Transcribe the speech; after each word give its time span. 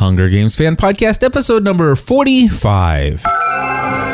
Hunger 0.00 0.30
Games 0.30 0.56
Fan 0.56 0.76
Podcast, 0.76 1.22
episode 1.22 1.62
number 1.62 1.94
45. 1.94 3.22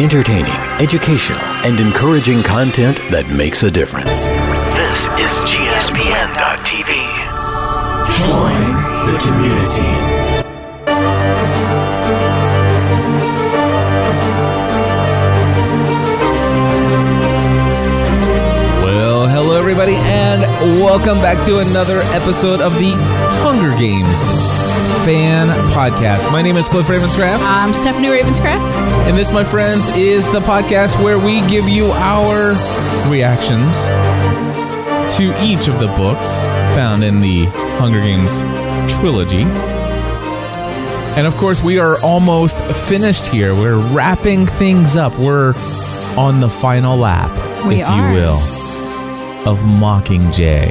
Entertaining, 0.02 0.50
educational, 0.80 1.38
and 1.64 1.78
encouraging 1.78 2.42
content 2.42 2.96
that 3.12 3.24
makes 3.36 3.62
a 3.62 3.70
difference. 3.70 4.26
This 4.26 5.06
is 5.14 5.38
GSPN.TV. 5.46 6.90
Join 8.18 9.12
the 9.12 9.18
community. 9.20 10.15
And 20.42 20.82
welcome 20.82 21.18
back 21.18 21.42
to 21.44 21.58
another 21.58 22.00
episode 22.12 22.60
of 22.60 22.74
the 22.74 22.92
Hunger 23.42 23.70
Games 23.78 24.20
Fan 25.04 25.46
Podcast. 25.72 26.30
My 26.30 26.42
name 26.42 26.56
is 26.56 26.68
Cliff 26.68 26.86
Ravenscraft, 26.86 27.38
I'm 27.42 27.72
Stephanie 27.72 28.08
Ravenscraft. 28.08 28.60
and 29.08 29.16
this, 29.16 29.30
my 29.32 29.44
friends, 29.44 29.88
is 29.96 30.30
the 30.32 30.40
podcast 30.40 31.02
where 31.02 31.18
we 31.18 31.40
give 31.48 31.68
you 31.68 31.86
our 31.86 32.50
reactions 33.10 33.76
to 35.16 35.34
each 35.42 35.68
of 35.68 35.78
the 35.78 35.86
books 35.96 36.44
found 36.74 37.02
in 37.02 37.20
the 37.20 37.46
Hunger 37.78 38.00
Games 38.00 38.40
trilogy. 38.92 39.42
And 41.16 41.26
of 41.26 41.34
course, 41.36 41.62
we 41.64 41.78
are 41.78 41.98
almost 42.02 42.58
finished 42.88 43.24
here. 43.26 43.54
We're 43.54 43.78
wrapping 43.94 44.46
things 44.46 44.96
up. 44.96 45.16
We're 45.18 45.54
on 46.18 46.40
the 46.40 46.48
final 46.50 46.96
lap, 46.98 47.30
We 47.66 47.80
if 47.80 47.88
are. 47.88 48.08
you 48.08 48.14
will, 48.20 48.38
of 49.46 49.58
Mockingjay. 49.60 50.66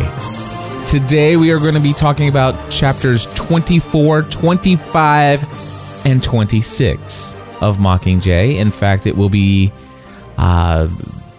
Today, 0.89 1.38
we 1.38 1.49
are 1.52 1.59
going 1.59 1.75
to 1.75 1.79
be 1.79 1.93
talking 1.93 2.27
about 2.27 2.53
chapters 2.70 3.25
24, 3.35 4.23
25, 4.23 6.05
and 6.05 6.21
26 6.21 7.35
of 7.61 7.77
Mockingjay. 7.77 8.58
In 8.59 8.72
fact, 8.72 9.08
it 9.08 9.16
will 9.16 9.30
be 9.30 9.72
uh, 10.38 10.89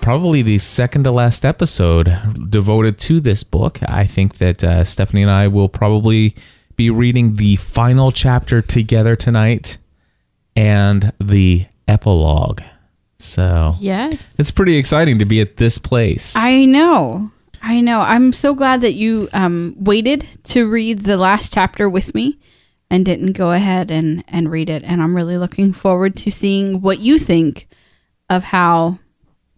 probably 0.00 0.40
the 0.40 0.58
second 0.58 1.04
to 1.04 1.10
last 1.10 1.44
episode 1.44 2.18
devoted 2.48 2.98
to 3.00 3.20
this 3.20 3.44
book. 3.44 3.80
I 3.86 4.06
think 4.06 4.38
that 4.38 4.64
uh, 4.64 4.84
Stephanie 4.84 5.22
and 5.22 5.30
I 5.30 5.48
will 5.48 5.68
probably 5.68 6.34
be 6.74 6.88
reading 6.88 7.34
the 7.34 7.56
final 7.56 8.12
chapter 8.12 8.62
together 8.62 9.14
tonight 9.14 9.76
and 10.56 11.12
the 11.20 11.66
epilogue. 11.86 12.62
So 13.18 13.74
Yes. 13.80 14.34
it's 14.38 14.50
pretty 14.50 14.76
exciting 14.76 15.18
to 15.18 15.24
be 15.24 15.40
at 15.40 15.56
this 15.56 15.78
place. 15.78 16.34
I 16.36 16.64
know. 16.64 17.30
I 17.62 17.80
know. 17.80 18.00
I'm 18.00 18.32
so 18.32 18.54
glad 18.54 18.82
that 18.82 18.92
you 18.92 19.28
um, 19.32 19.74
waited 19.78 20.26
to 20.44 20.68
read 20.70 21.00
the 21.00 21.16
last 21.16 21.52
chapter 21.52 21.88
with 21.88 22.14
me 22.14 22.38
and 22.90 23.04
didn't 23.04 23.32
go 23.32 23.50
ahead 23.52 23.90
and, 23.90 24.22
and 24.28 24.50
read 24.50 24.70
it. 24.70 24.84
And 24.84 25.02
I'm 25.02 25.16
really 25.16 25.36
looking 25.38 25.72
forward 25.72 26.14
to 26.16 26.30
seeing 26.30 26.80
what 26.80 27.00
you 27.00 27.18
think 27.18 27.66
of 28.30 28.44
how 28.44 28.98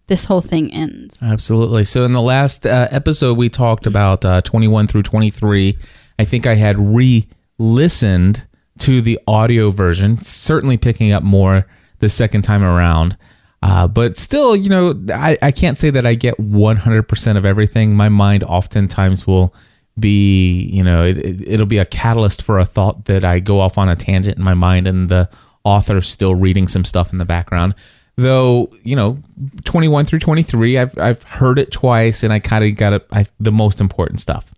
this 0.06 0.25
whole 0.25 0.41
thing 0.41 0.72
ends. 0.72 1.19
Absolutely. 1.22 1.84
So 1.84 2.05
in 2.05 2.12
the 2.12 2.22
last 2.22 2.67
uh, 2.67 2.89
episode, 2.91 3.37
we 3.37 3.50
talked 3.50 3.87
about 3.87 4.25
uh, 4.25 4.41
21 4.41 4.87
through 4.87 5.03
23. 5.03 5.77
I 6.19 6.25
think 6.25 6.47
I 6.47 6.55
had 6.55 6.78
re 6.78 7.28
listened 7.59 8.45
to 8.78 9.03
the 9.03 9.19
audio 9.27 9.70
version, 9.70 10.19
certainly 10.22 10.77
picking 10.78 11.12
up 11.12 11.22
more 11.22 11.67
the 11.98 12.09
second 12.09 12.43
time 12.43 12.62
around. 12.62 13.17
Uh, 13.62 13.89
but 13.89 14.17
still, 14.17 14.55
you 14.55 14.69
know, 14.69 14.95
I, 15.12 15.37
I 15.42 15.51
can't 15.51 15.77
say 15.77 15.91
that 15.91 16.06
I 16.06 16.14
get 16.14 16.37
100% 16.39 17.37
of 17.37 17.45
everything. 17.45 17.95
My 17.95 18.09
mind 18.09 18.45
oftentimes 18.45 19.27
will 19.27 19.55
be, 19.98 20.62
you 20.73 20.83
know, 20.83 21.05
it, 21.05 21.19
it'll 21.19 21.67
be 21.67 21.78
a 21.78 21.84
catalyst 21.84 22.42
for 22.42 22.59
a 22.59 22.65
thought 22.65 23.06
that 23.06 23.25
I 23.25 23.41
go 23.41 23.61
off 23.61 23.77
on 23.77 23.89
a 23.89 23.97
tangent 23.97 24.39
in 24.39 24.45
my 24.45 24.55
mind 24.55 24.87
and 24.87 25.09
the 25.09 25.28
author's 25.65 26.09
still 26.09 26.34
reading 26.34 26.69
some 26.69 26.84
stuff 26.84 27.12
in 27.12 27.19
the 27.19 27.25
background. 27.25 27.75
Though, 28.17 28.73
you 28.83 28.97
know, 28.97 29.19
21 29.65 30.05
through 30.05 30.19
23, 30.20 30.78
I've, 30.78 30.98
I've 30.98 31.22
heard 31.25 31.59
it 31.59 31.72
twice 31.72 32.22
and 32.22 32.32
I 32.32 32.38
kind 32.38 32.65
of 32.65 32.77
got 32.77 32.93
it, 32.93 33.31
the 33.38 33.53
most 33.53 33.81
important 33.81 34.21
stuff. 34.21 34.53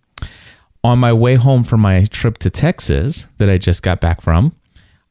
On 0.83 0.99
my 0.99 1.13
way 1.13 1.35
home 1.35 1.65
from 1.65 1.81
my 1.81 2.05
trip 2.07 2.39
to 2.39 2.51
Texas 2.51 3.27
that 3.39 3.51
I 3.51 3.59
just 3.59 3.83
got 3.83 4.01
back 4.01 4.23
from, 4.23 4.55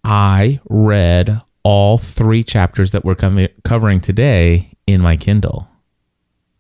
I 0.04 0.60
read 0.68 1.42
all 1.70 2.00
three 2.00 2.44
chapters 2.44 2.90
that 2.94 3.06
we're 3.06 3.14
com- 3.14 3.48
covering 3.64 4.02
today 4.02 4.72
in 4.88 5.00
my 5.02 5.16
Kindle. 5.16 5.68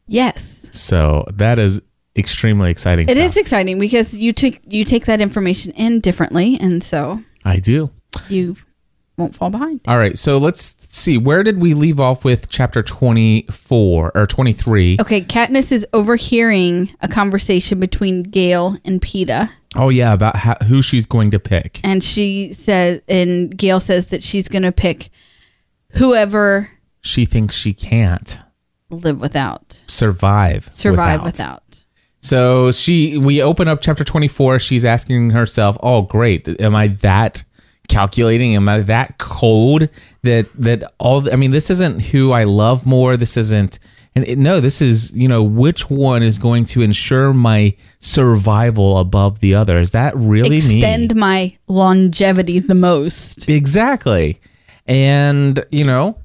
Yes. 0.06 0.68
So 0.70 1.25
that 1.34 1.58
is 1.58 1.81
extremely 2.16 2.70
exciting. 2.70 3.09
It 3.09 3.18
is 3.18 3.31
stuff. 3.31 3.42
exciting 3.42 3.80
because 3.80 4.16
you 4.16 4.34
took 4.34 4.59
you 4.68 4.86
take 4.86 5.08
that 5.08 5.20
information 5.20 5.72
in 5.72 6.00
differently 6.00 6.59
and 6.62 6.84
so 6.84 7.24
I 7.44 7.58
do. 7.58 7.90
you 8.30 8.56
won't 9.18 9.36
fall 9.36 9.50
behind. 9.50 9.81
All 9.88 9.97
right. 9.97 10.16
So 10.16 10.38
let's 10.38 10.75
see. 10.96 11.18
Where 11.18 11.41
did 11.41 11.59
we 11.59 11.74
leave 11.74 12.00
off 12.00 12.24
with 12.24 12.47
chapter 12.47 12.84
24 12.84 14.12
or 14.14 14.28
23? 14.28 14.97
Okay, 15.02 15.22
Katniss 15.22 15.72
is 15.72 15.88
overhearing 15.91 16.96
a 17.02 17.08
conversation 17.08 17.80
between 17.80 18.22
Gale 18.22 18.78
and 18.86 19.02
Peeta. 19.02 19.50
Oh, 19.75 19.90
yeah. 19.90 20.13
About 20.13 20.35
how, 20.35 20.56
who 20.66 20.81
she's 20.81 21.06
going 21.06 21.31
to 21.31 21.40
pick. 21.40 21.80
and 21.84 22.03
she 22.03 22.53
says 22.53 23.02
and 23.07 23.56
Gale 23.56 23.80
says 23.80 24.07
that 24.07 24.24
she's 24.24 24.47
going 24.47 24.63
to 24.63 24.72
pick 24.72 25.09
whoever 25.94 26.69
She 27.02 27.25
thinks 27.25 27.56
she 27.56 27.74
can't 27.74 28.40
live 28.90 29.19
without 29.22 29.81
survive. 29.88 30.69
survive 30.74 31.22
without. 31.24 31.63
without, 31.69 31.84
So 32.22 32.72
she, 32.72 33.18
we 33.18 33.41
open 33.41 33.68
up 33.68 33.81
chapter 33.81 34.03
24. 34.03 34.59
She's 34.59 34.85
asking 34.85 35.29
herself, 35.31 35.78
oh, 35.84 36.02
great. 36.03 36.47
Am 36.59 36.75
I 36.75 36.88
that 36.88 37.44
calculating? 37.88 38.56
Am 38.56 38.68
I 38.68 38.81
that 38.81 39.18
cold 39.19 39.90
that, 40.24 40.47
that 40.56 40.91
all, 41.00 41.31
I 41.31 41.35
mean, 41.35 41.52
this 41.52 41.69
isn't 41.69 42.02
who 42.02 42.31
I 42.31 42.44
love 42.46 42.85
more. 42.85 43.18
This 43.18 43.38
isn't, 43.38 43.79
and 44.16 44.28
it, 44.28 44.38
no, 44.38 44.59
this 44.59 44.81
is, 44.81 45.12
you 45.14 45.28
know, 45.28 45.44
which 45.44 45.90
one 45.90 46.24
is 46.24 46.40
going 46.40 46.66
to 46.66 46.81
ensure 46.81 47.34
my 47.34 47.75
survival 48.00 48.97
above 48.97 49.40
the 49.40 49.56
other? 49.56 49.80
Is 49.80 49.92
that 49.92 50.16
really 50.16 50.58
extend 50.58 51.16
me? 51.16 51.20
my 51.20 51.58
longevity 51.68 52.59
the 52.59 52.75
most 52.75 53.47
Exactly. 53.47 54.42
And, 54.88 55.64
you 55.72 55.84
know, 55.84 56.18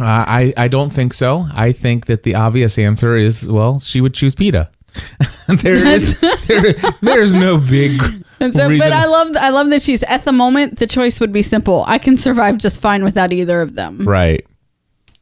uh, 0.00 0.04
I, 0.04 0.54
I 0.56 0.68
don't 0.68 0.90
think 0.92 1.12
so. 1.12 1.46
I 1.52 1.72
think 1.72 2.06
that 2.06 2.22
the 2.22 2.36
obvious 2.36 2.78
answer 2.78 3.16
is, 3.16 3.48
well, 3.50 3.80
she 3.80 4.00
would 4.00 4.14
choose 4.14 4.34
Peeta. 4.34 4.68
there 5.48 5.74
is 5.74 6.20
there, 6.46 6.72
there's 7.02 7.34
no 7.34 7.58
big 7.58 8.00
and 8.40 8.52
so 8.52 8.68
but 8.78 8.92
i 8.92 9.06
love 9.06 9.36
i 9.36 9.48
love 9.48 9.68
that 9.70 9.82
she's 9.82 10.04
at 10.04 10.24
the 10.24 10.30
moment 10.30 10.78
the 10.78 10.86
choice 10.86 11.18
would 11.18 11.32
be 11.32 11.42
simple 11.42 11.82
i 11.88 11.98
can 11.98 12.16
survive 12.16 12.56
just 12.58 12.80
fine 12.80 13.02
without 13.02 13.32
either 13.32 13.60
of 13.60 13.74
them 13.74 14.06
right. 14.06 14.46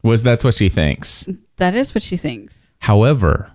Was 0.02 0.22
that's 0.22 0.44
what 0.44 0.54
she 0.54 0.68
thinks. 0.68 1.28
that 1.56 1.74
is 1.74 1.94
what 1.94 2.02
she 2.02 2.16
thinks 2.16 2.70
However, 2.80 3.50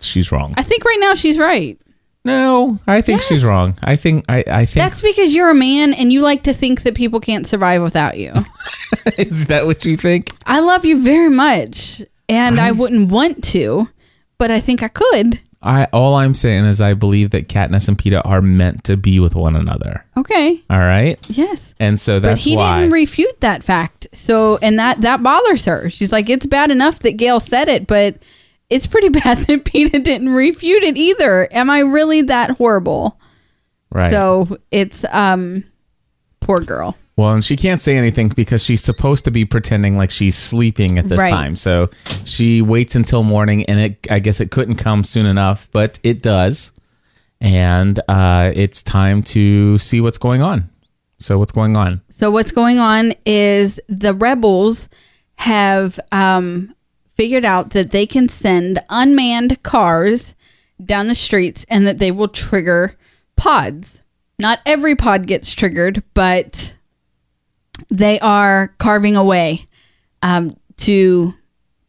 she's 0.00 0.30
wrong. 0.30 0.54
i 0.56 0.62
think 0.62 0.84
right 0.84 0.98
now 1.00 1.14
she's 1.14 1.38
right 1.38 1.80
No, 2.24 2.78
I 2.86 3.00
think 3.00 3.22
she's 3.22 3.42
wrong. 3.44 3.78
I 3.82 3.96
think 3.96 4.24
I, 4.28 4.44
I 4.46 4.66
think 4.66 4.74
that's 4.84 5.00
because 5.00 5.34
you're 5.34 5.50
a 5.50 5.54
man 5.54 5.94
and 5.94 6.12
you 6.12 6.20
like 6.20 6.42
to 6.44 6.52
think 6.52 6.82
that 6.82 6.94
people 6.94 7.18
can't 7.18 7.46
survive 7.46 7.82
without 7.82 8.18
you 8.18 8.32
is 9.18 9.46
that 9.46 9.66
what 9.66 9.84
you 9.84 9.96
think? 9.96 10.28
i 10.46 10.60
love 10.60 10.84
you 10.84 11.00
very 11.02 11.30
much 11.30 12.02
and 12.28 12.60
I 12.60 12.70
wouldn't 12.72 13.10
want 13.10 13.42
to 13.54 13.88
but 14.38 14.50
i 14.50 14.60
think 14.60 14.82
i 14.82 14.88
could 14.88 15.40
I 15.62 15.84
all 15.92 16.14
I'm 16.14 16.32
saying 16.32 16.64
is 16.64 16.80
I 16.80 16.94
believe 16.94 17.30
that 17.30 17.48
Katniss 17.48 17.86
and 17.86 17.98
Peeta 17.98 18.22
are 18.24 18.40
meant 18.40 18.84
to 18.84 18.96
be 18.96 19.20
with 19.20 19.34
one 19.34 19.56
another. 19.56 20.04
okay. 20.16 20.62
All 20.70 20.78
right? 20.78 21.18
yes. 21.28 21.74
And 21.78 22.00
so 22.00 22.18
that's 22.18 22.38
but 22.40 22.42
he 22.44 22.56
why. 22.56 22.80
didn't 22.80 22.92
refute 22.92 23.40
that 23.40 23.62
fact. 23.62 24.08
So 24.14 24.56
and 24.62 24.78
that 24.78 25.02
that 25.02 25.22
bothers 25.22 25.66
her. 25.66 25.90
She's 25.90 26.12
like 26.12 26.30
it's 26.30 26.46
bad 26.46 26.70
enough 26.70 27.00
that 27.00 27.12
Gale 27.18 27.40
said 27.40 27.68
it 27.68 27.86
but 27.86 28.16
it's 28.70 28.86
pretty 28.86 29.08
bad 29.20 29.38
that 29.38 29.64
Peeta 29.64 30.02
didn't 30.02 30.30
refute 30.30 30.82
it 30.82 30.96
either. 30.96 31.46
Am 31.52 31.68
i 31.68 31.80
really 31.80 32.22
that 32.22 32.52
horrible? 32.52 33.18
Right. 33.92 34.12
so 34.12 34.56
it's 34.70 35.04
um 35.10 35.64
poor 36.40 36.60
girl 36.60 36.96
Well, 37.20 37.34
and 37.34 37.44
she 37.44 37.54
can't 37.56 37.80
say 37.82 37.98
anything 37.98 38.28
because 38.30 38.64
she's 38.64 38.82
supposed 38.82 39.24
to 39.26 39.30
be 39.30 39.44
pretending 39.44 39.98
like 39.98 40.10
she's 40.10 40.36
sleeping 40.38 40.98
at 40.98 41.06
this 41.08 41.18
Right. 41.20 41.30
time. 41.30 41.54
So 41.54 41.90
she 42.24 42.62
waits 42.62 42.96
until 42.96 43.22
morning, 43.22 43.64
and 43.66 43.78
it 43.78 44.06
I 44.10 44.20
guess 44.20 44.40
it 44.40 44.50
couldn't 44.50 44.76
come 44.76 45.04
soon 45.04 45.26
enough, 45.26 45.68
but 45.72 45.98
it 46.02 46.22
does, 46.22 46.72
and 47.40 48.00
uh, 48.08 48.52
it's 48.54 48.82
time 48.82 49.22
to 49.34 49.76
see 49.76 50.00
what's 50.00 50.16
going 50.18 50.40
on. 50.40 50.70
So 51.18 51.38
what's 51.38 51.52
going 51.52 51.76
on? 51.76 52.00
so 52.08 52.30
what's 52.30 52.52
going 52.52 52.78
on 52.78 53.12
is 53.26 53.78
the 53.88 54.14
rebels 54.14 54.88
have 55.36 56.00
um 56.12 56.74
figured 57.14 57.44
out 57.44 57.70
that 57.70 57.90
they 57.90 58.06
can 58.06 58.28
send 58.28 58.82
unmanned 58.88 59.62
cars 59.62 60.34
down 60.82 61.06
the 61.08 61.14
streets 61.14 61.66
and 61.68 61.86
that 61.86 61.98
they 61.98 62.10
will 62.10 62.28
trigger 62.28 62.94
pods 63.36 64.00
not 64.38 64.58
every 64.64 64.94
pod 64.94 65.26
gets 65.26 65.52
triggered 65.52 66.02
but 66.14 66.74
they 67.88 68.18
are 68.20 68.68
carving 68.78 69.16
away 69.16 69.66
um, 70.22 70.56
to 70.78 71.34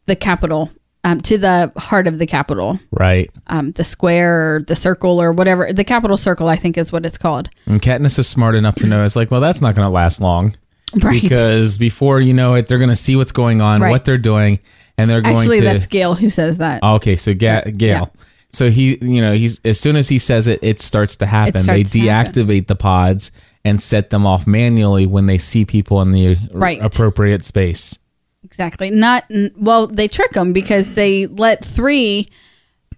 the 0.06 0.16
Capitol 0.16 0.70
um, 1.04 1.20
to 1.22 1.38
the 1.38 1.72
heart 1.78 2.06
of 2.08 2.20
the 2.20 2.26
Capitol. 2.28 2.80
Right. 2.92 3.32
um, 3.48 3.72
the 3.72 3.84
square 3.84 4.56
or 4.58 4.62
the 4.64 4.76
circle 4.76 5.20
or 5.22 5.32
whatever. 5.32 5.74
The 5.74 5.84
Capitol 5.84 6.16
Circle, 6.18 6.48
I 6.48 6.56
think, 6.56 6.78
is 6.78 6.92
what 6.92 7.06
it's 7.06 7.18
called. 7.18 7.50
And 7.66 7.82
Katniss 7.82 8.20
is 8.20 8.28
smart 8.28 8.56
enough 8.56 8.76
to 8.76 8.88
know 8.88 9.04
it's 9.04 9.16
like, 9.16 9.32
well, 9.32 9.42
that's 9.42 9.62
not 9.62 9.76
going 9.76 9.88
to 9.88 9.92
last 9.92 10.22
long. 10.22 10.56
Right. 11.02 11.22
Because 11.22 11.78
before 11.78 12.20
you 12.20 12.34
know 12.34 12.54
it, 12.54 12.68
they're 12.68 12.78
going 12.78 12.90
to 12.90 12.96
see 12.96 13.16
what's 13.16 13.32
going 13.32 13.62
on, 13.62 13.82
Right. 13.82 13.90
what 13.90 14.06
they're 14.06 14.18
doing, 14.18 14.60
and 14.98 15.10
they're 15.10 15.22
going 15.22 15.38
Actually, 15.38 15.62
to. 15.62 15.66
Actually, 15.66 15.78
that's 15.80 15.88
Gale 15.88 16.14
who 16.16 16.30
says 16.30 16.58
that. 16.60 16.84
okay, 16.84 17.16
so 17.16 17.34
Ga- 17.34 17.72
Gale. 17.72 18.12
Yeah. 18.14 18.22
So 18.52 18.70
he, 18.70 18.98
you 19.02 19.22
know, 19.22 19.34
he's 19.34 19.62
as 19.64 19.80
soon 19.80 19.96
as 19.96 20.10
he 20.10 20.18
says 20.20 20.48
it, 20.50 20.60
it 20.62 20.82
starts 20.82 21.16
to 21.16 21.26
happen. 21.26 21.54
they 21.66 21.84
starts 21.86 21.94
happen. 21.96 22.34
deactivate 22.34 22.68
the 22.68 22.76
pods 22.76 23.32
and 23.64 23.82
set 23.82 24.10
them 24.10 24.26
off 24.26 24.48
manually 24.48 25.06
when 25.06 25.26
they 25.28 25.38
see 25.38 25.66
people 25.66 26.02
in 26.02 26.12
the 26.12 26.38
Right. 26.52 26.80
appropriate 26.82 27.44
space. 27.46 27.98
Exactly. 28.44 28.90
Not 28.90 29.26
well. 29.56 29.88
They 29.88 30.08
trick 30.08 30.32
them 30.32 30.52
because 30.52 30.92
they 30.92 31.28
let 31.28 31.64
three. 31.64 32.28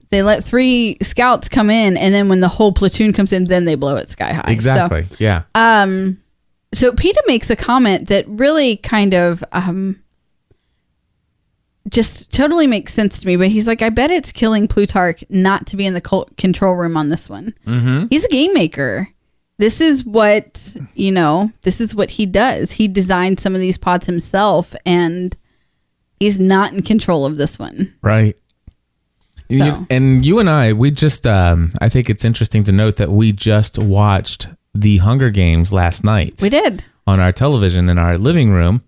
They 0.09 0.23
let 0.23 0.43
three 0.43 0.97
scouts 1.01 1.49
come 1.49 1.69
in, 1.69 1.97
and 1.97 2.13
then 2.13 2.29
when 2.29 2.39
the 2.39 2.47
whole 2.47 2.71
platoon 2.71 3.13
comes 3.13 3.33
in, 3.33 3.45
then 3.45 3.65
they 3.65 3.75
blow 3.75 3.95
it 3.97 4.09
sky 4.09 4.31
high. 4.33 4.43
So- 4.45 4.51
Exactly. 4.51 5.05
yeah. 5.19 5.43
Um, 5.55 6.19
so 6.73 6.91
Peeta 6.91 7.17
makes 7.27 7.49
a 7.49 7.55
comment 7.55 8.07
that 8.09 8.27
really 8.27 8.77
kind 8.77 9.13
of 9.13 9.43
um, 9.51 9.99
just 11.89 12.31
totally 12.31 12.67
makes 12.67 12.93
sense 12.93 13.19
to 13.21 13.27
me. 13.27 13.35
But 13.35 13.49
he's 13.49 13.67
like, 13.67 13.81
I 13.81 13.89
bet 13.89 14.11
it's 14.11 14.31
killing 14.31 14.67
Plutarch 14.67 15.23
not 15.29 15.67
to 15.67 15.77
be 15.77 15.85
in 15.85 15.93
the 15.93 16.01
cult 16.01 16.35
control 16.37 16.75
room 16.75 16.95
on 16.95 17.09
this 17.09 17.29
one. 17.29 17.53
Mm-hmm. 17.67 18.05
He's 18.09 18.25
a 18.25 18.29
game 18.29 18.53
maker. 18.53 19.09
This 19.57 19.79
is 19.81 20.03
what 20.03 20.73
you 20.95 21.11
know. 21.11 21.51
This 21.61 21.79
is 21.79 21.93
what 21.95 22.09
he 22.11 22.25
does. 22.25 22.71
He 22.73 22.87
designed 22.87 23.39
some 23.39 23.53
of 23.55 23.61
these 23.61 23.77
pods 23.77 24.05
himself, 24.07 24.73
and 24.85 25.35
he's 26.19 26.39
not 26.39 26.73
in 26.73 26.81
control 26.81 27.25
of 27.25 27.37
this 27.37 27.59
one. 27.59 27.93
Right. 28.01 28.35
You- 29.49 29.85
and 29.91 30.25
you 30.25 30.39
and 30.39 30.49
I, 30.49 30.73
we 30.73 30.89
just, 30.89 31.27
um, 31.27 31.71
I 31.79 31.87
think 31.89 32.09
it's 32.09 32.25
interesting 32.25 32.63
to 32.63 32.71
note 32.71 32.95
that 32.95 33.11
we 33.11 33.31
just 33.31 33.77
watched 33.77 34.47
the 34.73 34.97
Hunger 34.97 35.29
Games 35.29 35.71
last 35.71 36.03
night 36.03 36.41
We 36.41 36.49
did. 36.49 36.83
on 37.05 37.19
our 37.19 37.31
television 37.31 37.87
in 37.89 37.99
our 37.99 38.17
living 38.17 38.49
room. 38.49 38.81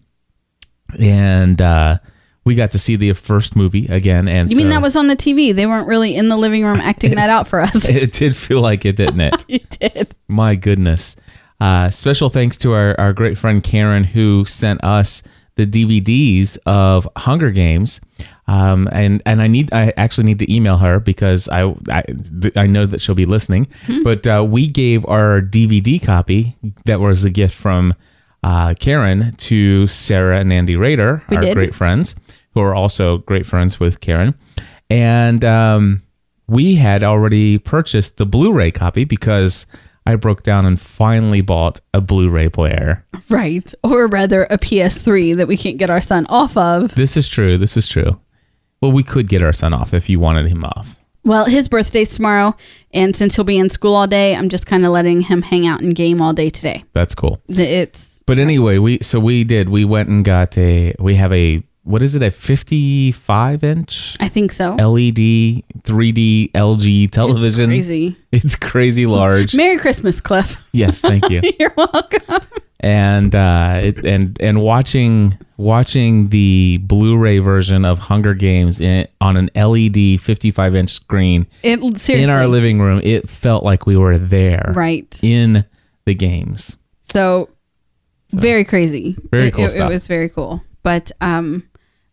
And 0.98 1.62
uh, 1.62 2.00
we 2.46 2.54
got 2.54 2.72
to 2.72 2.80
see 2.80 2.96
the 2.96 3.12
first 3.14 3.56
movie 3.56 3.88
again. 3.88 4.28
And 4.28 4.50
You 4.50 4.56
mean 4.56 4.70
that 4.70 4.82
was 4.82 4.96
on 4.96 5.08
the 5.08 5.16
TV? 5.16 5.54
They 5.54 5.66
weren't 5.66 5.88
really 5.88 6.16
in 6.16 6.30
the 6.30 6.38
living 6.38 6.64
room 6.64 6.80
acting 6.80 7.16
that 7.16 7.30
out 7.30 7.48
for 7.48 7.60
us. 7.60 7.90
It 7.96 8.14
did 8.14 8.36
feel 8.36 8.62
like 8.62 8.86
it, 8.86 8.96
didn't 8.96 9.22
it? 9.22 9.46
you 9.50 9.60
did. 9.60 10.16
My 10.28 10.56
goodness. 10.56 11.16
Uh, 11.60 11.90
special 11.90 12.30
thanks 12.30 12.56
to 12.58 12.74
our, 12.74 13.00
our 13.00 13.14
great 13.14 13.38
friend 13.38 13.64
Karen 13.64 14.04
who 14.04 14.46
sent 14.46 14.84
us 14.84 15.24
the 15.56 15.66
DVDs 15.66 16.58
of 16.66 17.08
Hunger 17.18 17.50
Games. 17.50 18.00
Um, 18.48 18.88
and, 18.92 19.24
and 19.26 19.42
I 19.42 19.48
need 19.48 19.74
I 19.74 19.92
actually 19.98 20.26
need 20.26 20.40
to 20.40 20.54
email 20.54 20.78
her 20.78 21.00
because 21.00 21.50
I 21.50 21.74
I, 21.90 22.04
I 22.56 22.68
know 22.68 22.86
that 22.86 23.02
she'll 23.02 23.16
be 23.16 23.26
listening. 23.26 23.68
But 24.04 24.28
uh, 24.28 24.46
we 24.48 24.68
gave 24.68 25.04
our 25.08 25.42
DVD 25.42 26.04
copy 26.04 26.56
that 26.86 27.00
was 27.00 27.24
a 27.26 27.32
gift 27.32 27.56
from 27.56 27.96
uh, 28.46 28.76
Karen 28.80 29.34
to 29.38 29.88
Sarah 29.88 30.40
and 30.40 30.54
Andy 30.54 30.76
Rader, 30.76 31.24
We 31.30 31.38
our 31.38 31.42
did. 31.42 31.56
great 31.56 31.74
friends, 31.74 32.16
who 32.54 32.62
are 32.62 32.76
also 32.76 33.18
great 33.18 33.46
friends 33.46 33.80
with 33.80 34.00
Karen. 34.00 34.36
And 34.90 35.44
um, 35.44 36.04
we 36.48 36.76
had 36.76 37.04
already 37.04 37.58
purchased 37.58 38.18
the 38.18 38.26
Blu-ray 38.26 38.70
copy 38.70 39.04
because 39.04 39.66
I 40.06 40.16
broke 40.16 40.44
down 40.44 40.64
and 40.68 40.80
finally 40.80 41.42
bought 41.42 41.82
a 41.92 42.00
Blu-ray 42.02 42.50
player. 42.50 43.04
Right. 43.30 43.74
Or 43.84 44.06
rather, 44.06 44.44
a 44.44 44.60
PS3 44.60 45.36
that 45.38 45.48
we 45.48 45.58
can't 45.58 45.78
get 45.78 45.90
our 45.90 46.02
son 46.02 46.28
off 46.30 46.56
of. 46.56 46.94
This 46.94 47.18
is 47.18 47.28
true. 47.28 47.58
This 47.58 47.76
is 47.76 47.88
true. 47.88 48.20
Well, 48.80 48.92
we 48.92 49.02
could 49.02 49.28
get 49.28 49.42
our 49.42 49.54
son 49.54 49.74
off 49.74 49.92
if 49.96 50.08
you 50.08 50.20
wanted 50.20 50.48
him 50.52 50.64
off. 50.64 50.96
Well, 51.24 51.46
his 51.46 51.68
birthday's 51.68 52.12
tomorrow, 52.16 52.56
and 52.94 53.16
since 53.16 53.36
he'll 53.36 53.46
be 53.46 53.58
in 53.58 53.72
school 53.72 53.96
all 53.96 54.06
day, 54.06 54.36
I'm 54.36 54.48
just 54.50 54.68
kind 54.68 54.86
of 54.86 54.92
letting 54.92 55.22
him 55.22 55.42
hang 55.42 55.66
out 55.66 55.82
and 55.82 55.96
game 55.96 56.22
all 56.22 56.34
day 56.34 56.52
today. 56.52 56.84
That's 56.94 57.16
cool. 57.16 57.42
It's 57.50 58.15
But 58.26 58.40
anyway, 58.40 58.78
we 58.80 59.00
so 59.02 59.20
we 59.20 59.44
did. 59.44 59.70
We 59.70 59.86
went 59.86 60.10
and 60.10 60.24
got 60.26 60.58
a. 60.58 60.96
We 61.00 61.16
have 61.16 61.32
a 61.32 61.62
what 61.84 62.02
is 62.02 62.16
it? 62.16 62.24
A 62.24 62.32
fifty-five 62.32 63.64
inch 63.64 64.18
I 64.20 64.28
think 64.28 64.52
so. 64.52 64.72
LED 64.74 65.62
3D 65.84 66.52
LG 66.54 67.12
television. 67.12 67.72
It's 67.72 67.86
crazy. 67.88 68.18
It's 68.32 68.56
crazy 68.56 69.06
large. 69.06 69.56
Merry 69.56 69.78
Christmas, 69.78 70.20
Cliff. 70.20 70.64
yes, 70.72 71.02
thank 71.02 71.30
you. 71.30 71.42
You're 71.60 71.74
welcome. 71.78 72.42
and 72.80 73.36
uh, 73.36 73.80
it, 73.84 74.06
and 74.06 74.36
and 74.42 74.62
watching 74.62 75.38
watching 75.58 76.30
the 76.30 76.80
Blu-ray 76.84 77.38
version 77.40 77.86
of 77.86 78.00
Hunger 78.00 78.34
Games 78.34 78.82
in, 78.82 79.08
on 79.22 79.38
an 79.38 79.50
LED 79.56 80.20
55 80.20 80.76
inch 80.76 80.90
screen 80.90 81.46
It 81.64 81.80
seriously. 81.80 82.24
in 82.24 82.30
our 82.30 82.48
living 82.48 82.80
room, 82.82 83.00
it 83.04 83.30
felt 83.30 83.64
like 83.64 83.86
we 83.86 83.96
were 83.96 84.18
there, 84.18 84.74
Right. 84.76 85.18
in 85.22 85.64
the 86.06 86.14
games. 86.14 86.76
So, 87.14 87.50
very 88.42 88.66
crazy. 88.66 89.16
Very 89.32 89.48
It- 89.48 89.54
cool 89.54 89.66
it, 89.66 89.70
stuff. 89.72 89.90
It 89.90 89.94
was 89.94 90.08
very 90.08 90.30
cool. 90.30 90.62
But 90.84 91.12
um, 91.22 91.64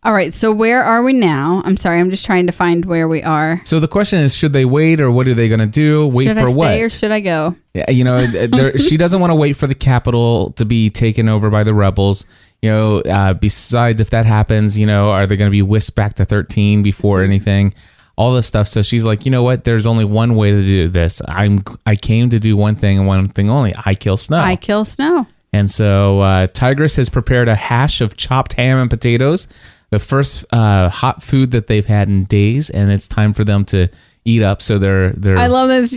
all 0.03 0.13
right. 0.13 0.33
So 0.33 0.51
where 0.51 0.83
are 0.83 1.03
we 1.03 1.13
now? 1.13 1.61
I'm 1.63 1.77
sorry. 1.77 1.99
I'm 1.99 2.09
just 2.09 2.25
trying 2.25 2.47
to 2.47 2.51
find 2.51 2.85
where 2.85 3.07
we 3.07 3.21
are. 3.23 3.61
So 3.63 3.79
the 3.79 3.87
question 3.87 4.19
is, 4.19 4.35
should 4.35 4.51
they 4.51 4.65
wait, 4.65 4.99
or 4.99 5.11
what 5.11 5.27
are 5.27 5.33
they 5.33 5.47
going 5.47 5.59
to 5.59 5.65
do? 5.65 6.07
Wait 6.07 6.27
should 6.27 6.37
for 6.37 6.43
I 6.47 6.51
stay 6.51 6.55
what? 6.55 6.73
or 6.79 6.89
should 6.89 7.11
I 7.11 7.19
go? 7.19 7.55
Yeah, 7.73 7.89
you 7.89 8.03
know, 8.03 8.25
there, 8.25 8.77
she 8.77 8.97
doesn't 8.97 9.19
want 9.21 9.31
to 9.31 9.35
wait 9.35 9.53
for 9.53 9.67
the 9.67 9.75
Capitol 9.75 10.51
to 10.53 10.65
be 10.65 10.89
taken 10.89 11.29
over 11.29 11.49
by 11.49 11.63
the 11.63 11.73
rebels. 11.73 12.25
You 12.61 12.69
know, 12.71 12.97
uh, 13.01 13.33
besides, 13.33 13.99
if 14.01 14.09
that 14.11 14.25
happens, 14.25 14.79
you 14.79 14.85
know, 14.85 15.09
are 15.11 15.27
they 15.27 15.35
going 15.35 15.49
to 15.49 15.51
be 15.51 15.61
whisked 15.61 15.95
back 15.95 16.15
to 16.15 16.25
13 16.25 16.81
before 16.81 17.21
anything? 17.21 17.73
All 18.15 18.33
this 18.33 18.45
stuff. 18.47 18.67
So 18.67 18.81
she's 18.83 19.03
like, 19.03 19.25
you 19.25 19.31
know 19.31 19.41
what? 19.43 19.63
There's 19.63 19.85
only 19.85 20.05
one 20.05 20.35
way 20.35 20.51
to 20.51 20.61
do 20.63 20.87
this. 20.87 21.21
I'm 21.27 21.63
I 21.85 21.95
came 21.95 22.29
to 22.29 22.39
do 22.39 22.55
one 22.55 22.75
thing 22.75 22.99
and 22.99 23.07
one 23.07 23.27
thing 23.29 23.49
only. 23.49 23.73
I 23.85 23.95
kill 23.95 24.17
Snow. 24.17 24.37
I 24.37 24.55
kill 24.55 24.85
Snow. 24.85 25.25
And 25.53 25.69
so 25.69 26.19
uh, 26.21 26.47
Tigris 26.47 26.95
has 26.95 27.09
prepared 27.09 27.47
a 27.47 27.55
hash 27.55 28.01
of 28.01 28.17
chopped 28.17 28.53
ham 28.53 28.79
and 28.79 28.89
potatoes, 28.89 29.47
the 29.91 29.99
first 29.99 30.43
uh, 30.51 30.89
hot 30.89 31.21
food 31.21 31.51
that 31.51 31.67
they've 31.67 31.85
had 31.85 32.09
in 32.09 32.23
days, 32.25 32.71
and 32.71 32.91
it's 32.91 33.07
time 33.07 33.33
for 33.35 33.43
them 33.43 33.63
to 33.65 33.87
eat 34.25 34.41
up. 34.41 34.61
So 34.61 34.79
they're 34.79 35.11
they're 35.11 35.37
I 35.37 35.47
love 35.47 35.69
this. 35.69 35.93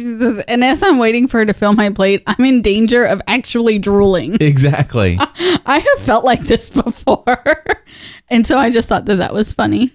And 0.46 0.62
as 0.62 0.82
I'm 0.82 0.98
waiting 0.98 1.26
for 1.26 1.38
her 1.38 1.46
to 1.46 1.54
fill 1.54 1.72
my 1.72 1.88
plate, 1.90 2.22
I'm 2.26 2.44
in 2.44 2.60
danger 2.60 3.04
of 3.04 3.22
actually 3.26 3.78
drooling. 3.78 4.36
exactly. 4.40 5.16
I 5.18 5.78
have 5.78 6.04
felt 6.04 6.24
like 6.24 6.42
this 6.42 6.68
before. 6.68 7.64
and 8.28 8.46
so 8.46 8.58
I 8.58 8.70
just 8.70 8.88
thought 8.88 9.06
that 9.06 9.16
that 9.16 9.32
was 9.32 9.54
funny. 9.54 9.92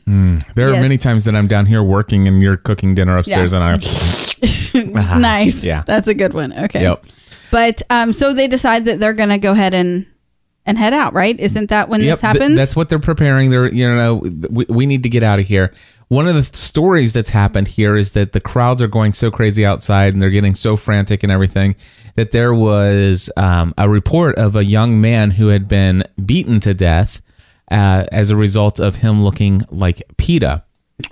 There 0.55 0.69
are 0.69 0.81
many 0.81 0.97
times 0.97 1.25
that 1.25 1.35
I'm 1.35 1.47
down 1.47 1.67
here 1.67 1.83
working 1.83 2.27
and 2.27 2.41
you're 2.41 2.57
cooking 2.57 2.95
dinner 2.95 3.17
upstairs, 3.17 3.53
Yeah. 3.53 3.75
and 3.75 3.85
I'm. 4.73 5.21
nice. 5.21 5.63
Yeah. 5.63 5.83
That's 5.85 6.07
a 6.07 6.13
good 6.13 6.33
one. 6.33 6.51
Okay. 6.51 6.81
Yep. 6.81 7.05
But 7.51 7.81
um, 7.89 8.13
so 8.13 8.33
they 8.33 8.47
decide 8.47 8.85
that 8.85 8.99
they're 8.99 9.13
going 9.13 9.29
to 9.29 9.37
go 9.37 9.51
ahead 9.51 9.73
and 9.73 10.07
and 10.65 10.77
head 10.77 10.93
out, 10.93 11.13
right? 11.13 11.39
Isn't 11.39 11.69
that 11.71 11.89
when 11.89 12.01
Yep, 12.01 12.09
this 12.13 12.19
th- 12.21 12.33
happens? 12.33 12.55
that's 12.55 12.75
what 12.75 12.89
they're 12.89 12.99
preparing. 12.99 13.49
They're 13.49 13.71
you 13.73 13.93
know 13.93 14.15
we, 14.49 14.65
we 14.69 14.85
need 14.85 15.03
to 15.03 15.09
get 15.09 15.23
out 15.23 15.39
of 15.39 15.45
here. 15.45 15.73
One 16.09 16.27
of 16.27 16.35
the 16.35 16.41
th- 16.41 16.55
stories 16.55 17.13
that's 17.13 17.29
happened 17.29 17.67
here 17.69 17.95
is 17.95 18.11
that 18.11 18.33
the 18.33 18.41
crowds 18.41 18.81
are 18.81 18.87
going 18.87 19.13
so 19.13 19.31
crazy 19.31 19.65
outside 19.65 20.11
and 20.13 20.21
they're 20.21 20.29
getting 20.29 20.55
so 20.55 20.75
frantic 20.75 21.23
and 21.23 21.31
everything 21.31 21.75
that 22.15 22.31
there 22.31 22.53
was 22.53 23.29
um, 23.37 23.73
a 23.77 23.87
report 23.89 24.35
of 24.37 24.55
a 24.57 24.63
young 24.65 24.99
man 24.99 25.31
who 25.31 25.47
had 25.47 25.67
been 25.69 26.03
beaten 26.25 26.59
to 26.59 26.73
death 26.73 27.21
uh, 27.71 28.05
as 28.11 28.29
a 28.29 28.35
result 28.35 28.77
of 28.79 28.97
him 28.97 29.23
looking 29.23 29.61
like 29.69 30.03
Peeta. 30.17 30.63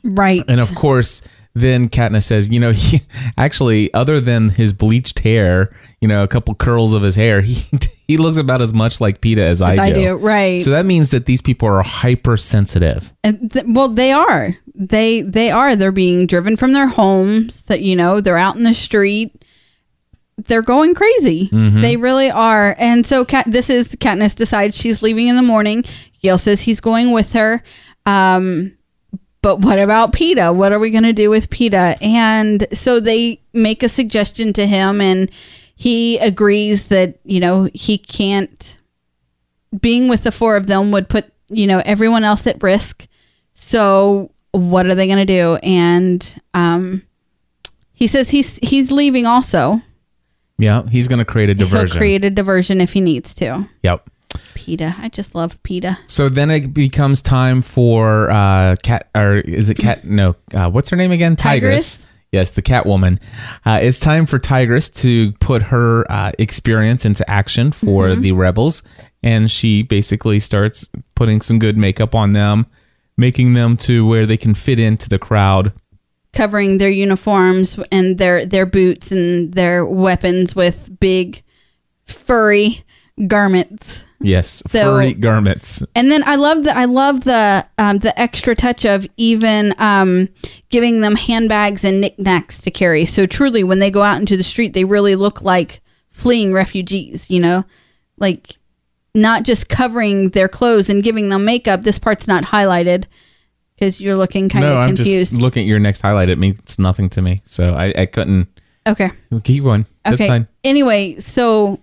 right. 0.04 0.44
And 0.50 0.60
of 0.60 0.76
course, 0.76 1.22
then 1.60 1.90
Katniss 1.90 2.24
says, 2.24 2.50
you 2.50 2.60
know, 2.60 2.72
he 2.74 3.02
actually, 3.38 3.94
other 3.94 4.20
than 4.20 4.50
his 4.50 4.74
bleached 4.74 5.20
hair, 5.20 5.74
you 6.02 6.08
know, 6.08 6.24
a 6.24 6.28
couple 6.28 6.56
curls 6.56 6.94
of 6.94 7.02
his 7.02 7.16
hair, 7.16 7.42
he 7.42 7.66
he 8.08 8.18
looks 8.18 8.38
about 8.38 8.62
as 8.62 8.74
much 8.74 9.00
like 9.00 9.22
Peeta 9.22 9.38
as, 9.40 9.62
I, 9.62 9.74
As 9.74 9.80
I 9.80 9.92
do. 9.92 10.02
do, 10.02 10.16
right. 10.16 10.62
So 10.64 10.72
that 10.72 10.86
means 10.86 11.12
that 11.12 11.26
these 11.28 11.42
people 11.42 11.68
are 11.70 11.84
hypersensitive. 11.84 13.14
And 13.24 13.52
th- 13.52 13.66
well, 13.68 13.88
they 13.90 14.12
are. 14.12 14.56
They 14.74 15.22
they 15.22 15.52
are. 15.52 15.76
They're 15.76 15.92
being 15.92 16.26
driven 16.26 16.56
from 16.56 16.74
their 16.74 16.88
homes. 16.88 17.62
That 17.64 17.82
you 17.82 17.96
know, 17.96 18.22
they're 18.22 18.38
out 18.38 18.56
in 18.56 18.64
the 18.64 18.74
street. 18.74 19.44
They're 20.48 20.62
going 20.62 20.96
crazy. 20.96 21.50
Mm-hmm. 21.50 21.82
They 21.82 21.98
really 21.98 22.32
are. 22.32 22.74
And 22.80 23.06
so, 23.06 23.26
Kat, 23.26 23.46
this 23.48 23.70
is 23.70 23.90
Katniss 23.98 24.36
decides 24.38 24.78
she's 24.78 25.04
leaving 25.04 25.28
in 25.28 25.36
the 25.36 25.42
morning. 25.42 25.84
Gale 26.22 26.38
says 26.38 26.62
he's 26.62 26.80
going 26.80 27.12
with 27.12 27.34
her. 27.34 27.62
Um, 28.06 28.78
but 29.42 29.60
what 29.60 29.80
about 29.80 30.14
Peeta? 30.14 30.54
What 30.54 30.72
are 30.72 30.80
we 30.80 30.90
going 30.92 31.04
to 31.04 31.14
do 31.14 31.30
with 31.30 31.50
Peeta? 31.50 31.98
And 32.02 32.68
so 32.74 33.00
they 33.00 33.42
make 33.54 33.84
a 33.84 33.90
suggestion 33.90 34.54
to 34.54 34.68
him, 34.68 35.00
and 35.00 35.32
he 35.76 36.18
agrees 36.18 36.88
that 36.88 37.20
you 37.24 37.40
know 37.40 37.70
he 37.74 37.98
can't. 37.98 38.78
Being 39.80 40.08
with 40.08 40.24
the 40.24 40.32
four 40.32 40.56
of 40.56 40.66
them 40.68 40.92
would 40.92 41.10
put 41.10 41.32
you 41.50 41.68
know 41.68 41.82
everyone 41.86 42.24
else 42.24 42.46
at 42.48 42.62
risk. 42.62 43.08
So 43.54 44.32
what 44.52 44.86
are 44.86 44.96
they 44.96 45.08
going 45.08 45.20
to 45.20 45.26
do? 45.26 45.56
And 45.62 46.42
um, 46.54 47.04
he 47.94 48.08
says 48.08 48.30
he's 48.30 48.58
he's 48.58 48.92
leaving 48.92 49.26
also. 49.26 49.82
Yeah, 50.58 50.84
he's 50.90 51.08
going 51.08 51.20
to 51.20 51.26
create 51.26 51.50
a 51.50 51.56
diversion. 51.56 51.88
He'll 51.88 51.98
create 51.98 52.26
a 52.26 52.30
diversion 52.30 52.82
if 52.82 52.92
he 52.92 53.00
needs 53.00 53.34
to. 53.36 53.70
Yep. 53.84 54.10
Peeta. 54.56 54.98
I 55.00 55.10
just 55.10 55.36
love 55.36 55.62
Peeta. 55.64 55.98
So 56.08 56.30
then 56.30 56.50
it 56.52 56.74
becomes 56.74 57.22
time 57.22 57.62
for 57.62 58.30
uh, 58.30 58.76
cat, 58.84 59.10
or 59.16 59.38
is 59.38 59.70
it 59.70 59.76
cat? 59.78 60.04
No, 60.06 60.36
uh, 60.54 60.70
what's 60.70 60.90
her 60.90 60.98
name 60.98 61.12
again? 61.12 61.36
Tigris? 61.36 62.06
Yes, 62.32 62.52
the 62.52 62.62
Catwoman. 62.62 63.20
Uh, 63.66 63.80
it's 63.82 64.00
time 64.00 64.26
for 64.28 64.38
Tigris 64.38 64.88
to 65.02 65.32
put 65.40 65.64
her 65.64 66.10
uh, 66.12 66.32
experience 66.38 67.04
into 67.04 67.28
action 67.30 67.72
for 67.72 68.08
Mm-hmm. 68.10 68.22
the 68.22 68.32
rebels, 68.34 68.84
and 69.24 69.50
she 69.50 69.82
basically 69.82 70.40
starts 70.40 70.88
putting 71.16 71.42
some 71.42 71.58
good 71.58 71.76
makeup 71.76 72.14
on 72.14 72.34
them, 72.34 72.68
making 73.18 73.54
them 73.54 73.76
to 73.78 74.06
where 74.06 74.26
they 74.28 74.38
can 74.38 74.54
fit 74.54 74.80
into 74.80 75.10
the 75.10 75.18
crowd. 75.18 75.74
Covering 76.32 76.78
their 76.78 76.92
uniforms 76.92 77.80
and 77.92 78.20
their 78.20 78.46
their 78.46 78.68
boots 78.68 79.12
and 79.12 79.52
their 79.56 79.84
weapons 79.84 80.56
with 80.56 81.00
big 81.00 81.42
furry 82.06 82.84
garments. 83.26 84.04
Yes, 84.22 84.62
So- 84.68 84.80
furry 84.96 85.14
garments. 85.14 85.82
And 85.96 86.12
then 86.12 86.24
I 86.26 86.36
love 86.36 86.64
the 86.64 86.76
I 86.76 86.86
love 86.86 87.24
the 87.24 87.66
um, 87.78 88.00
the 88.00 88.18
extra 88.20 88.56
touch 88.56 88.86
of 88.86 89.08
even 89.18 89.74
um, 89.78 90.28
giving 90.70 91.02
them 91.02 91.16
handbags 91.16 91.84
and 91.84 92.02
knickknacks 92.02 92.62
to 92.64 92.72
carry. 92.72 93.06
So 93.06 93.26
truly, 93.26 93.64
when 93.64 93.80
they 93.80 93.90
go 93.92 94.02
out 94.04 94.20
into 94.20 94.36
the 94.36 94.44
street, 94.44 94.74
they 94.74 94.84
really 94.84 95.16
look 95.16 95.42
like 95.42 95.82
fleeing 96.10 96.52
refugees. 96.54 97.30
You 97.32 97.40
know, 97.40 97.64
like 98.18 98.58
not 99.16 99.44
just 99.44 99.70
covering 99.70 100.30
their 100.32 100.48
clothes 100.50 100.90
and 100.90 101.02
giving 101.02 101.30
them 101.30 101.46
makeup. 101.46 101.84
This 101.84 101.98
part's 101.98 102.28
not 102.28 102.44
highlighted 102.44 103.06
because 103.76 104.02
you're 104.02 104.18
looking 104.18 104.50
kind 104.50 104.66
no, 104.66 104.74
of 104.74 104.78
I'm 104.80 104.96
confused. 104.98 105.32
just 105.32 105.42
looking 105.42 105.62
at 105.64 105.68
your 105.68 105.80
next 105.80 106.02
highlight. 106.02 106.30
It 106.30 106.38
means 106.38 106.78
nothing 106.78 107.10
to 107.12 107.22
me, 107.22 107.42
so 107.46 107.74
I, 107.74 107.94
I 107.98 108.06
couldn't 108.06 108.50
okay. 108.86 109.12
keep 109.46 109.64
going. 109.64 109.86
That's 110.04 110.16
Okay. 110.16 110.28
fine. 110.28 110.48
Anyway, 110.66 111.22
so 111.22 111.80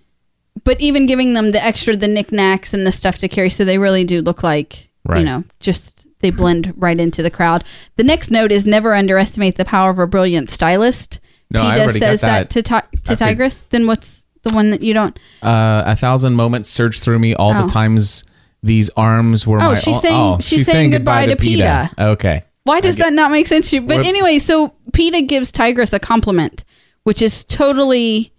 but 0.63 0.79
even 0.81 1.05
giving 1.05 1.33
them 1.33 1.51
the 1.51 1.63
extra 1.63 1.95
the 1.95 2.07
knickknacks 2.07 2.73
and 2.73 2.85
the 2.85 2.91
stuff 2.91 3.17
to 3.19 3.27
carry, 3.27 3.49
so 3.49 3.65
they 3.65 3.77
really 3.77 4.03
do 4.03 4.21
look 4.21 4.43
like 4.43 4.89
Right. 5.05 5.19
you 5.19 5.25
know 5.25 5.43
just 5.59 6.05
they 6.19 6.31
blend 6.31 6.73
right 6.75 6.99
into 6.99 7.21
the 7.23 7.29
crowd. 7.31 7.63
The 7.95 8.03
next 8.03 8.31
note 8.31 8.51
is 8.51 8.65
never 8.65 8.93
underestimate 8.93 9.55
the 9.55 9.65
power 9.65 9.89
of 9.91 9.99
a 9.99 10.07
brilliant 10.07 10.49
stylist. 10.49 11.19
No, 11.51 11.61
I 11.61 11.75
Peeta 11.77 11.83
already 11.83 11.99
got 11.99 12.05
says 12.07 12.21
that. 12.21 12.49
to 12.49 12.61
ti- 12.63 12.97
to 13.05 13.15
Tigris. 13.15 13.63
Then 13.69 13.87
what's 13.87 14.23
the 14.43 14.53
one 14.53 14.71
that 14.71 14.81
you 14.81 14.93
don't? 14.93 15.17
Uh, 15.41 15.83
a 15.85 15.95
thousand 15.95 16.33
moments 16.33 16.69
surged 16.69 17.01
through 17.03 17.19
me 17.19 17.33
all 17.35 17.55
Oh. 17.55 17.61
the 17.61 17.67
times 17.67 18.23
these 18.63 18.89
arms 18.97 19.45
were 19.47 19.61
Oh, 19.61 19.69
my 19.69 19.75
she's 19.75 19.95
oh, 19.97 19.99
saying- 20.01 20.15
oh, 20.21 20.37
she's 20.41 20.65
saying 20.65 20.89
goodbye 20.89 21.27
to 21.27 21.35
Peeta. 21.35 21.89
Okay. 21.97 22.43
Why 22.63 22.81
does 22.81 22.97
that 22.97 23.13
not 23.13 23.31
make 23.31 23.47
sense 23.47 23.69
to 23.69 23.77
you? 23.77 23.81
But 23.83 24.05
anyway, 24.05 24.39
so 24.39 24.73
Peeta 24.91 25.25
gives 25.25 25.51
Tigris 25.53 25.93
a 25.93 25.99
compliment, 25.99 26.65
which 27.03 27.21
is 27.21 27.45
totally 27.45 28.33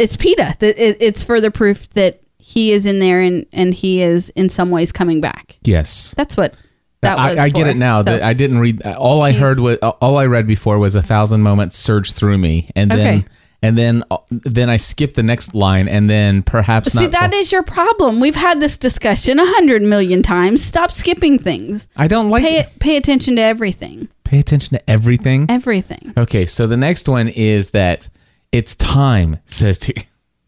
it's 0.00 0.16
Peeta. 0.16 0.56
It's 0.60 1.22
further 1.24 1.50
proof 1.50 1.88
that 1.90 2.20
he 2.38 2.72
is 2.72 2.86
in 2.86 2.98
there 2.98 3.20
and 3.20 3.46
and 3.52 3.74
he 3.74 4.02
is 4.02 4.30
in 4.30 4.48
some 4.48 4.70
ways 4.70 4.92
coming 4.92 5.20
back. 5.20 5.58
Yes. 5.62 6.14
That's 6.16 6.36
what 6.36 6.56
that 7.02 7.18
I, 7.18 7.30
was. 7.30 7.38
I 7.38 7.48
get 7.48 7.66
it 7.66 7.76
now. 7.76 8.00
So- 8.00 8.04
that 8.04 8.22
I 8.22 8.32
didn't 8.32 8.58
read. 8.58 8.82
All 8.82 9.22
I 9.22 9.32
heard 9.32 9.60
was 9.60 9.78
all 9.78 10.16
I 10.16 10.26
read 10.26 10.46
before 10.46 10.78
was 10.78 10.96
a 10.96 11.02
thousand 11.02 11.42
moments 11.42 11.76
surged 11.76 12.14
through 12.14 12.38
me, 12.38 12.70
and 12.74 12.90
then 12.90 13.26
and 13.62 13.76
then 13.76 14.04
then 14.30 14.70
I 14.70 14.76
skipped 14.76 15.16
the 15.16 15.22
next 15.22 15.54
line, 15.54 15.88
and 15.88 16.08
then 16.08 16.42
perhaps 16.42 16.92
See, 16.92 17.06
that 17.06 17.32
is 17.34 17.52
your 17.52 17.62
problem. 17.62 18.20
We've 18.20 18.34
had 18.34 18.60
this 18.60 18.78
discussion 18.78 19.38
a 19.38 19.46
hundred 19.46 19.82
million 19.82 20.22
times. 20.22 20.62
Stop 20.64 20.90
skipping 20.90 21.38
things. 21.38 21.88
I 21.96 22.06
don't 22.06 22.30
like. 22.30 22.42
Pay 22.42 22.66
pay 22.80 22.96
attention 22.96 23.36
to 23.36 23.42
everything. 23.42 24.08
pay 24.24 24.38
attention 24.38 24.78
to 24.78 24.90
everything. 24.90 25.46
Everything. 25.48 26.12
Okay, 26.16 26.46
so 26.46 26.66
the 26.66 26.76
next 26.76 27.08
one 27.08 27.28
is 27.28 27.70
that 27.70 28.08
it's 28.52 28.74
time, 28.74 29.38
says 29.46 29.78
T. 29.78 29.94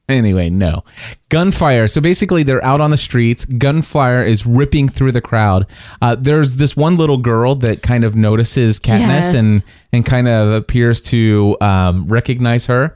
Anyway, 0.09 0.51
no. 0.51 0.85
Gunfire. 1.31 1.87
So 1.87 2.01
basically, 2.01 2.43
they're 2.43 2.63
out 2.63 2.81
on 2.83 2.91
the 2.91 2.97
streets. 2.99 3.45
Gunfire 3.47 4.23
is 4.25 4.45
ripping 4.45 4.89
through 4.89 5.13
the 5.13 5.21
crowd. 5.23 5.67
Uh, 6.03 6.17
there's 6.17 6.57
this 6.57 6.77
one 6.77 6.97
little 6.99 7.17
girl 7.17 7.55
that 7.55 7.83
kind 7.83 8.05
of 8.05 8.15
notices 8.15 8.79
Katniss 8.79 8.99
Yes. 8.99 9.35
and, 9.35 9.63
and 9.93 10.05
kind 10.05 10.29
of 10.29 10.53
appears 10.53 11.01
to 11.03 11.57
um, 11.63 12.07
recognize 12.09 12.67
her. 12.67 12.95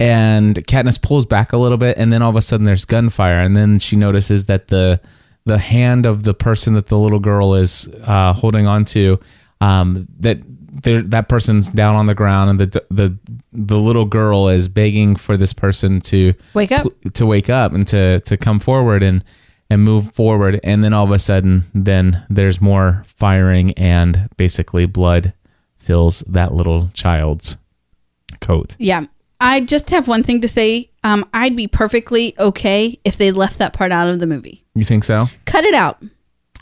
And 0.00 0.56
Katniss 0.66 1.00
pulls 1.00 1.24
back 1.24 1.52
a 1.52 1.56
little 1.56 1.78
bit, 1.78 1.96
and 1.96 2.12
then 2.12 2.22
all 2.22 2.30
of 2.30 2.36
a 2.36 2.42
sudden 2.42 2.64
there's 2.64 2.84
gunfire. 2.84 3.40
And 3.40 3.56
then 3.56 3.78
she 3.78 3.96
notices 3.96 4.44
that 4.46 4.66
the 4.68 5.00
the 5.46 5.58
hand 5.58 6.04
of 6.04 6.24
the 6.24 6.34
person 6.34 6.74
that 6.74 6.88
the 6.88 6.98
little 6.98 7.20
girl 7.20 7.54
is 7.54 7.88
uh, 8.02 8.34
holding 8.34 8.66
on 8.66 8.84
to, 8.84 9.18
um, 9.62 10.06
that 10.20 10.38
that 10.82 11.28
person's 11.28 11.68
down 11.68 11.96
on 11.96 12.06
the 12.06 12.14
ground, 12.14 12.50
and 12.50 12.60
the 12.60 12.84
the 12.90 13.16
the 13.52 13.78
little 13.78 14.04
girl 14.04 14.48
is 14.48 14.68
begging 14.68 15.16
for 15.16 15.36
this 15.36 15.52
person 15.52 16.00
to 16.02 16.34
Wake 16.54 16.72
up. 16.72 16.86
to 17.14 17.26
wake 17.26 17.50
up 17.50 17.72
and 17.72 17.86
to 17.88 18.20
to 18.20 18.36
come 18.36 18.60
forward 18.60 19.02
and 19.02 19.24
and 19.70 19.82
move 19.82 20.12
forward. 20.14 20.60
And 20.62 20.82
then 20.82 20.94
all 20.94 21.04
of 21.04 21.10
a 21.10 21.18
sudden, 21.18 21.64
then 21.74 22.24
there's 22.30 22.60
more 22.60 23.02
firing, 23.06 23.72
and 23.72 24.28
basically 24.36 24.86
blood 24.86 25.32
fills 25.78 26.20
that 26.20 26.52
little 26.54 26.90
child's 26.94 27.56
coat. 28.40 28.76
Yeah. 28.78 29.06
I 29.40 29.60
just 29.60 29.90
have 29.90 30.08
one 30.08 30.22
thing 30.24 30.40
to 30.40 30.48
say. 30.48 30.90
Um, 31.04 31.24
I'd 31.32 31.54
be 31.54 31.68
perfectly 31.68 32.34
okay 32.40 32.98
if 33.04 33.16
they 33.16 33.30
left 33.30 33.58
that 33.58 33.72
part 33.72 33.92
out 33.92 34.08
of 34.08 34.18
the 34.18 34.26
movie. 34.26 34.64
You 34.74 34.84
think 34.84 35.04
so? 35.04 35.26
Cut 35.44 35.64
it 35.64 35.74
out. 35.74 36.02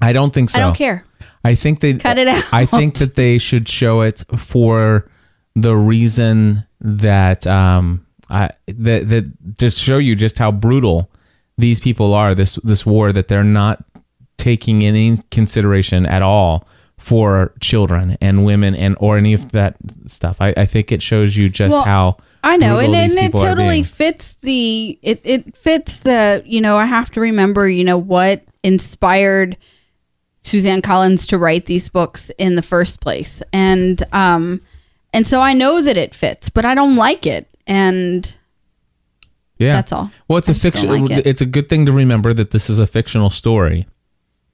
I 0.02 0.12
don't 0.12 0.32
think 0.34 0.50
so. 0.50 0.58
I 0.58 0.62
don't 0.62 0.76
care. 0.76 1.04
I 1.46 1.54
think 1.54 1.80
they 1.80 1.94
Cut 1.94 2.18
it 2.18 2.28
out. 2.28 2.42
I 2.52 2.66
think 2.66 2.98
that 2.98 3.14
they 3.14 3.38
should 3.38 3.68
show 3.68 4.00
it 4.00 4.24
for 4.36 5.08
the 5.54 5.76
reason 5.76 6.64
that 6.80 7.46
um 7.46 8.04
I 8.28 8.50
that 8.66 9.08
that 9.08 9.58
to 9.58 9.70
show 9.70 9.98
you 9.98 10.16
just 10.16 10.38
how 10.38 10.50
brutal 10.52 11.10
these 11.56 11.80
people 11.80 12.14
are. 12.14 12.34
This 12.34 12.56
this 12.64 12.84
war 12.84 13.12
that 13.12 13.28
they're 13.28 13.44
not 13.44 13.84
taking 14.36 14.84
any 14.84 15.18
consideration 15.30 16.04
at 16.06 16.22
all 16.22 16.66
for 16.98 17.54
children 17.60 18.16
and 18.20 18.44
women 18.44 18.74
and 18.74 18.96
or 18.98 19.16
any 19.16 19.32
of 19.32 19.52
that 19.52 19.76
stuff. 20.06 20.40
I, 20.40 20.52
I 20.56 20.66
think 20.66 20.90
it 20.90 21.02
shows 21.02 21.36
you 21.36 21.48
just 21.48 21.74
Well, 21.74 21.84
how 21.84 22.16
I 22.42 22.56
know, 22.56 22.78
and, 22.78 22.94
and 22.94 23.14
it 23.14 23.32
totally 23.32 23.82
fits 23.82 24.34
the 24.42 24.98
it, 25.02 25.20
it 25.24 25.56
fits 25.56 25.96
the 25.98 26.42
you 26.44 26.60
know 26.60 26.76
I 26.76 26.86
have 26.86 27.10
to 27.12 27.20
remember 27.20 27.68
you 27.68 27.84
know 27.84 27.98
what 27.98 28.42
inspired 28.62 29.56
Suzanne 30.46 30.80
Collins 30.82 31.26
to 31.28 31.38
write 31.38 31.66
these 31.66 31.88
books 31.88 32.30
in 32.38 32.54
the 32.54 32.62
first 32.62 33.00
place, 33.00 33.42
and 33.52 34.02
um 34.12 34.60
and 35.12 35.26
so 35.26 35.40
I 35.40 35.52
know 35.54 35.80
that 35.82 35.96
it 35.96 36.14
fits, 36.14 36.48
but 36.50 36.64
I 36.64 36.74
don't 36.74 36.96
like 36.96 37.26
it, 37.26 37.48
and 37.66 38.36
Yeah, 39.58 39.72
That's 39.74 39.92
all. 39.92 40.10
Well, 40.28 40.38
it's 40.38 40.48
I 40.48 40.52
a 40.52 40.54
fiction. 40.54 40.88
like 40.90 41.10
it. 41.10 41.26
It's 41.26 41.40
a 41.40 41.46
good 41.46 41.68
thing 41.68 41.86
to 41.86 41.92
remember 41.92 42.34
that 42.34 42.50
this 42.50 42.68
is 42.68 42.78
a 42.78 42.86
fictional 42.86 43.30
story, 43.30 43.86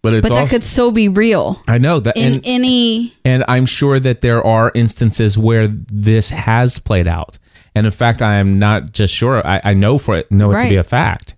but 0.02 0.14
it's 0.14 0.22
but 0.22 0.28
that 0.34 0.42
also. 0.42 0.56
could 0.56 0.64
so 0.64 0.90
be 0.92 1.08
real 1.08 1.61
I 1.66 1.78
know 1.78 1.99
that, 2.00 2.16
in 2.16 2.34
and, 2.34 2.42
any 2.44 3.14
and 3.25 3.44
I'm 3.49 3.66
sure 3.66 3.99
that 4.00 4.20
there 4.20 4.42
are 4.44 4.70
instances 4.75 5.37
where 5.37 5.66
this 5.68 6.30
has 6.30 6.78
played 6.78 7.08
out, 7.08 7.38
and 7.75 7.84
in 7.87 7.92
fact, 7.92 8.22
I 8.22 8.37
am 8.37 8.58
not 8.61 8.92
just 8.92 9.12
sure. 9.12 9.44
I, 9.46 9.61
I 9.64 9.75
know 9.75 9.99
for 9.99 10.16
it 10.16 10.30
know 10.30 10.52
it 10.52 10.62
to 10.62 10.68
be 10.68 10.76
a 10.76 10.84
fact, 10.84 11.34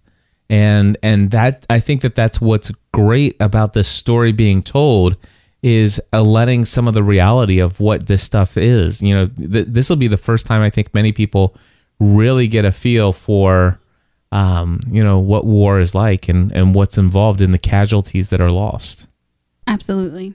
and 0.51 0.97
and 1.03 1.31
that 1.31 1.65
I 1.71 1.81
think 1.81 2.03
that 2.03 2.15
that's 2.15 2.41
what's 2.41 2.71
great 2.93 3.37
about 3.41 3.73
this 3.73 3.89
story 3.89 4.33
being 4.33 4.63
told 4.63 5.17
is 5.63 6.01
uh, 6.13 6.21
letting 6.23 6.65
some 6.67 6.87
of 6.87 6.93
the 6.95 7.03
reality 7.03 7.59
of 7.59 7.81
what 7.81 8.07
this 8.07 8.23
stuff 8.23 8.57
is. 8.59 9.01
You 9.01 9.15
know, 9.15 9.27
th- 9.29 9.67
this 9.69 9.89
will 9.89 9.97
be 9.97 10.09
the 10.09 10.19
first 10.19 10.45
time 10.45 10.61
I 10.61 10.69
think 10.69 10.93
many 10.93 11.11
people 11.13 11.57
really 11.99 12.47
get 12.49 12.65
a 12.67 12.73
feel 12.73 13.13
for 13.15 13.81
um, 14.33 14.81
you 14.91 15.03
know 15.03 15.19
what 15.19 15.45
war 15.47 15.81
is 15.81 15.95
like 15.95 16.29
and 16.29 16.53
and 16.53 16.75
what's 16.75 16.99
involved 16.99 17.41
in 17.41 17.51
the 17.53 17.59
casualties 17.59 18.29
that 18.29 18.41
are 18.41 18.51
lost. 18.51 19.07
absolutely. 19.67 20.35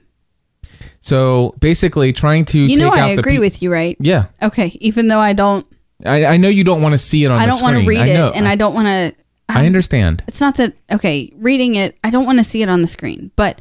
So 1.00 1.54
basically, 1.60 2.12
trying 2.12 2.44
to 2.46 2.60
You 2.60 2.78
know, 2.78 2.90
I 2.90 3.10
agree 3.10 3.34
pe- 3.36 3.40
with 3.40 3.62
you, 3.62 3.72
right? 3.72 3.96
Yeah, 4.00 4.26
Okay, 4.42 4.76
even 4.80 5.08
though 5.08 5.18
I 5.18 5.32
don't, 5.32 5.66
I, 6.04 6.24
I 6.26 6.36
know 6.36 6.48
you 6.48 6.64
don't 6.64 6.82
want 6.82 6.92
to 6.92 6.98
see 6.98 7.24
it 7.24 7.30
on. 7.30 7.38
I 7.38 7.46
don't 7.46 7.62
want 7.62 7.78
to 7.78 7.86
read 7.86 8.06
it, 8.08 8.34
and 8.34 8.46
I 8.46 8.56
don't 8.56 8.74
want 8.74 8.86
to. 8.86 9.19
I 9.56 9.66
understand. 9.66 10.22
it's 10.26 10.40
not 10.40 10.56
that 10.56 10.74
okay 10.92 11.32
reading 11.36 11.74
it 11.74 11.96
i 12.04 12.10
don't 12.10 12.26
want 12.26 12.38
to 12.38 12.44
see 12.44 12.62
it 12.62 12.68
on 12.68 12.82
the 12.82 12.88
screen 12.88 13.30
but 13.36 13.60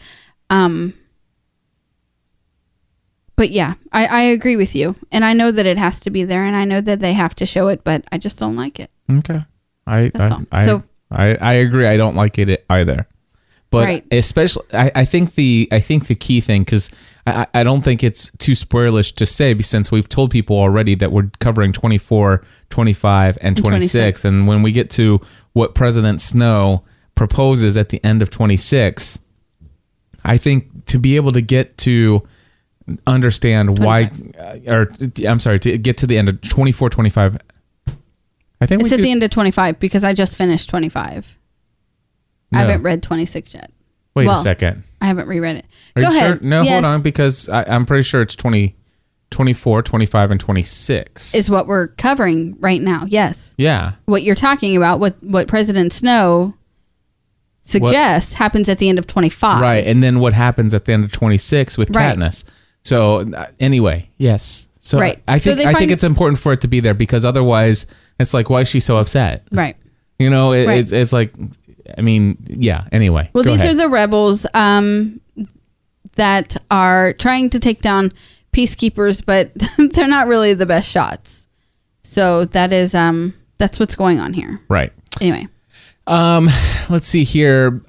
um 0.50 0.93
but 3.36 3.51
yeah 3.51 3.75
I, 3.91 4.05
I 4.05 4.22
agree 4.22 4.55
with 4.55 4.75
you 4.75 4.96
and 5.12 5.24
i 5.24 5.34
know 5.34 5.51
that 5.51 5.65
it 5.65 5.77
has 5.77 6.00
to 6.01 6.10
be 6.10 6.24
there 6.24 6.43
and 6.43 6.55
i 6.55 6.65
know 6.65 6.81
that 6.81 7.00
they 7.00 7.13
have 7.13 7.36
to 7.36 7.46
show 7.46 7.67
it 7.69 7.84
but 7.84 8.03
i 8.12 8.17
just 8.17 8.38
don't 8.39 8.55
like 8.55 8.79
it 8.79 8.91
Okay, 9.12 9.43
I 9.88 10.12
That's 10.13 10.31
I, 10.31 10.36
all. 10.36 10.43
I, 10.51 10.65
So- 10.65 10.84
I 11.10 11.34
I 11.36 11.53
agree. 11.53 11.88
I 11.88 11.98
don't 11.98 12.15
like 12.15 12.38
it 12.38 12.63
either. 12.69 13.08
But 13.72 13.86
Right. 13.86 14.05
especially, 14.12 14.65
I, 14.72 14.91
I 14.93 15.05
think 15.05 15.34
the 15.34 15.67
I 15.72 15.79
think 15.79 16.05
the 16.05 16.13
key 16.13 16.41
thing 16.41 16.62
because 16.62 16.91
I, 17.54 17.64
don't 17.64 17.84
think 17.84 18.04
it's 18.04 18.32
too 18.38 18.54
spoilish 18.54 19.16
to 19.16 19.26
say 19.26 19.58
since 19.60 19.92
we've 19.92 20.08
told 20.10 20.32
people 20.32 20.58
already 20.58 20.96
that 20.96 21.12
we're 21.12 21.30
covering 21.40 21.74
24, 21.74 22.44
25, 22.70 23.38
and 23.42 23.58
26. 23.58 23.92
26. 23.92 24.26
And 24.26 24.48
when 24.48 24.62
we 24.62 24.72
get 24.72 24.90
to 24.92 25.22
what 25.54 25.76
President 25.76 26.22
Snow 26.22 26.84
proposes 27.16 27.78
at 27.78 27.90
the 27.90 28.04
end 28.04 28.22
of 28.22 28.30
26, 28.30 29.20
I 30.24 30.38
think 30.38 30.86
to 30.86 31.00
be 31.00 31.16
able 31.16 31.32
to 31.32 31.42
get 31.42 31.78
to 31.80 32.28
understand 33.06 33.80
why, 33.80 34.12
uh, 34.38 34.58
or 34.68 34.92
I'm 35.28 35.40
sorry, 35.40 35.60
to 35.60 35.78
get 35.78 35.98
to 35.98 36.08
the 36.08 36.18
end 36.18 36.30
of 36.30 36.42
24, 36.42 36.90
25. 36.90 37.38
I 38.62 38.66
think 38.66 38.82
it's 38.82 38.92
at 38.92 38.98
could- 38.98 39.06
the 39.06 39.12
end 39.12 39.24
of 39.24 39.30
25 39.30 39.80
because 39.80 40.04
i 40.04 40.12
just 40.12 40.36
finished 40.36 40.70
25 40.70 41.38
I 42.52 42.60
haven't 42.62 42.84
read 42.84 43.04
26 43.04 43.54
yet. 43.54 43.72
Wait 44.16 44.26
well, 44.26 44.40
a 44.40 44.42
second. 44.42 44.84
I 45.02 45.08
haven't 45.08 45.28
reread 45.28 45.58
it. 45.58 45.66
Are 46.00 46.12
Go 46.12 46.15
ahead. 46.18 46.39
sure? 46.39 46.48
No, 46.48 46.62
Yes, 46.63 46.74
hold 46.74 46.86
on, 46.86 47.01
because 47.01 47.48
I, 47.50 47.63
I'm 47.63 47.86
pretty 47.86 48.03
sure 48.03 48.22
it's 48.22 48.36
20, 48.36 48.75
24, 49.29 49.82
25, 49.84 50.32
and 50.32 50.39
26. 50.39 51.36
Is 51.36 51.50
what 51.50 51.68
we're 51.68 51.88
covering 51.89 52.58
right 52.60 52.82
now. 52.82 53.06
Yes. 53.08 53.53
yeah. 53.58 53.94
What 54.06 54.24
you're 54.24 54.36
talking 54.36 54.75
about, 54.75 55.00
what 55.00 55.22
what 55.24 55.48
President 55.48 55.94
Snow 55.94 56.56
suggests 57.63 58.34
happens 58.34 58.68
at 58.70 58.77
the 58.79 58.89
end 58.89 58.98
of 59.00 59.06
25. 59.08 59.62
Right. 59.62 59.86
And 59.86 60.01
then 60.01 60.20
what 60.20 60.34
happens 60.34 60.74
at 60.74 60.86
the 60.86 60.94
end 60.94 61.03
of 61.06 61.12
26 61.12 61.77
with 61.77 61.96
Right. 61.96 62.18
Katniss. 62.18 62.44
So 62.84 63.29
uh, 63.32 63.48
anyway, 63.60 64.10
yes. 64.18 64.70
So 64.79 65.00
Right. 65.00 65.22
I 65.27 65.38
So 65.38 65.51
think 65.56 65.58
they 65.60 65.65
I 65.65 65.74
think 65.74 65.91
it's 65.91 66.03
important 66.03 66.39
for 66.39 66.51
it 66.53 66.62
to 66.62 66.68
be 66.68 66.79
there 66.79 66.96
because 66.96 67.25
otherwise 67.25 67.86
it's 68.20 68.34
like 68.34 68.50
why 68.50 68.62
is 68.62 68.68
she 68.68 68.79
so 68.79 68.98
upset? 68.98 69.48
Right. 69.51 69.75
You 70.18 70.29
know, 70.29 70.53
it, 70.53 70.65
Right. 70.65 70.79
it's, 70.79 70.91
it's 70.91 71.13
like 71.13 71.34
I 71.98 72.01
mean, 72.01 72.38
yeah, 72.48 72.86
anyway. 72.91 73.29
Well, 73.34 73.44
these 73.44 73.56
ahead. 73.60 73.72
are 73.75 73.77
the 73.77 73.89
rebels 73.89 74.46
um, 74.53 75.20
that 76.20 76.56
are 76.70 77.14
trying 77.14 77.50
to 77.52 77.60
take 77.60 77.82
down 77.82 78.12
peacekeepers, 78.54 79.24
but 79.26 79.52
they're 79.94 80.08
not 80.08 80.28
really 80.28 80.54
the 80.54 80.66
best 80.66 80.90
shots. 80.92 81.48
So 82.04 82.46
that 82.46 82.72
is 82.74 82.94
um 82.94 83.34
that's 83.58 83.80
what's 83.80 83.96
going 83.96 84.20
on 84.20 84.34
here. 84.34 84.60
right. 84.70 84.92
Anyway, 85.22 85.48
Um, 86.08 86.50
let's 86.90 87.08
see 87.08 87.24
here. 87.24 87.82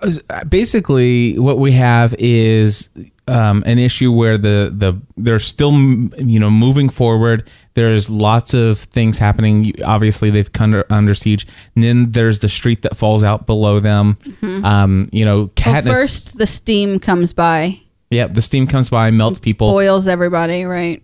Basically, 0.48 1.38
what 1.38 1.58
we 1.58 1.72
have 1.72 2.14
is 2.18 2.88
um, 3.28 3.62
an 3.66 3.78
issue 3.78 4.10
where 4.12 4.36
the 4.36 4.72
the 4.76 5.00
they're 5.16 5.38
still 5.38 5.72
you 5.72 6.40
know 6.40 6.50
moving 6.50 6.88
forward. 6.88 7.48
There's 7.74 8.10
lots 8.10 8.52
of 8.52 8.78
things 8.78 9.16
happening. 9.18 9.72
Obviously, 9.84 10.30
they've 10.30 10.52
come 10.52 10.64
under, 10.74 10.84
under 10.90 11.14
siege. 11.14 11.46
And 11.76 11.84
then 11.84 12.10
there's 12.12 12.40
the 12.40 12.48
street 12.48 12.82
that 12.82 12.96
falls 12.96 13.22
out 13.22 13.46
below 13.46 13.78
them. 13.80 14.18
Um, 14.42 15.04
you 15.12 15.24
know, 15.24 15.46
Mm-hmm. 15.46 15.86
well, 15.86 15.94
first 15.94 16.36
the 16.36 16.46
steam 16.46 16.98
comes 16.98 17.32
by, 17.32 17.80
Yep, 18.10 18.34
the 18.34 18.42
steam 18.42 18.66
comes 18.66 18.90
by, 18.90 19.10
melts 19.10 19.38
people. 19.38 19.70
boils 19.70 20.08
everybody, 20.08 20.64
right? 20.64 21.02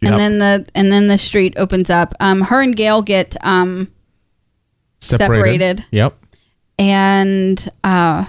Yep. 0.00 0.12
And 0.12 0.20
then 0.20 0.38
the 0.38 0.66
and 0.74 0.92
then 0.92 1.06
the 1.08 1.18
street 1.18 1.54
opens 1.56 1.90
up. 1.90 2.14
Um, 2.20 2.40
her 2.42 2.60
and 2.62 2.74
Gale 2.76 3.02
get 3.02 3.36
um 3.42 3.88
separated. 5.00 5.84
Yep. 5.90 6.14
and 6.78 7.68
uh 7.84 8.26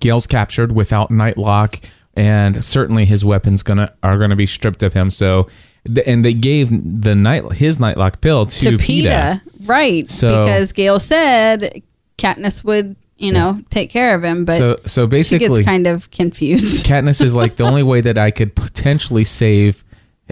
Gale's 0.00 0.26
captured 0.26 0.72
without 0.72 1.10
Nightlock, 1.10 1.82
and 2.14 2.62
certainly 2.64 3.04
his 3.06 3.24
weapons 3.24 3.62
gonna 3.62 3.92
are 4.02 4.18
gonna 4.18 4.36
be 4.36 4.46
stripped 4.46 4.82
of 4.82 4.92
him. 4.92 5.10
So, 5.10 5.48
th- 5.86 6.06
and 6.06 6.24
they 6.24 6.34
gave 6.34 6.68
the 7.02 7.14
night 7.14 7.52
his 7.52 7.78
Nightlock 7.78 8.20
pill 8.20 8.46
to, 8.46 8.60
to 8.70 8.76
Peeta. 8.76 9.40
Peeta, 9.40 9.68
right? 9.68 10.08
So- 10.10 10.38
because 10.38 10.72
Gale 10.72 11.00
said 11.00 11.82
Katniss 12.18 12.62
would, 12.64 12.96
you 13.18 13.32
know, 13.32 13.60
take 13.70 13.88
care 13.90 14.14
of 14.14 14.22
him, 14.22 14.44
but 14.44 14.58
So, 14.58 14.76
so 14.86 15.06
basically, 15.06 15.46
she 15.48 15.54
gets 15.56 15.64
kind 15.66 15.86
of 15.86 16.10
confused. 16.10 16.84
Katniss 16.90 17.22
is 17.22 17.34
like 17.34 17.56
the 17.56 17.64
only 17.64 17.82
way 17.82 18.00
that 18.02 18.18
I 18.18 18.30
could 18.30 18.54
potentially 18.54 19.24
save 19.24 19.82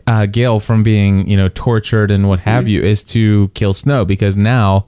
uh, 0.06 0.26
Gale 0.26 0.60
from 0.60 0.82
being, 0.82 1.28
you 1.28 1.36
know, 1.36 1.48
tortured 1.48 2.10
and 2.10 2.28
what 2.28 2.40
Mm-hmm. 2.40 2.50
have 2.50 2.68
you 2.68 2.82
is 2.82 3.02
to 3.04 3.48
kill 3.54 3.72
Snow 3.74 4.04
because 4.04 4.36
now, 4.36 4.86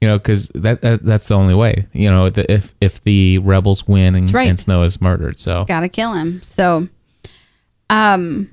you 0.00 0.08
know, 0.08 0.18
because 0.18 0.48
that, 0.48 0.82
that 0.82 1.04
that's 1.04 1.26
the 1.28 1.34
only 1.34 1.54
way. 1.54 1.86
You 1.92 2.10
know, 2.10 2.28
the, 2.28 2.50
if 2.52 2.74
if 2.80 3.02
the 3.04 3.38
rebels 3.38 3.86
win 3.88 4.14
and, 4.14 4.32
right. 4.32 4.48
and 4.48 4.58
Snow 4.60 4.82
is 4.82 5.00
murdered, 5.00 5.38
so 5.38 5.64
Gotta 5.64 5.88
kill 5.88 6.12
him. 6.14 6.42
So, 6.44 6.88
um, 7.90 8.50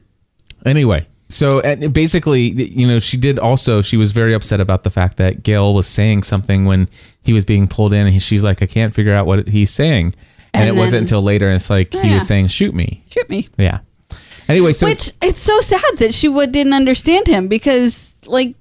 Anyway, 0.66 1.06
so 1.28 1.60
and 1.62 1.94
basically, 1.94 2.42
you 2.42 2.88
know, 2.88 3.00
she 3.00 3.18
did 3.18 3.40
also. 3.40 3.82
She 3.82 3.98
was 3.98 4.12
very 4.12 4.34
upset 4.34 4.62
about 4.62 4.84
the 4.84 4.90
fact 4.90 5.18
that 5.18 5.44
Gale 5.44 5.74
was 5.74 5.88
saying 5.88 6.24
something 6.24 6.66
when 6.66 6.90
he 7.24 7.34
was 7.34 7.46
being 7.46 7.68
pulled 7.68 7.94
in, 7.94 8.02
and 8.02 8.10
he- 8.10 8.20
she's 8.20 8.44
like, 8.44 8.62
"I 8.62 8.68
can't 8.68 8.94
figure 8.94 9.14
out 9.14 9.26
what 9.26 9.48
he's 9.48 9.72
saying." 9.72 10.14
And, 10.54 10.70
And 10.70 10.70
it 10.70 10.80
wasn't 10.80 11.02
until 11.02 11.22
later, 11.22 11.48
and 11.48 11.56
it's 11.56 11.70
like 11.70 11.94
he 11.94 12.14
was 12.14 12.26
saying, 12.28 12.48
"Shoot 12.48 12.74
me." 12.74 13.04
shoot 13.10 13.30
me. 13.30 13.48
Yeah. 13.58 13.80
Anyway, 14.48 14.72
so 14.72 14.86
Which 14.86 15.12
it's 15.22 15.42
so 15.42 15.60
sad 15.62 15.98
that 15.98 16.14
she 16.14 16.28
would 16.30 16.52
didn't 16.52 16.74
understand 16.74 17.28
him 17.28 17.48
because, 17.48 18.14
like, 18.28 18.56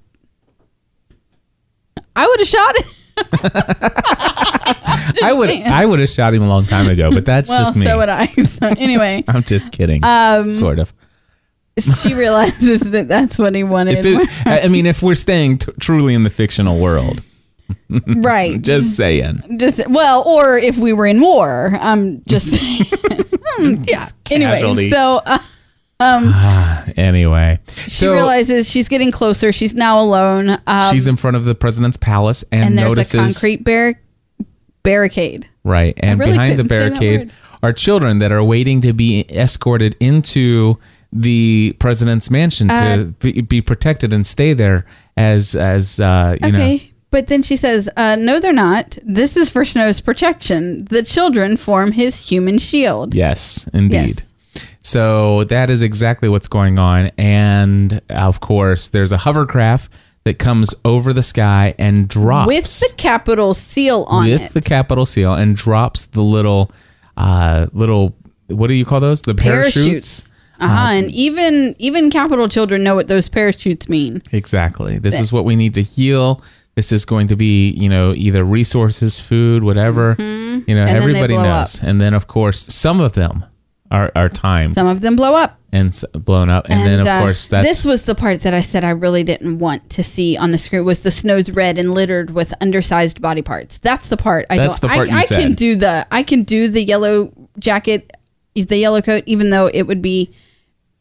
I 2.15 2.27
would 2.27 2.39
have 2.39 2.47
shot 2.47 2.77
him. 2.77 2.89
I 5.23 5.33
would 5.33 5.49
I 5.49 5.85
would 5.85 5.99
have 5.99 6.09
shot 6.09 6.33
him 6.33 6.43
a 6.43 6.47
long 6.47 6.65
time 6.65 6.87
ago, 6.89 7.11
but 7.11 7.25
that's 7.25 7.49
well, 7.49 7.59
just 7.59 7.75
me. 7.75 7.85
so 7.85 7.97
would 7.97 8.09
I. 8.09 8.27
So 8.27 8.67
anyway, 8.67 9.23
I'm 9.27 9.43
just 9.43 9.71
kidding. 9.71 10.03
Um, 10.03 10.53
sort 10.53 10.79
of. 10.79 10.93
she 12.01 12.13
realizes 12.13 12.79
that 12.81 13.07
that's 13.07 13.37
what 13.37 13.55
he 13.55 13.63
wanted. 13.63 14.05
If 14.05 14.05
it, 14.05 14.47
I 14.47 14.67
mean, 14.67 14.85
if 14.85 15.03
we're 15.03 15.15
staying 15.15 15.59
t- 15.59 15.71
truly 15.79 16.13
in 16.13 16.23
the 16.23 16.29
fictional 16.29 16.79
world, 16.79 17.21
right. 18.07 18.61
just 18.61 18.95
saying. 18.95 19.57
just 19.57 19.85
well, 19.89 20.23
or 20.27 20.57
if 20.57 20.77
we 20.77 20.93
were 20.93 21.05
in 21.05 21.21
war. 21.21 21.77
I'm 21.79 22.23
just. 22.27 22.61
Hmm, 23.57 23.83
yeah. 23.87 24.09
Anyway, 24.31 24.51
Casualty. 24.51 24.91
so 24.91 25.21
uh, 25.25 25.39
Anyway, 26.97 27.59
she 27.77 27.89
so 27.89 28.11
realizes 28.11 28.69
she's 28.69 28.89
getting 28.89 29.11
closer. 29.11 29.51
She's 29.53 29.73
now 29.73 29.99
alone. 29.99 30.59
Um, 30.67 30.93
she's 30.93 31.07
in 31.07 31.15
front 31.15 31.37
of 31.37 31.45
the 31.45 31.55
president's 31.55 31.95
palace 31.95 32.43
and, 32.51 32.65
and 32.65 32.77
there's 32.77 32.89
notices 32.95 33.13
a 33.13 33.17
concrete 33.17 33.63
bar- 33.63 33.99
barricade. 34.83 35.47
Right. 35.63 35.97
And 36.01 36.19
really 36.19 36.33
behind 36.33 36.59
the 36.59 36.63
couldn't 36.63 36.69
say 36.69 36.89
that 36.89 36.99
barricade 36.99 37.31
are 37.63 37.71
children 37.71 38.19
that 38.19 38.31
are 38.31 38.43
waiting 38.43 38.81
to 38.81 38.93
be 38.93 39.25
escorted 39.29 39.95
into 40.01 40.77
the 41.17 41.75
president's 41.79 42.29
mansion 42.29 42.69
Uh, 42.69 42.97
to 42.97 43.05
be, 43.21 43.41
be 43.41 43.61
protected 43.61 44.13
and 44.13 44.27
stay 44.27 44.53
there 44.53 44.85
as 45.15 45.55
as 45.55 45.99
uh 45.99 46.35
you 46.41 46.49
Okay. 46.49 46.77
know 46.77 46.83
But 47.11 47.27
then 47.27 47.41
she 47.41 47.55
says, 47.55 47.87
uh, 47.95 48.17
"No, 48.19 48.41
they're 48.41 48.51
not. 48.51 48.97
This 49.05 49.37
is 49.37 49.49
for 49.49 49.63
Snow's 49.63 50.01
protection. 50.01 50.85
The 50.89 51.01
children 51.03 51.55
form 51.55 51.93
his 51.93 52.29
human 52.29 52.57
shield." 52.57 53.13
yes 53.15 53.69
indeed 53.73 54.19
Yes. 54.19 54.63
so 54.81 55.45
that 55.45 55.71
is 55.71 55.81
exactly 55.81 56.27
what's 56.29 56.49
going 56.49 56.77
on 56.77 57.11
and 57.17 58.01
of 58.09 58.39
course 58.41 58.89
there's 58.89 59.11
a 59.13 59.17
hovercraft 59.17 59.89
that 60.25 60.39
comes 60.39 60.73
over 60.83 61.13
the 61.13 61.23
sky 61.23 61.73
and 61.77 62.07
drops 62.09 62.47
with 62.47 62.79
the 62.79 62.91
Capitol 62.97 63.53
seal 63.53 64.03
on 64.09 64.25
with 64.25 64.41
it. 64.41 64.41
With 64.41 64.53
the 64.53 64.61
Capitol 64.69 65.05
seal 65.05 65.33
and 65.33 65.55
drops 65.55 66.07
the 66.07 66.23
little 66.23 66.71
uh 67.15 67.67
little 67.73 68.13
what 68.47 68.67
do 68.67 68.73
you 68.73 68.85
call 68.85 68.99
those 68.99 69.21
the 69.21 69.33
parachutes, 69.35 70.29
Uh 70.59 70.67
huh. 70.67 70.89
and 70.93 71.11
even 71.11 71.75
even 71.79 72.09
Capitol 72.09 72.47
children 72.47 72.83
know 72.83 72.95
what 72.95 73.07
those 73.07 73.29
parachutes 73.29 73.89
mean. 73.89 74.21
Exactly. 74.31 74.97
This 74.99 75.19
is 75.19 75.31
what 75.31 75.45
we 75.45 75.55
need 75.55 75.73
to 75.75 75.81
heal. 75.83 76.41
This 76.75 76.91
is 76.91 77.05
going 77.05 77.27
to 77.29 77.35
be, 77.37 77.69
you 77.71 77.87
know, 77.87 78.13
either 78.15 78.43
resources, 78.43 79.19
food, 79.19 79.63
whatever. 79.63 80.15
You 80.19 80.25
know, 80.25 80.25
Mm-hmm. 80.65 80.65
they 80.75 80.81
everybody 80.91 81.37
knows. 81.37 81.81
And 81.81 82.01
then, 82.01 82.13
of 82.13 82.27
course, 82.27 82.59
some 82.73 82.99
of 82.99 83.13
them 83.13 83.45
are, 83.91 84.11
are 84.15 84.29
timed 84.29 84.73
Some 84.75 84.87
of 84.87 84.99
them 85.01 85.15
blow 85.15 85.35
up. 85.35 85.57
and 85.71 85.89
s- 85.89 86.03
blown 86.11 86.49
up. 86.49 86.65
And, 86.69 86.85
then, 86.85 86.99
of 87.01 87.07
uh, 87.07 87.21
course, 87.21 87.47
that's 87.47 87.65
this 87.67 87.85
was 87.85 88.03
the 88.03 88.15
part 88.15 88.41
that 88.41 88.53
I 88.53 88.61
said 88.61 88.83
I 88.83 88.89
really 88.89 89.23
didn't 89.23 89.59
want 89.59 89.89
to 89.91 90.03
see 90.03 90.35
on 90.37 90.51
the 90.51 90.57
screen 90.57 90.83
was 90.83 91.01
the 91.01 91.11
snow's 91.11 91.49
red 91.51 91.77
and 91.77 91.93
littered 91.93 92.31
with 92.31 92.53
undersized 92.61 93.21
body 93.21 93.41
parts. 93.41 93.77
That's 93.77 94.09
the 94.09 94.17
part 94.17 94.45
I 94.49 94.57
That's 94.57 94.79
don't. 94.79 94.89
the 94.91 94.95
part 94.97 95.11
I, 95.13 95.19
I 95.19 95.25
can 95.27 95.53
do 95.53 95.75
the 95.77 96.05
I 96.11 96.23
can 96.23 96.43
do 96.43 96.67
the 96.67 96.83
yellow 96.83 97.31
jacket, 97.59 98.11
the 98.55 98.77
yellow 98.77 99.01
coat, 99.01 99.23
even 99.27 99.49
though 99.49 99.67
it 99.67 99.83
would 99.83 100.01
be 100.01 100.33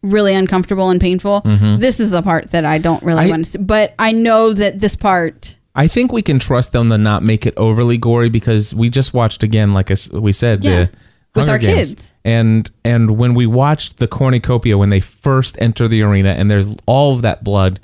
really 0.04 0.34
uncomfortable 0.34 0.90
and 0.90 1.00
painful. 1.00 1.40
This 1.80 1.98
is 1.98 2.10
the 2.10 2.22
part 2.22 2.50
that 2.52 2.64
I 2.64 2.78
don't 2.78 3.02
really 3.02 3.22
Mm-hmm. 3.24 3.26
I- 3.26 3.30
want 3.30 3.44
to 3.46 3.50
see. 3.52 3.58
But 3.58 3.94
I 3.98 4.12
know 4.12 4.52
that 4.52 4.80
this 4.80 4.94
part. 4.96 5.56
I 5.74 5.88
think 5.88 6.12
we 6.12 6.22
can 6.22 6.38
trust 6.38 6.70
them 6.72 6.88
to 6.90 6.98
not 6.98 7.22
make 7.24 7.46
it 7.46 7.54
overly 7.56 7.98
gory 7.98 8.28
because 8.28 8.72
we 8.74 8.88
just 8.90 9.12
watched 9.12 9.42
again, 9.42 9.72
like 9.74 9.90
we 10.12 10.30
said, 10.30 10.62
Yeah. 10.62 10.84
the 10.84 10.90
With 11.40 11.48
Hunger 11.48 11.52
our 11.52 11.58
Games. 11.58 11.88
kids. 11.94 12.12
and 12.24 12.70
and 12.84 13.18
when 13.18 13.34
we 13.34 13.46
watched 13.46 13.96
the 13.98 14.06
cornucopia 14.06 14.78
when 14.78 14.90
they 14.90 15.00
first 15.00 15.56
enter 15.60 15.88
the 15.88 16.02
arena, 16.02 16.30
and 16.30 16.48
there's 16.48 16.68
all 16.86 17.12
of 17.12 17.22
that 17.22 17.42
blood, 17.42 17.80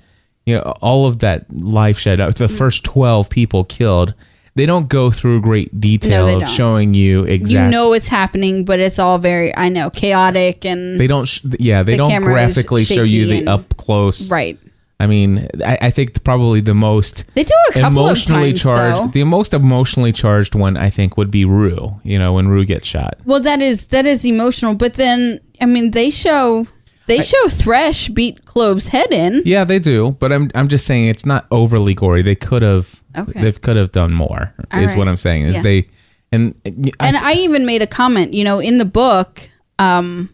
you 0.46 0.54
know, 0.54 0.62
all 0.80 1.06
of 1.06 1.18
that 1.18 1.46
life 1.52 1.98
shed, 1.98 2.20
uh, 2.20 2.30
the 2.30 2.46
Mm. 2.46 2.56
first 2.58 2.84
twelve 2.84 3.28
people 3.28 3.64
killed. 3.64 4.14
They 4.56 4.66
don't 4.66 4.88
go 4.88 5.10
through 5.10 5.40
great 5.42 5.80
detail 5.80 6.26
they 6.26 6.34
of 6.34 6.40
don't. 6.40 6.50
showing 6.50 6.92
you 6.94 7.24
exactly. 7.24 7.64
You 7.64 7.70
know 7.70 7.88
what's 7.90 8.08
happening, 8.08 8.64
but 8.64 8.80
it's 8.80 8.98
all 8.98 9.18
very 9.18 9.56
I 9.56 9.68
know 9.68 9.90
chaotic 9.90 10.64
and 10.64 10.98
they 10.98 11.06
don't. 11.06 11.24
Sh- 11.26 11.40
yeah, 11.58 11.82
they 11.82 11.92
The 11.92 11.98
don't 11.98 12.10
camera 12.10 12.32
is 12.44 12.54
graphically 12.54 12.84
show 12.84 13.02
you 13.02 13.20
shaky 13.26 13.30
the 13.32 13.38
and- 13.38 13.48
up 13.48 13.76
close. 13.76 14.30
right. 14.30 14.58
I 14.98 15.06
mean, 15.06 15.48
I, 15.64 15.78
I 15.80 15.90
think 15.90 16.22
probably 16.24 16.60
the 16.60 16.74
most 16.74 17.24
They 17.32 17.44
do 17.44 17.54
a 17.70 17.72
couple 17.72 18.06
emotionally 18.06 18.50
of 18.50 18.56
times 18.56 18.62
charged, 18.62 18.96
though. 18.96 19.10
the 19.12 19.24
most 19.24 19.54
emotionally 19.54 20.12
charged 20.12 20.54
one 20.54 20.76
I 20.76 20.90
think 20.90 21.16
would 21.16 21.30
be 21.30 21.46
Rue. 21.46 21.98
You 22.02 22.18
know, 22.18 22.34
when 22.34 22.48
Rue 22.48 22.66
gets 22.66 22.86
shot. 22.86 23.16
Well, 23.24 23.40
that 23.40 23.62
is 23.62 23.86
that 23.86 24.04
is 24.04 24.26
emotional, 24.26 24.74
but 24.74 24.94
then 24.94 25.40
I 25.58 25.64
mean 25.64 25.92
they 25.92 26.10
show 26.10 26.66
they 27.10 27.22
show 27.22 27.48
Thresh 27.48 28.08
beat 28.08 28.44
Clove's 28.44 28.88
head 28.88 29.12
in. 29.12 29.42
Yeah, 29.44 29.64
they 29.64 29.78
do, 29.78 30.12
but 30.18 30.32
I'm 30.32 30.50
I'm 30.54 30.68
just 30.68 30.86
saying 30.86 31.06
it's 31.08 31.26
not 31.26 31.46
overly 31.50 31.94
gory. 31.94 32.22
They 32.22 32.34
could 32.34 32.62
have 32.62 33.02
Okay. 33.16 33.40
they 33.42 33.52
could 33.52 33.76
have 33.76 33.92
done 33.92 34.12
more. 34.14 34.54
All 34.72 34.80
is 34.80 34.90
right. 34.90 34.98
what 34.98 35.08
I'm 35.08 35.16
saying. 35.16 35.42
Is 35.42 35.56
Yeah. 35.56 35.62
they 35.62 35.86
and 36.32 36.54
I, 36.64 36.72
And 37.00 37.16
I 37.16 37.32
even 37.34 37.66
made 37.66 37.82
a 37.82 37.86
comment, 37.86 38.32
you 38.34 38.44
know, 38.44 38.58
in 38.60 38.78
the 38.78 38.84
book, 38.84 39.48
um 39.78 40.30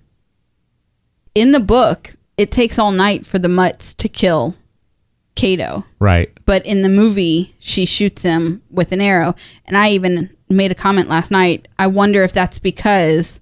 in 1.34 1.52
the 1.52 1.60
book, 1.60 2.14
it 2.36 2.50
takes 2.50 2.78
all 2.78 2.92
night 2.92 3.26
for 3.26 3.38
the 3.38 3.48
mutts 3.48 3.94
to 3.94 4.08
kill 4.08 4.54
Cato. 5.34 5.84
right. 5.98 6.30
But 6.46 6.64
in 6.64 6.82
the 6.82 6.88
movie, 6.88 7.54
she 7.58 7.84
shoots 7.84 8.22
him 8.22 8.62
with 8.70 8.92
an 8.92 9.00
arrow. 9.00 9.34
And 9.66 9.76
I 9.76 9.90
even 9.90 10.30
made 10.48 10.70
a 10.70 10.74
comment 10.74 11.08
last 11.08 11.30
night. 11.30 11.68
I 11.78 11.88
wonder 11.88 12.22
if 12.24 12.32
that's 12.32 12.58
because 12.58 13.40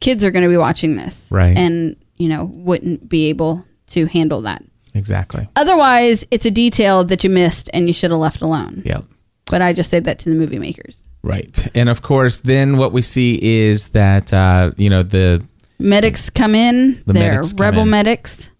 kids 0.00 0.24
are 0.24 0.30
going 0.30 0.44
to 0.44 0.48
be 0.48 0.56
watching 0.56 0.96
this, 0.96 1.28
Right. 1.30 1.56
And 1.56 1.96
you 2.16 2.28
know 2.28 2.44
wouldn't 2.44 3.08
be 3.08 3.28
able 3.28 3.64
to 3.88 4.06
handle 4.06 4.40
that. 4.42 4.62
Exactly. 4.94 5.48
Otherwise, 5.56 6.26
it's 6.30 6.46
a 6.46 6.50
detail 6.50 7.04
that 7.04 7.22
you 7.22 7.30
missed 7.30 7.68
and 7.74 7.86
you 7.86 7.92
should 7.92 8.10
have 8.10 8.20
left 8.20 8.40
alone. 8.40 8.82
Yep. 8.86 9.04
But 9.46 9.62
I 9.62 9.72
just 9.72 9.90
said 9.90 10.04
that 10.04 10.18
to 10.20 10.30
the 10.30 10.34
movie 10.34 10.58
makers. 10.58 11.02
Right. 11.22 11.68
And 11.74 11.88
of 11.88 12.02
course, 12.02 12.38
then 12.38 12.78
what 12.78 12.92
we 12.92 13.02
see 13.02 13.38
is 13.42 13.90
that 13.90 14.32
uh, 14.32 14.72
you 14.76 14.88
know 14.88 15.02
the 15.02 15.44
Medics 15.78 16.30
come 16.30 16.54
in. 16.54 17.02
The 17.06 17.12
they're 17.12 17.32
medics 17.34 17.54
rebel 17.54 17.82
in. 17.82 17.90
medics, 17.90 18.50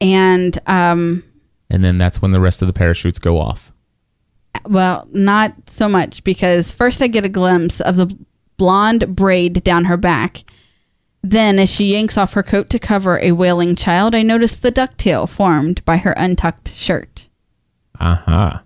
and 0.00 0.56
um, 0.66 1.24
and 1.70 1.84
then 1.84 1.98
that's 1.98 2.22
when 2.22 2.30
the 2.30 2.40
rest 2.40 2.62
of 2.62 2.66
the 2.68 2.72
parachutes 2.72 3.18
go 3.18 3.38
off. 3.38 3.72
well, 4.64 5.08
not 5.12 5.54
so 5.68 5.88
much 5.88 6.22
because 6.24 6.70
first 6.70 7.02
I 7.02 7.08
get 7.08 7.24
a 7.24 7.28
glimpse 7.28 7.80
of 7.80 7.96
the 7.96 8.16
blonde 8.56 9.16
braid 9.16 9.64
down 9.64 9.86
her 9.86 9.96
back. 9.96 10.44
Then, 11.26 11.58
as 11.58 11.70
she 11.72 11.92
yanks 11.94 12.18
off 12.18 12.34
her 12.34 12.42
coat 12.42 12.68
to 12.68 12.78
cover 12.78 13.18
a 13.18 13.32
wailing 13.32 13.74
child, 13.76 14.14
I 14.14 14.22
notice 14.22 14.54
the 14.54 14.70
ducktail 14.70 15.26
formed 15.26 15.82
by 15.86 15.96
her 15.96 16.12
untucked 16.18 16.68
shirt. 16.74 17.28
Uh 17.98 18.16
huh. 18.16 18.58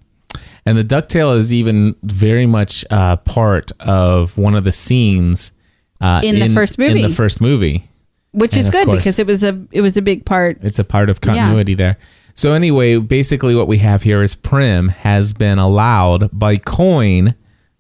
And 0.67 0.77
the 0.77 0.83
ducktail 0.85 1.37
is 1.37 1.55
even 1.55 1.95
very 2.03 2.47
much 2.47 2.85
uh, 2.91 3.17
part 3.19 3.71
of 3.79 4.37
one 4.37 4.57
of 4.57 4.65
the 4.65 4.73
scenes 4.73 5.53
uh, 6.01 6.21
In 6.25 6.41
the 6.41 6.53
first 6.53 6.79
movie. 6.79 7.01
In 7.03 7.09
the 7.09 7.15
first 7.15 7.41
movie, 7.41 7.89
Which 8.33 8.57
And 8.57 8.67
is 8.67 8.69
good 8.71 8.87
course- 8.87 8.99
because 8.99 9.19
it 9.21 9.27
was 9.29 9.45
a 9.45 9.65
it 9.71 9.81
was 9.81 9.97
a 9.97 10.03
big 10.03 10.25
part. 10.27 10.59
it's 10.63 10.81
a 10.81 10.85
part 10.85 11.11
of 11.11 11.21
continuity 11.21 11.75
there. 11.75 11.97
So 12.35 12.53
anyway, 12.55 12.97
basically, 12.99 13.55
what 13.55 13.69
we 13.69 13.79
have 13.79 14.03
here 14.03 14.21
is 14.23 14.35
Prim 14.35 14.89
has 14.89 15.33
been 15.33 15.59
allowed 15.59 16.29
by 16.37 16.57
Coin 16.57 17.35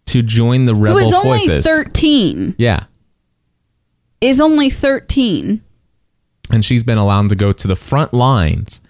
to 0.06 0.22
join 0.22 0.66
the 0.66 0.74
Who 0.74 0.80
rebel 0.82 0.98
is 1.00 1.12
only 1.12 1.38
forces. 1.46 1.64
thirteen? 1.64 2.54
yeah, 2.58 2.84
Is 4.20 4.40
only 4.40 4.68
thirteen. 4.70 5.62
and 6.50 6.64
she's 6.64 6.82
been 6.82 6.98
allowed 6.98 7.28
to 7.28 7.36
go 7.36 7.52
to 7.52 7.68
the 7.68 7.76
front 7.76 8.12
lines 8.14 8.80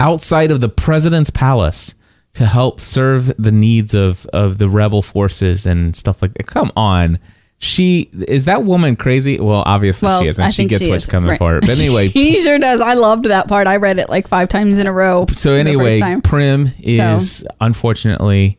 outside 0.00 0.50
of 0.50 0.60
the 0.60 0.68
president's 0.68 1.30
palace 1.30 1.94
to 2.34 2.46
help 2.46 2.80
serve 2.80 3.32
the 3.38 3.50
needs 3.52 3.94
of 3.94 4.24
of 4.32 4.58
the 4.58 4.68
rebel 4.68 5.02
forces 5.02 5.66
and 5.66 5.94
stuff 5.96 6.22
like 6.22 6.32
that. 6.34 6.46
Come 6.46 6.70
on. 6.76 7.18
She 7.60 8.08
is 8.28 8.44
that 8.44 8.62
woman 8.64 8.94
crazy? 8.94 9.40
Well, 9.40 9.64
obviously 9.66 10.06
Well, 10.06 10.22
she 10.22 10.28
is, 10.28 10.38
I 10.38 10.44
and 10.44 10.54
she 10.54 10.66
gets 10.66 10.84
she 10.84 10.90
what's 10.90 11.04
is. 11.04 11.10
coming 11.10 11.30
Right. 11.30 11.38
for 11.38 11.54
her. 11.54 11.60
But 11.60 11.70
anyway, 11.80 12.06
he 12.08 12.40
sure 12.42 12.58
does. 12.60 12.80
I 12.80 12.94
loved 12.94 13.24
that 13.24 13.48
part. 13.48 13.66
I 13.66 13.76
read 13.76 13.98
it 13.98 14.08
like 14.08 14.28
five 14.28 14.48
times 14.48 14.78
in 14.78 14.86
a 14.86 14.92
row. 14.92 15.26
so 15.32 15.54
anyway. 15.54 16.00
Prim 16.22 16.70
is 16.78 17.44
unfortunately 17.60 18.58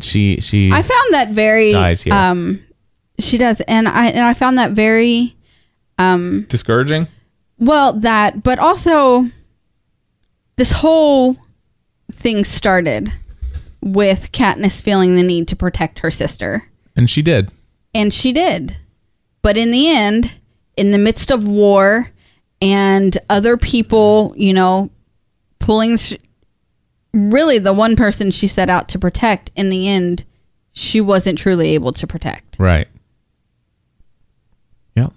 she 0.00 0.40
she 0.40 0.70
I 0.72 0.80
found 0.80 1.12
that 1.14 1.28
very 1.32 1.72
dies 1.72 2.00
here. 2.02 2.14
um 2.14 2.62
she 3.18 3.36
does 3.36 3.60
and 3.62 3.86
I 3.86 4.06
and 4.08 4.24
I 4.24 4.32
found 4.32 4.56
that 4.56 4.70
very 4.72 5.36
Um, 6.02 6.46
discouraging. 6.48 7.06
well 7.58 7.92
that 7.92 8.42
but 8.42 8.58
also 8.58 9.26
this 10.56 10.72
whole 10.72 11.36
thing 12.10 12.44
started 12.44 13.12
with 13.80 14.32
Katniss 14.32 14.80
feeling 14.82 15.16
the 15.16 15.22
need 15.22 15.48
to 15.48 15.56
protect 15.56 16.00
her 16.00 16.10
sister 16.10 16.64
And 16.96 17.08
she 17.10 17.22
did. 17.22 17.50
and 17.94 18.12
she 18.12 18.32
did. 18.32 18.76
But 19.42 19.56
in 19.56 19.70
the 19.72 19.88
end, 19.88 20.32
in 20.76 20.92
the 20.92 20.98
midst 20.98 21.30
of 21.32 21.46
war 21.48 22.10
and 22.60 23.18
other 23.28 23.56
people, 23.56 24.32
you 24.36 24.52
know, 24.52 24.90
pulling 25.58 25.96
sh- 25.96 26.14
really 27.12 27.58
the 27.58 27.72
one 27.72 27.96
person 27.96 28.30
she 28.30 28.46
set 28.46 28.70
out 28.70 28.88
to 28.90 28.98
protect 29.00 29.50
in 29.56 29.68
the 29.68 29.88
end, 29.88 30.24
she 30.72 31.00
wasn't 31.00 31.38
truly 31.38 31.70
able 31.74 31.90
to 31.92 32.06
protect. 32.06 32.56
Right. 32.60 32.86
Yep. 34.94 35.12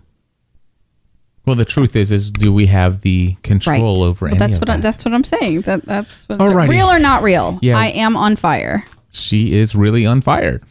Well, 1.46 1.56
the 1.56 1.66
truth 1.66 1.96
is, 1.96 2.12
is 2.12 2.32
do 2.32 2.52
we 2.54 2.66
have 2.68 3.02
the 3.02 3.36
control 3.44 4.02
over 4.04 4.26
Well, 4.26 4.34
any 4.36 4.40
that's 4.40 4.60
what 4.60 4.70
I, 4.70 4.74
that? 4.78 4.82
that's 4.82 5.06
what 5.06 5.14
I'm 5.14 5.24
saying. 5.24 5.62
That 5.62 5.86
that's 5.86 6.28
what 6.28 6.40
Alrighty. 6.40 6.70
real 6.70 6.88
or 6.88 7.00
not 7.00 7.22
real. 7.24 7.60
Yeah. 7.62 7.78
I 7.78 7.88
am 7.88 8.16
on 8.18 8.36
fire. 8.36 8.84
she 9.12 9.54
is 9.54 9.76
really 9.76 10.06
on 10.06 10.22
fire. 10.22 10.62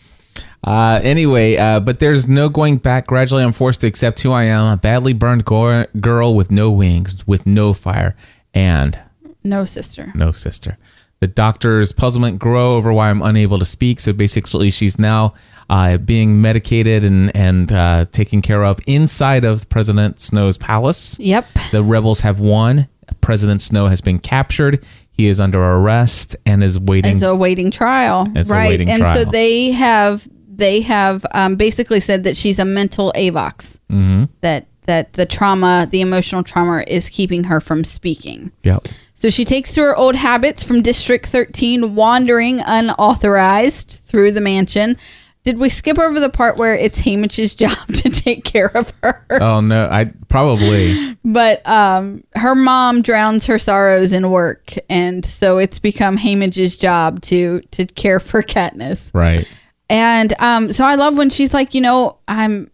Uh, 0.66 0.98
anyway, 1.02 1.56
uh, 1.56 1.78
but 1.78 2.00
there's 2.00 2.26
no 2.26 2.48
going 2.48 2.78
back. 2.78 3.06
Gradually, 3.06 3.44
I'm 3.44 3.52
forced 3.52 3.82
to 3.82 3.86
accept 3.86 4.20
who 4.22 4.32
I 4.32 4.44
am 4.44 4.64
a 4.72 4.76
badly 4.78 5.12
burned 5.12 5.44
go- 5.44 5.84
girl 6.00 6.34
with 6.34 6.50
no 6.50 6.70
wings, 6.70 7.26
with 7.26 7.44
no 7.46 7.74
fire, 7.74 8.16
and 8.54 8.98
No 9.44 9.66
sister. 9.66 10.10
no 10.14 10.32
sister. 10.32 10.78
The 11.24 11.28
doctor's 11.28 11.90
puzzlement 11.90 12.38
grow 12.38 12.74
over 12.76 12.92
why 12.92 13.08
I'm 13.08 13.22
unable 13.22 13.58
to 13.58 13.64
speak. 13.64 13.98
So 13.98 14.12
basically, 14.12 14.70
she's 14.70 14.98
now 14.98 15.32
uh, 15.70 15.96
being 15.96 16.42
medicated 16.42 17.02
and 17.02 17.34
and 17.34 17.72
uh, 17.72 18.04
taken 18.12 18.42
care 18.42 18.62
of 18.62 18.78
inside 18.86 19.42
of 19.46 19.66
President 19.70 20.20
Snow's 20.20 20.58
palace. 20.58 21.18
Yep. 21.18 21.46
The 21.72 21.82
rebels 21.82 22.20
have 22.20 22.40
won. 22.40 22.88
President 23.22 23.62
Snow 23.62 23.86
has 23.86 24.02
been 24.02 24.18
captured. 24.18 24.84
He 25.12 25.26
is 25.28 25.40
under 25.40 25.64
arrest 25.64 26.36
and 26.44 26.62
is 26.62 26.78
waiting. 26.78 27.14
It's 27.14 27.22
a 27.22 27.34
waiting 27.34 27.70
trial, 27.70 28.30
It's 28.36 28.50
a 28.50 28.52
right? 28.52 28.68
waiting 28.68 28.90
and 28.90 29.02
so 29.02 29.24
they 29.24 29.70
have 29.70 30.28
they 30.46 30.82
have 30.82 31.24
um, 31.32 31.56
basically 31.56 32.00
said 32.00 32.24
that 32.24 32.36
she's 32.36 32.58
a 32.58 32.66
mental 32.66 33.14
avox. 33.16 33.80
Mm-hmm. 33.90 34.24
That 34.42 34.66
that 34.82 35.14
the 35.14 35.24
trauma, 35.24 35.88
the 35.90 36.02
emotional 36.02 36.42
trauma, 36.42 36.84
is 36.86 37.08
keeping 37.08 37.44
her 37.44 37.60
from 37.62 37.82
speaking. 37.82 38.52
yep. 38.62 38.86
So 39.24 39.30
she 39.30 39.46
takes 39.46 39.72
to 39.72 39.80
her 39.80 39.96
old 39.96 40.16
habits 40.16 40.64
from 40.64 40.82
District 40.82 41.24
13, 41.24 41.94
wandering 41.94 42.60
unauthorized 42.60 44.02
through 44.04 44.32
the 44.32 44.42
mansion. 44.42 44.98
Did 45.44 45.56
we 45.56 45.70
skip 45.70 45.98
over 45.98 46.20
the 46.20 46.28
part 46.28 46.58
where 46.58 46.74
it's 46.74 46.98
Haymitch's 46.98 47.54
job 47.54 47.86
to 47.94 48.10
take 48.10 48.44
care 48.44 48.66
of 48.76 48.92
her? 49.02 49.24
Oh 49.30 49.62
no, 49.62 49.88
I 49.90 50.12
probably 50.28 51.16
But 51.24 51.66
um, 51.66 52.22
her 52.34 52.54
mom 52.54 53.00
drowns 53.00 53.46
her 53.46 53.58
sorrows 53.58 54.12
in 54.12 54.30
work, 54.30 54.74
and 54.90 55.24
so 55.24 55.56
it's 55.56 55.78
become 55.78 56.18
Haymitch's 56.18 56.76
job 56.76 57.22
to 57.22 57.62
to 57.70 57.86
care 57.86 58.20
for 58.20 58.42
Katniss. 58.42 59.10
right. 59.14 59.48
And 59.88 60.34
um, 60.38 60.70
so 60.70 60.84
I 60.84 60.96
love 60.96 61.16
when 61.16 61.30
she's 61.30 61.54
like, 61.54 61.72
you 61.72 61.80
know, 61.80 62.18
I'm. 62.28 62.70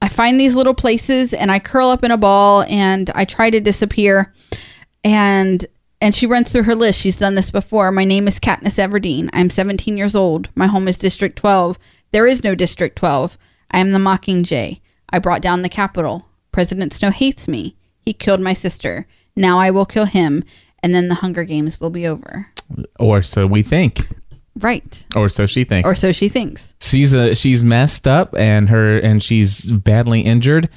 I 0.00 0.08
find 0.08 0.40
these 0.40 0.54
little 0.54 0.72
places 0.72 1.34
and 1.34 1.52
I 1.52 1.58
curl 1.58 1.90
up 1.90 2.04
in 2.04 2.10
a 2.10 2.16
ball 2.16 2.62
and 2.62 3.10
I 3.14 3.26
try 3.26 3.50
to 3.50 3.60
disappear. 3.60 4.32
And 5.04 5.64
and 6.00 6.14
she 6.14 6.26
runs 6.26 6.50
through 6.50 6.62
her 6.64 6.74
list. 6.74 7.00
She's 7.00 7.16
done 7.18 7.34
this 7.34 7.50
before. 7.50 7.90
My 7.92 8.04
name 8.04 8.26
is 8.26 8.40
Katniss 8.40 8.78
Everdeen. 8.78 9.28
I'm 9.32 9.50
17 9.50 9.96
years 9.98 10.14
old. 10.16 10.48
My 10.54 10.66
home 10.66 10.88
is 10.88 10.96
District 10.98 11.36
12. 11.36 11.78
There 12.12 12.26
is 12.26 12.42
no 12.42 12.54
District 12.54 12.96
12. 12.96 13.36
I 13.70 13.80
am 13.80 13.92
the 13.92 13.98
Mockingjay. 13.98 14.80
I 15.10 15.18
brought 15.18 15.42
down 15.42 15.62
the 15.62 15.68
Capitol. 15.68 16.26
President 16.52 16.92
Snow 16.94 17.10
hates 17.10 17.46
me. 17.48 17.76
He 18.00 18.12
killed 18.14 18.40
my 18.40 18.54
sister. 18.54 19.06
Now 19.36 19.58
I 19.58 19.70
will 19.70 19.86
kill 19.86 20.06
him, 20.06 20.42
and 20.82 20.94
then 20.94 21.08
the 21.08 21.16
Hunger 21.16 21.44
Games 21.44 21.80
will 21.80 21.90
be 21.90 22.06
over. 22.06 22.46
Or 22.98 23.22
so 23.22 23.46
we 23.46 23.62
think, 23.62 24.08
Right. 24.58 25.04
or 25.14 25.28
so 25.28 25.46
she 25.46 25.64
thinks. 25.64 25.88
Or 25.88 25.94
so 25.94 26.12
she 26.12 26.28
thinks. 26.28 26.74
she's 26.80 27.12
a 27.14 27.34
she's 27.34 27.62
messed 27.62 28.08
up 28.08 28.34
and 28.36 28.68
her 28.70 28.98
and 28.98 29.22
she's 29.22 29.70
badly 29.70 30.20
injured 30.22 30.68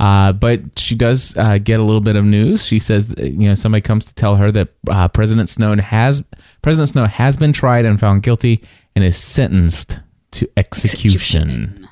uh, 0.00 0.32
but 0.32 0.60
she 0.78 0.94
does 0.94 1.36
uh, 1.36 1.58
get 1.58 1.78
a 1.78 1.82
little 1.82 2.00
bit 2.00 2.16
of 2.16 2.24
news. 2.24 2.64
She 2.66 2.78
says, 2.78 3.08
that, 3.08 3.18
you 3.18 3.48
know, 3.48 3.54
somebody 3.54 3.82
comes 3.82 4.04
to 4.06 4.14
tell 4.14 4.36
her 4.36 4.50
that 4.50 4.68
uh, 4.90 5.08
President 5.08 5.48
Snow 5.48 5.76
has 5.76 6.24
President 6.62 6.88
Snow 6.88 7.04
has 7.04 7.36
been 7.36 7.52
tried 7.52 7.84
and 7.84 8.00
found 8.00 8.22
guilty 8.22 8.62
and 8.96 9.04
is 9.04 9.16
sentenced 9.16 9.98
to 10.32 10.48
execution. 10.56 11.86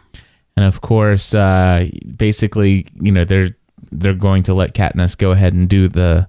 And 0.57 0.65
of 0.67 0.81
course, 0.81 1.35
uh, 1.35 1.87
basically, 2.17 2.87
you 3.01 3.13
know, 3.13 3.25
they're 3.25 3.51
they're 3.93 4.15
going 4.15 4.43
to 4.45 4.55
let 4.55 4.75
Katniss 4.75 5.17
go 5.17 5.31
ahead 5.31 5.53
and 5.55 5.69
do 5.69 5.89
the 5.89 6.29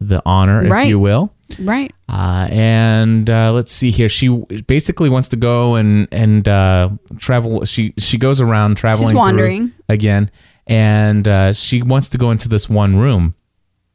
the 0.00 0.22
honor, 0.26 0.64
if 0.64 0.70
Right. 0.70 0.88
you 0.88 0.98
will. 0.98 1.32
Right. 1.60 1.92
Uh, 2.08 2.48
and 2.50 3.30
uh, 3.30 3.52
let's 3.52 3.72
see 3.72 3.90
here. 3.90 4.08
She 4.08 4.28
basically 4.66 5.08
wants 5.08 5.28
to 5.30 5.36
go 5.36 5.74
and 5.76 6.08
and 6.10 6.48
uh, 6.48 6.90
travel. 7.18 7.64
She 7.64 7.94
she 7.98 8.18
goes 8.18 8.40
around 8.40 8.76
traveling, 8.76 9.10
through 9.10 9.18
wandering. 9.18 9.72
again, 9.88 10.30
and 10.66 11.26
uh, 11.28 11.52
she 11.52 11.82
wants 11.82 12.08
to 12.10 12.18
go 12.18 12.30
into 12.30 12.48
this 12.48 12.68
one 12.68 12.96
room, 12.96 13.34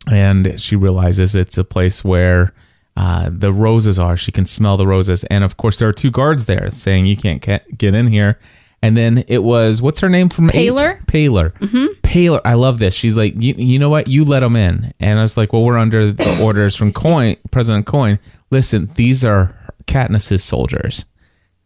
and 0.10 0.60
she 0.60 0.76
realizes 0.76 1.36
it's 1.36 1.58
a 1.58 1.64
place 1.64 2.04
where 2.04 2.54
uh, 2.96 3.30
the 3.32 3.54
roses 3.54 4.00
are. 4.00 4.18
She 4.18 4.32
can 4.32 4.46
smell 4.46 4.78
the 4.78 4.88
roses, 4.88 5.24
and 5.26 5.44
of 5.44 5.58
course 5.58 5.80
there 5.80 5.90
are 5.90 5.94
two 5.94 6.12
guards 6.12 6.46
there 6.46 6.72
saying 6.72 7.06
you 7.06 7.18
can't 7.18 7.42
get 7.42 7.96
in 7.96 8.08
here. 8.08 8.40
And 8.84 8.98
then 8.98 9.24
it 9.28 9.44
was 9.44 9.82
what's 9.82 10.00
her 10.00 10.10
name 10.10 10.30
from 10.30 10.50
eight? 10.50 10.72
Paylor? 10.72 11.06
Paylor. 11.06 11.54
Mm-hmm. 11.54 11.86
Paylor. 12.02 12.42
I 12.44 12.56
love 12.56 12.80
this. 12.80 12.96
She's 12.96 13.16
like, 13.16 13.34
you, 13.38 13.54
you 13.54 13.78
know 13.78 13.90
what? 13.90 14.08
You 14.08 14.26
let 14.26 14.40
them 14.40 14.56
in. 14.56 14.92
And 15.00 15.20
I 15.20 15.22
was 15.22 15.38
like, 15.38 15.54
well, 15.54 15.64
we're 15.64 15.78
under 15.78 16.12
the 16.12 16.42
orders 16.44 16.76
from 16.76 16.92
Coin, 16.92 17.38
President 17.52 17.86
Coin. 17.86 18.18
Listen, 18.50 18.90
these 18.96 19.24
are 19.24 19.56
Katniss's 19.86 20.44
soldiers. 20.44 21.06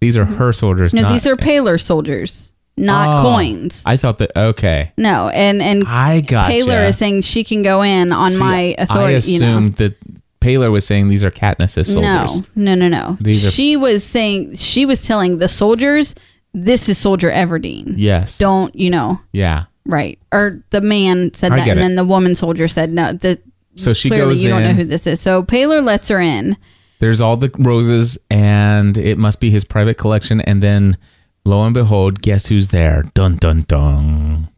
These 0.02 0.18
are 0.18 0.26
her 0.26 0.52
soldiers. 0.52 0.94
No, 0.94 1.10
these 1.10 1.26
are 1.26 1.38
Paylor's 1.38 1.84
soldiers, 1.84 2.52
not 2.78 3.20
Oh, 3.20 3.30
Coin's. 3.30 3.82
I 3.86 3.98
thought 3.98 4.18
that. 4.20 4.32
Okay, 4.36 4.92
No, 4.98 5.30
and 5.30 5.62
and 5.62 5.84
I 5.88 6.22
got. 6.22 6.52
Paylor 6.52 6.88
is 6.88 6.98
saying 6.98 7.22
she 7.22 7.44
can 7.44 7.62
go 7.62 7.82
in 7.82 8.12
on 8.12 8.38
my 8.38 8.76
authority. 8.78 9.16
I 9.16 9.20
you 9.20 9.40
know. 9.40 9.48
assumed 9.48 9.76
that 9.78 9.96
Paylor 10.42 10.72
was 10.72 10.86
saying 10.86 11.08
these 11.08 11.24
are 11.24 11.32
Katniss's 11.32 11.96
No, 11.96 12.28
soldiers. 12.28 12.48
no, 12.56 12.76
no, 12.76 12.88
no. 12.90 13.18
These 13.22 13.48
are- 13.48 13.52
she 13.52 13.76
was 13.78 14.04
saying 14.04 14.58
she 14.58 14.86
was 14.86 15.02
telling 15.02 15.38
the 15.38 15.48
soldiers 15.48 16.14
this 16.54 16.88
is 16.88 16.98
Soldier 16.98 17.30
Everdeen. 17.30 17.96
Yes. 17.98 18.38
Don't 18.38 18.74
you 18.76 18.90
know? 18.90 19.20
Yeah. 19.34 19.66
Right. 19.86 20.18
Or 20.32 20.64
the 20.70 20.82
man 20.82 21.34
said 21.34 21.52
I 21.52 21.58
that, 21.58 21.68
and 21.68 21.80
it. 21.80 21.84
then 21.84 21.96
the 21.96 22.06
woman 22.06 22.34
soldier 22.36 22.68
said 22.68 22.92
no. 22.92 23.12
The 23.14 23.40
So 23.76 23.94
she 23.94 24.10
clearly 24.10 24.36
goes 24.36 24.44
you 24.44 24.50
don't 24.50 24.64
know 24.64 24.74
who 24.74 24.84
this 24.86 25.06
is. 25.08 25.20
So 25.20 25.44
Paylor 25.44 25.84
lets 25.84 26.08
her 26.10 26.20
in. 26.22 26.58
There's 27.00 27.20
all 27.22 27.36
the 27.38 27.52
roses, 27.60 28.18
and 28.32 28.98
it 28.98 29.18
must 29.18 29.42
be 29.42 29.50
his 29.50 29.66
private 29.66 29.98
collection. 29.98 30.40
And 30.42 30.64
then, 30.64 30.98
lo 31.46 31.64
and 31.64 31.74
behold, 31.74 32.22
guess 32.22 32.48
who's 32.48 32.70
there? 32.70 33.04
Dun 33.14 33.38
dun 33.38 33.60
dun. 33.68 34.50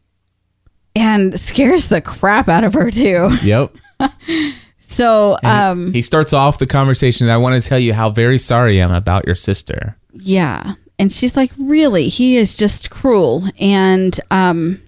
and 0.96 1.38
scares 1.38 1.88
the 1.88 2.00
crap 2.00 2.48
out 2.48 2.64
of 2.64 2.74
her 2.74 2.90
too. 2.90 3.28
Yep. 3.42 3.74
So, 4.80 5.36
um, 5.44 5.92
he 5.92 6.00
starts 6.02 6.32
off 6.32 6.58
the 6.58 6.66
conversation. 6.66 7.28
I 7.28 7.36
want 7.36 7.62
to 7.62 7.68
tell 7.68 7.78
you 7.78 7.92
how 7.92 8.08
very 8.10 8.38
sorry 8.38 8.80
I 8.80 8.84
am 8.84 8.90
about 8.92 9.26
your 9.26 9.34
sister. 9.36 9.96
yeah, 10.12 10.74
and 10.98 11.12
she's 11.12 11.36
like, 11.36 11.52
"Really? 11.58 12.08
He 12.08 12.36
is 12.36 12.56
just 12.56 12.88
cruel, 12.90 13.44
and 13.60 14.18
um, 14.30 14.80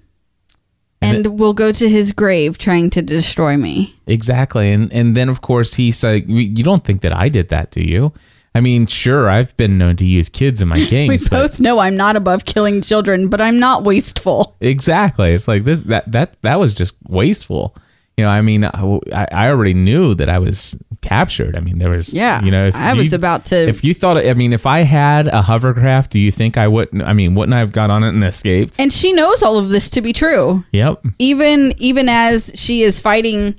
And 1.02 1.26
and, 1.26 1.38
will 1.38 1.52
go 1.52 1.70
to 1.70 1.88
his 1.88 2.12
grave 2.12 2.56
trying 2.56 2.88
to 2.90 3.02
destroy 3.02 3.56
me." 3.58 3.94
Exactly. 4.06 4.72
And 4.72 4.90
and 4.92 5.14
then 5.16 5.28
of 5.28 5.42
course 5.42 5.74
he's 5.74 6.02
like, 6.02 6.24
you 6.26 6.64
don't 6.64 6.84
think 6.84 7.02
that 7.02 7.12
I 7.14 7.28
did 7.28 7.50
that, 7.50 7.70
do 7.70 7.82
you? 7.82 8.12
I 8.54 8.60
mean, 8.60 8.86
sure, 8.86 9.30
I've 9.30 9.56
been 9.56 9.78
known 9.78 9.96
to 9.96 10.04
use 10.04 10.28
kids 10.28 10.60
in 10.60 10.68
my 10.68 10.76
We 10.78 10.86
games. 10.86 11.28
but- 11.28 11.40
both 11.42 11.60
know 11.60 11.78
I'm 11.78 11.96
not 11.96 12.16
above 12.16 12.44
killing 12.44 12.82
children, 12.82 13.28
but 13.28 13.40
I'm 13.40 13.58
not 13.58 13.84
wasteful. 13.84 14.56
exactly. 14.60 15.32
It's 15.34 15.46
like 15.48 15.64
this 15.64 15.80
that 15.80 16.10
that 16.10 16.36
that 16.42 16.58
was 16.58 16.74
just 16.74 16.94
wasteful. 17.08 17.76
You 18.16 18.24
know, 18.24 18.30
I 18.30 18.42
mean, 18.42 18.64
I, 18.64 18.98
I 19.32 19.48
already 19.48 19.72
knew 19.72 20.14
that 20.16 20.28
I 20.28 20.38
was 20.38 20.76
captured. 21.00 21.56
I 21.56 21.60
mean, 21.60 21.78
there 21.78 21.88
was, 21.88 22.12
Yeah, 22.12 22.44
you 22.44 22.50
know, 22.50 22.66
if 22.66 22.76
I 22.76 22.92
you- 22.92 22.98
was 22.98 23.14
about 23.14 23.46
to- 23.46 23.66
If 23.66 23.82
you 23.82 23.94
thought, 23.94 24.18
I 24.18 24.34
mean, 24.34 24.52
if 24.52 24.66
I 24.66 24.80
had 24.80 25.26
a 25.28 25.40
hovercraft, 25.40 26.10
do 26.10 26.18
you 26.20 26.30
think 26.30 26.58
I 26.58 26.68
wouldn't? 26.68 27.02
I 27.02 27.14
mean, 27.14 27.34
wouldn't 27.34 27.54
I 27.54 27.60
have 27.60 27.72
got 27.72 27.88
on 27.88 28.02
it 28.04 28.08
and 28.10 28.22
escaped? 28.22 28.74
And 28.78 28.92
she 28.92 29.14
knows 29.14 29.42
all 29.42 29.56
of 29.56 29.70
this 29.70 29.88
to 29.90 30.02
be 30.02 30.12
true. 30.12 30.64
Yep. 30.72 31.02
even 31.18 31.72
even 31.78 32.10
as 32.10 32.50
she 32.56 32.82
is 32.82 33.00
fighting 33.00 33.58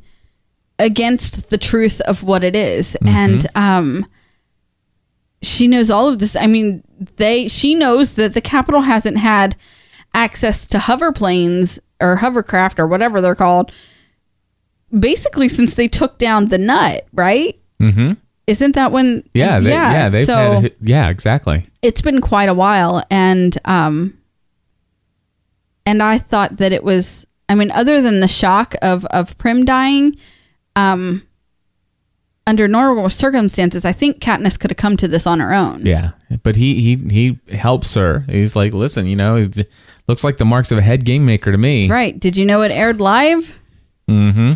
against 0.78 1.50
the 1.50 1.58
truth 1.58 2.02
of 2.02 2.24
what 2.24 2.44
it 2.44 2.56
is. 2.56 2.96
and 3.06 3.48
um 3.56 4.06
she 5.42 5.68
knows 5.68 5.90
all 5.90 6.08
of 6.08 6.20
this 6.20 6.36
i 6.36 6.46
mean 6.48 6.84
they 7.18 7.48
she 7.48 7.74
knows 7.76 8.14
that 8.14 8.34
the 8.34 8.42
capitol 8.42 8.82
hasn't 8.82 9.18
had 9.18 9.56
access 10.14 10.68
to 10.68 10.78
hover 10.80 11.12
planes 11.12 11.80
or 12.00 12.18
hovercraft 12.18 12.80
or 12.80 12.86
whatever 12.88 13.22
they're 13.22 13.36
called 13.36 13.72
basically 14.98 15.48
since 15.48 15.74
they 15.76 15.88
took 15.88 16.18
down 16.18 16.48
the 16.48 16.58
nut 16.58 17.08
right 17.14 17.58
Mm-hmm. 17.80 18.14
isn't 18.46 18.76
that 18.76 18.92
when 18.92 19.24
Yeah. 19.34 19.60
They, 19.60 19.72
yeah. 19.72 20.10
They've 20.10 20.26
so 20.28 20.62
had. 20.62 20.76
Yeah. 20.82 21.10
Exactly. 21.10 21.66
it's 21.82 22.02
been 22.04 22.22
quite 22.22 22.50
a 22.50 22.54
while 22.54 23.04
and 23.10 23.58
um 23.66 24.18
and 25.86 26.04
i 26.04 26.20
thought 26.20 26.58
that 26.58 26.72
it 26.72 26.84
was 26.84 27.26
i 27.50 27.56
mean 27.56 27.72
other 27.72 28.02
than 28.02 28.20
the 28.20 28.28
shock 28.28 28.76
of 28.84 29.06
of 29.06 29.36
prim 29.40 29.66
dying 29.66 30.16
um 30.76 31.26
under 32.52 32.68
normal 32.68 33.10
circumstances 33.10 33.86
i 33.86 33.94
think 33.94 34.20
katniss 34.20 34.60
could 34.60 34.70
have 34.72 34.78
come 34.78 34.98
to 34.98 35.08
this 35.08 35.26
on 35.26 35.40
her 35.40 35.54
own 35.54 35.86
Yeah, 35.86 36.12
but 36.44 36.56
he 36.58 36.70
he 36.86 36.96
he 37.10 37.56
helps 37.56 37.94
her. 37.96 38.26
He's 38.30 38.56
like, 38.56 38.74
listen, 38.74 39.08
you 39.08 39.16
know, 39.16 39.36
it 39.38 39.70
looks 40.08 40.24
like 40.24 40.38
the 40.38 40.46
marks 40.46 40.70
of 40.72 40.78
a 40.78 40.82
head 40.82 41.06
game 41.06 41.26
maker 41.26 41.52
to 41.52 41.58
me. 41.58 41.90
right 41.90 42.20
did 42.20 42.36
you 42.38 42.46
know 42.46 42.62
it 42.62 42.72
aired 42.72 43.00
live 43.00 43.58
Mm-hmm. 44.10 44.54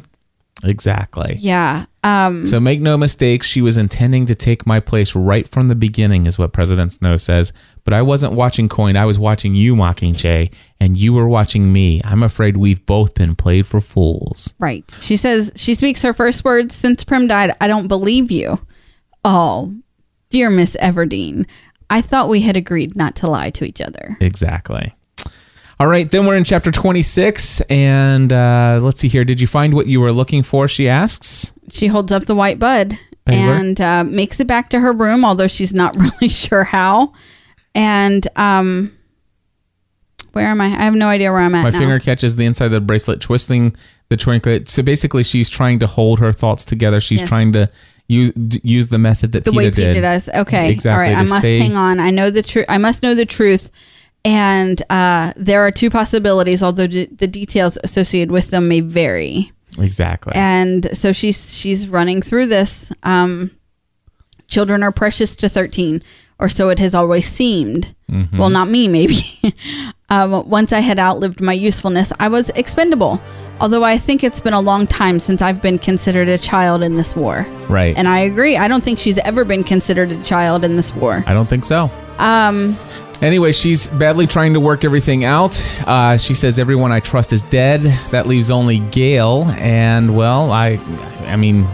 Exactly. 0.65 1.37
yeah 1.39 1.85
um 2.03 2.45
So 2.45 2.59
make 2.59 2.79
no 2.81 2.97
mistake, 2.97 3.43
she 3.43 3.61
was 3.61 3.77
intending 3.77 4.25
to 4.27 4.35
take 4.35 4.65
my 4.65 4.79
place 4.79 5.15
right 5.15 5.47
from 5.47 5.67
the 5.67 5.75
beginning, 5.75 6.27
is 6.27 6.37
what 6.37 6.53
President 6.53 6.91
Snow 6.91 7.17
says. 7.17 7.53
But 7.83 7.93
I 7.93 8.01
wasn't 8.01 8.33
watching 8.33 8.67
Coin. 8.69 8.95
I 8.95 9.05
was 9.05 9.19
watching 9.19 9.53
you, 9.55 9.75
Mockingjay, 9.75 10.51
and 10.79 10.97
you 10.97 11.13
were 11.13 11.27
watching 11.27 11.71
me. 11.71 12.01
I'm 12.03 12.23
afraid 12.23 12.57
we've 12.57 12.83
both 12.85 13.13
been 13.15 13.35
played 13.35 13.67
for 13.67 13.81
fools. 13.81 14.53
right 14.59 14.83
she 14.99 15.17
says 15.17 15.51
she 15.55 15.75
speaks 15.75 16.01
her 16.01 16.13
first 16.13 16.43
words 16.43 16.73
since 16.73 17.03
prim 17.03 17.27
died 17.27 17.53
i 17.61 17.67
don't 17.67 17.87
believe 17.87 18.31
you 18.31 18.59
oh 19.23 19.73
dear 20.29 20.49
miss 20.49 20.75
everdeen 20.81 21.45
i 21.89 22.01
thought 22.01 22.29
we 22.29 22.41
had 22.41 22.55
agreed 22.57 22.95
not 22.95 23.15
to 23.15 23.27
lie 23.27 23.49
to 23.51 23.63
each 23.65 23.81
other 23.81 24.17
Exactly. 24.21 24.94
All 25.79 25.87
right, 25.87 26.09
then 26.09 26.25
we're 26.25 26.37
in 26.37 26.45
chapter 26.45 26.71
26, 26.71 27.59
and 27.61 28.31
uh, 28.31 28.79
let's 28.81 29.01
see 29.01 29.09
here. 29.09 29.25
Did 29.25 29.41
you 29.41 29.47
find 29.47 29.73
what 29.73 29.87
you 29.87 29.99
were 29.99 30.13
looking 30.13 30.41
for? 30.41 30.67
She 30.69 30.87
asks. 30.87 31.51
she 31.69 31.87
holds 31.87 32.13
up 32.13 32.25
the 32.27 32.35
white 32.35 32.59
bud 32.59 32.97
Paylor? 33.25 33.59
and 33.59 33.81
uh, 33.81 34.03
makes 34.05 34.39
it 34.39 34.47
back 34.47 34.69
to 34.69 34.79
her 34.79 34.93
room, 34.93 35.25
although 35.25 35.47
she's 35.47 35.73
not 35.73 35.93
really 35.97 36.29
sure 36.29 36.63
how. 36.63 37.11
And 37.73 38.25
um, 38.37 38.95
where 40.31 40.47
am 40.47 40.61
I? 40.61 40.67
I 40.67 40.83
have 40.85 40.93
no 40.95 41.09
idea 41.09 41.29
where 41.31 41.41
I'm 41.41 41.53
at 41.55 41.63
My 41.63 41.69
now. 41.71 41.79
finger 41.79 41.99
catches 41.99 42.37
the 42.37 42.45
inside 42.45 42.67
of 42.67 42.71
the 42.71 42.79
bracelet, 42.79 43.19
twisting 43.19 43.75
the 44.07 44.15
trinket. 44.15 44.69
So 44.69 44.81
basically, 44.81 45.23
she's 45.23 45.49
trying 45.49 45.79
to 45.79 45.87
hold 45.87 46.19
her 46.19 46.31
thoughts 46.31 46.63
together. 46.63 47.01
She's 47.01 47.19
Yes. 47.19 47.27
trying 47.27 47.51
to 47.51 47.69
use 48.07 48.31
use 48.63 48.87
the 48.87 48.97
method 48.99 49.33
that 49.33 49.43
the 49.43 49.51
Peeta 49.51 49.55
way 49.57 49.69
did. 49.71 49.75
Peter 49.89 50.01
does. 50.01 50.29
Okay, 50.29 50.71
Exactly, 50.71 50.91
all 50.93 50.99
right. 50.99 51.17
I 51.17 51.27
must 51.27 51.39
stay- 51.39 51.59
hang 51.59 51.75
on. 51.75 51.99
I 51.99 52.11
know 52.11 52.29
the 52.29 52.43
truth. 52.43 52.65
I 52.69 52.77
must 52.77 53.03
know 53.03 53.13
the 53.13 53.25
truth. 53.25 53.71
And 54.25 54.81
uh, 54.89 55.31
there 55.37 55.61
are 55.61 55.71
two 55.71 55.89
possibilities, 55.89 56.61
although 56.63 56.87
d- 56.87 57.05
the 57.05 57.27
details 57.27 57.77
associated 57.83 58.31
with 58.31 58.49
them 58.49 58.67
may 58.67 58.81
vary. 58.81 59.51
Exactly. 59.77 60.31
and 60.35 60.87
so 60.97 61.11
she's 61.11 61.53
she's 61.53 61.89
running 61.89 62.21
through 62.21 62.45
this 62.47 62.89
um 63.03 63.51
children 64.47 64.81
are 64.83 64.91
precious 64.93 65.35
to 65.35 65.49
13 65.49 66.01
or 66.39 66.47
so 66.47 66.69
it 66.69 66.79
has 66.79 66.95
always 66.95 67.27
seemed 67.27 67.93
well 68.37 68.49
not 68.49 68.69
me 68.69 68.87
maybe 68.87 69.17
um, 70.09 70.47
once 70.49 70.71
i 70.71 70.79
had 70.79 70.97
outlived 70.97 71.41
my 71.41 71.51
usefulness 71.51 72.13
i 72.21 72.27
was 72.29 72.49
expendable 72.51 73.19
although 73.59 73.83
i 73.83 73.97
think 73.97 74.23
it's 74.23 74.39
been 74.39 74.53
a 74.53 74.61
long 74.61 74.87
time 74.87 75.19
since 75.19 75.41
i've 75.41 75.61
been 75.61 75.77
considered 75.77 76.29
a 76.29 76.37
child 76.37 76.81
in 76.81 76.95
this 76.95 77.13
war 77.13 77.45
right. 77.67 77.97
and 77.97 78.07
i 78.07 78.19
agree 78.19 78.55
i 78.55 78.69
don't 78.69 78.81
think 78.83 78.97
she's 78.97 79.17
ever 79.19 79.43
been 79.43 79.63
considered 79.65 80.09
a 80.09 80.23
child 80.23 80.63
in 80.63 80.77
this 80.77 80.95
war 80.95 81.21
I 81.27 81.33
don't 81.33 81.49
think 81.49 81.65
so. 81.65 81.91
um 82.19 82.77
Anyway, 83.21 83.51
she's 83.51 83.89
badly 83.89 84.27
trying 84.27 84.53
to 84.53 84.59
work 84.59 84.83
everything 84.83 85.23
out. 85.23 85.63
Uh, 85.87 86.17
she 86.17 86.33
says 86.33 86.59
everyone 86.59 86.91
I 86.91 86.99
trust 86.99 87.31
is 87.33 87.41
dead. 87.43 87.81
That 88.11 88.27
leaves 88.27 88.51
only 88.51 88.79
Gale, 88.79 89.45
and 89.57 90.15
well, 90.15 90.51
I, 90.51 90.79
I 91.25 91.35
mean, 91.35 91.65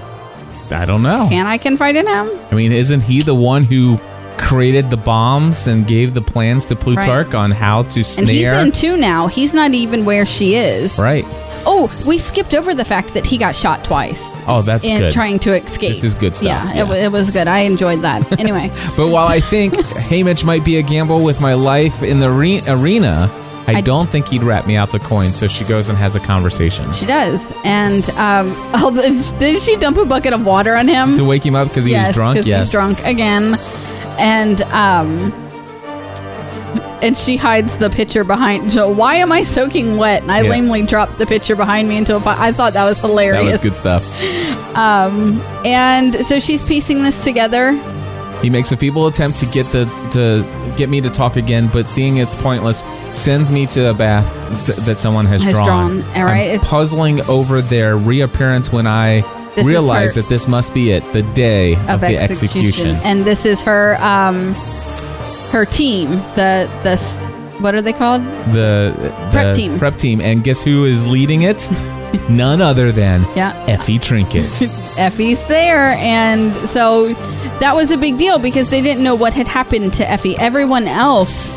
I 0.72 0.86
don't 0.86 1.02
know. 1.04 1.28
can 1.30 1.46
i 1.48 1.58
confide 1.58 1.96
in 1.96 2.08
him 2.08 2.30
I 2.52 2.56
mean, 2.56 2.72
isn't 2.72 3.04
he 3.04 3.22
the 3.24 3.36
one 3.36 3.64
who 3.64 3.98
created 4.38 4.90
the 4.90 4.98
bombs 4.98 5.68
and 5.68 5.86
gave 5.86 6.14
the 6.14 6.22
plans 6.22 6.66
to 6.66 6.76
Plutarch 6.76 7.34
on 7.34 7.52
how 7.52 7.84
to 7.84 8.04
snare? 8.04 8.22
and 8.24 8.30
he's 8.30 8.46
in 8.48 8.72
two 8.72 8.98
now 8.98 9.28
he's 9.28 9.54
not 9.54 9.74
even 9.74 10.06
where 10.06 10.26
she 10.26 10.56
is 10.56 10.98
right. 10.98 11.26
Oh 11.66 11.92
we 12.08 12.18
skipped 12.18 12.54
over 12.54 12.74
the 12.74 12.86
fact 12.86 13.14
that 13.14 13.26
he 13.26 13.38
got 13.38 13.56
shot 13.56 13.84
twice 13.84 14.22
Oh, 14.48 14.62
that's 14.64 14.84
in 14.84 14.98
good. 15.00 15.14
trying 15.14 15.38
to 15.40 15.54
escape. 15.54 15.90
This 15.90 16.04
is 16.04 16.16
good 16.16 16.36
stuff, 16.36 16.48
Yeah, 16.48 16.74
yeah. 16.74 16.92
It, 16.92 17.04
it 17.06 17.12
was 17.12 17.30
good. 17.30 17.48
I 17.48 17.60
enjoyed 17.60 18.00
that. 18.02 18.22
Anyway, 18.40 18.72
But 18.98 19.10
while 19.10 19.28
I 19.28 19.40
think 19.40 19.76
Haymitch 19.76 20.44
might 20.44 20.66
be 20.66 20.78
a 20.78 20.82
gamble 20.82 21.24
with 21.24 21.40
my 21.40 21.54
life 21.54 22.02
in 22.02 22.20
the 22.20 22.30
re- 22.32 22.62
arena, 22.68 23.30
I, 23.68 23.76
I- 23.76 23.82
don't 23.82 24.10
think 24.10 24.28
he'd 24.30 24.42
rat 24.42 24.66
me 24.66 24.76
out 24.76 24.90
to 24.92 25.00
Coin. 25.00 25.32
So 25.32 25.48
she 25.48 25.64
goes 25.66 25.90
and 25.90 25.98
has 26.00 26.16
a 26.16 26.20
conversation 26.20 26.92
she 26.92 27.06
does. 27.06 27.54
And 27.64 28.10
um, 28.12 28.50
did 29.40 29.62
she 29.62 29.76
dump 29.78 29.98
a 29.98 30.06
bucket 30.06 30.34
of 30.34 30.44
water 30.44 30.76
on 30.76 30.88
him? 30.88 31.16
to 31.18 31.24
wake 31.24 31.46
him 31.46 31.54
up 31.54 31.68
because 31.68 31.86
he 31.86 31.92
yes, 31.92 32.08
was 32.08 32.16
drunk. 32.16 32.46
Yes, 32.46 32.64
he's 32.64 32.72
drunk 32.72 33.00
again. 33.06 33.56
And 34.18 34.62
um, 34.64 35.32
and 37.02 37.18
she 37.18 37.36
hides 37.38 37.78
the 37.78 37.90
pitcher 37.90 38.24
behind. 38.24 38.72
So 38.74 38.88
why 38.90 39.16
am 39.16 39.32
I 39.32 39.42
soaking 39.44 39.98
wet? 39.98 40.22
And 40.22 40.32
I 40.32 40.42
Yeah. 40.42 40.50
lamely 40.52 40.84
dropped 40.84 41.18
the 41.18 41.26
pitcher 41.26 41.56
behind 41.56 41.88
me 41.90 41.98
into 41.98 42.16
a 42.16 42.20
pot. 42.20 42.38
I 42.40 42.52
thought 42.52 42.74
that 42.74 42.86
was 42.86 43.02
That 43.02 43.08
hilarious. 43.08 43.52
was 43.54 43.62
good 43.62 43.76
stuff. 43.76 44.04
And 45.66 46.16
so 46.26 46.40
she's 46.40 46.62
piecing 46.64 47.04
this 47.04 47.24
together. 47.24 47.74
He 48.42 48.50
makes 48.50 48.72
a 48.72 48.78
feeble 48.78 49.06
attempt 49.08 49.38
to 49.40 49.46
get 49.48 49.68
the 49.68 49.86
to 50.14 50.44
get 50.78 50.90
me 50.90 51.00
to 51.02 51.10
talk 51.12 51.36
again, 51.36 51.70
but 51.72 51.86
seeing 51.86 52.18
it's 52.18 52.34
pointless, 52.34 52.84
sends 53.14 53.52
me 53.52 53.68
to 53.68 53.92
a 53.92 53.94
bath 53.94 54.26
th- 54.66 54.78
that 54.80 54.98
someone 54.98 55.26
has, 55.28 55.44
Has 55.44 55.54
drawn. 55.54 56.00
drawn, 56.02 56.04
all 56.16 56.24
right. 56.26 56.60
Puzzling 56.62 57.22
over 57.30 57.62
their 57.62 57.98
reappearance 57.98 58.72
when 58.72 58.88
I 58.88 59.24
This 59.56 59.66
realize 59.66 60.16
that 60.16 60.28
this 60.28 60.48
must 60.48 60.74
be 60.74 60.92
it, 60.92 61.04
the 61.14 61.22
day 61.22 61.74
of, 61.76 61.90
of 61.90 62.02
the 62.02 62.18
execution. 62.18 62.88
execution. 62.88 62.98
and 63.04 63.26
this 63.26 63.46
is 63.46 63.62
her 63.62 63.98
um 64.02 64.56
her 65.52 65.66
team 65.66 66.10
the 66.36 66.70
the 66.84 66.98
what 67.62 67.76
are 67.76 67.82
they 67.82 67.94
called 67.94 68.24
the, 68.54 68.92
Prep 69.32 69.56
team. 69.56 69.78
Prep 69.78 69.96
team, 69.96 70.20
and 70.20 70.44
guess 70.44 70.64
who 70.64 70.84
is 70.86 71.06
leading 71.06 71.44
it? 71.44 71.70
None 72.30 72.62
other 72.62 72.92
than 72.92 73.22
yeah 73.36 73.54
Effie 73.68 74.00
Trinket. 74.00 74.46
effie's 74.98 75.46
there 75.48 75.96
and 76.00 76.52
so 76.68 77.14
that 77.60 77.74
was 77.74 77.92
a 77.92 77.98
big 77.98 78.18
deal 78.18 78.40
because 78.40 78.70
they 78.70 78.82
didn't 78.82 79.04
know 79.04 79.16
what 79.16 79.34
had 79.34 79.48
happened 79.48 79.94
to 79.94 80.10
effie 80.12 80.38
everyone 80.38 80.86
else 80.86 81.50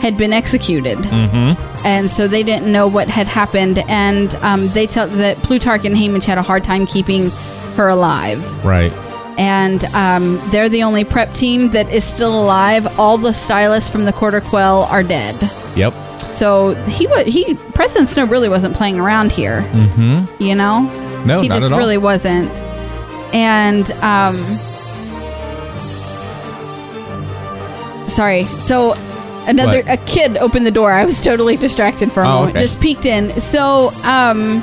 had 0.00 0.16
been 0.16 0.32
executed 0.32 0.96
mm-hmm. 0.96 1.86
and 1.86 2.10
so 2.10 2.26
they 2.26 2.42
didn't 2.42 2.72
know 2.72 2.88
what 2.88 3.06
had 3.06 3.26
happened 3.26 3.78
and 3.86 4.34
um, 4.36 4.66
they 4.68 4.86
tell 4.86 5.06
that 5.08 5.36
plutarch 5.38 5.84
and 5.84 5.94
Haymitch 5.94 6.24
had 6.24 6.38
a 6.38 6.42
hard 6.42 6.64
time 6.64 6.86
keeping 6.86 7.28
her 7.76 7.88
alive 7.88 8.40
Right. 8.64 8.92
And 9.38 9.82
um, 9.94 10.38
they're 10.50 10.68
the 10.68 10.82
only 10.82 11.04
prep 11.04 11.32
team 11.34 11.70
that 11.70 11.88
is 11.90 12.04
still 12.04 12.38
alive. 12.40 12.98
All 12.98 13.16
the 13.18 13.32
stylists 13.32 13.88
from 13.90 14.04
the 14.04 14.12
Quarter 14.12 14.40
Quell 14.42 14.82
are 14.84 15.02
dead. 15.02 15.34
Yep. 15.76 15.92
So 16.32 16.74
he 16.86 17.06
would 17.06 17.26
he 17.26 17.54
President 17.74 18.08
Snow 18.08 18.24
really 18.26 18.48
wasn't 18.48 18.74
playing 18.76 18.98
around 18.98 19.32
here. 19.32 19.62
Mm-hmm. 19.72 20.42
You 20.42 20.54
know, 20.54 20.80
No, 21.26 21.40
he 21.42 21.48
not 21.48 21.56
just 21.56 21.66
at 21.66 21.72
all. 21.72 21.78
really 21.78 21.98
wasn't. 21.98 22.50
And 23.34 23.90
um, 24.02 24.36
sorry. 28.08 28.44
So 28.44 28.94
another 29.46 29.78
What? 29.82 29.88
a 29.88 29.96
kid 30.04 30.36
opened 30.36 30.66
the 30.66 30.70
door. 30.70 30.92
I 30.92 31.04
was 31.04 31.22
totally 31.22 31.56
distracted 31.56 32.10
for 32.12 32.22
a 32.22 32.26
Oh, 32.26 32.32
moment. 32.40 32.56
okay. 32.56 32.66
Just 32.66 32.80
peeked 32.80 33.06
in. 33.06 33.38
So 33.40 33.90
um, 34.04 34.62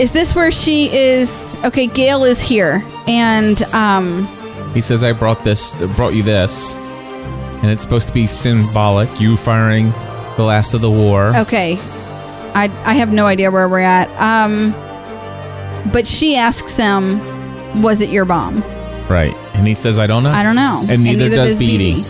is 0.00 0.12
this 0.12 0.34
where 0.34 0.50
she 0.50 0.94
is? 0.94 1.40
Okay, 1.64 1.86
Gale 1.86 2.24
is 2.24 2.40
here, 2.42 2.80
and 3.06 3.62
um, 3.74 4.26
He 4.74 4.80
says, 4.80 5.04
"I 5.04 5.12
brought 5.12 5.44
this, 5.44 5.74
brought 5.96 6.14
you 6.14 6.22
this, 6.22 6.76
and 7.62 7.70
it's 7.70 7.82
supposed 7.82 8.08
to 8.08 8.14
be 8.14 8.26
symbolic. 8.26 9.08
You 9.20 9.36
firing 9.36 9.90
the 10.36 10.42
last 10.44 10.74
of 10.74 10.80
the 10.80 10.90
war. 10.90 11.34
Okay. 11.36 11.76
I 12.54 12.70
I 12.84 12.94
have 12.94 13.12
no 13.12 13.26
idea 13.26 13.50
where 13.50 13.68
we're 13.68 13.80
at. 13.80 14.08
Um 14.20 14.74
but 15.92 16.06
she 16.06 16.36
asks 16.36 16.76
him, 16.76 17.20
"Was 17.82 18.00
it 18.00 18.08
your 18.10 18.24
bomb?" 18.24 18.62
Right. 19.08 19.34
And 19.54 19.66
he 19.66 19.74
says, 19.74 19.98
I 19.98 20.06
don't 20.06 20.22
know. 20.22 20.30
I 20.30 20.42
don't 20.42 20.56
know. 20.56 20.82
And 20.88 21.04
neither 21.04 21.28
does 21.28 21.54
Beetee. 21.54 22.02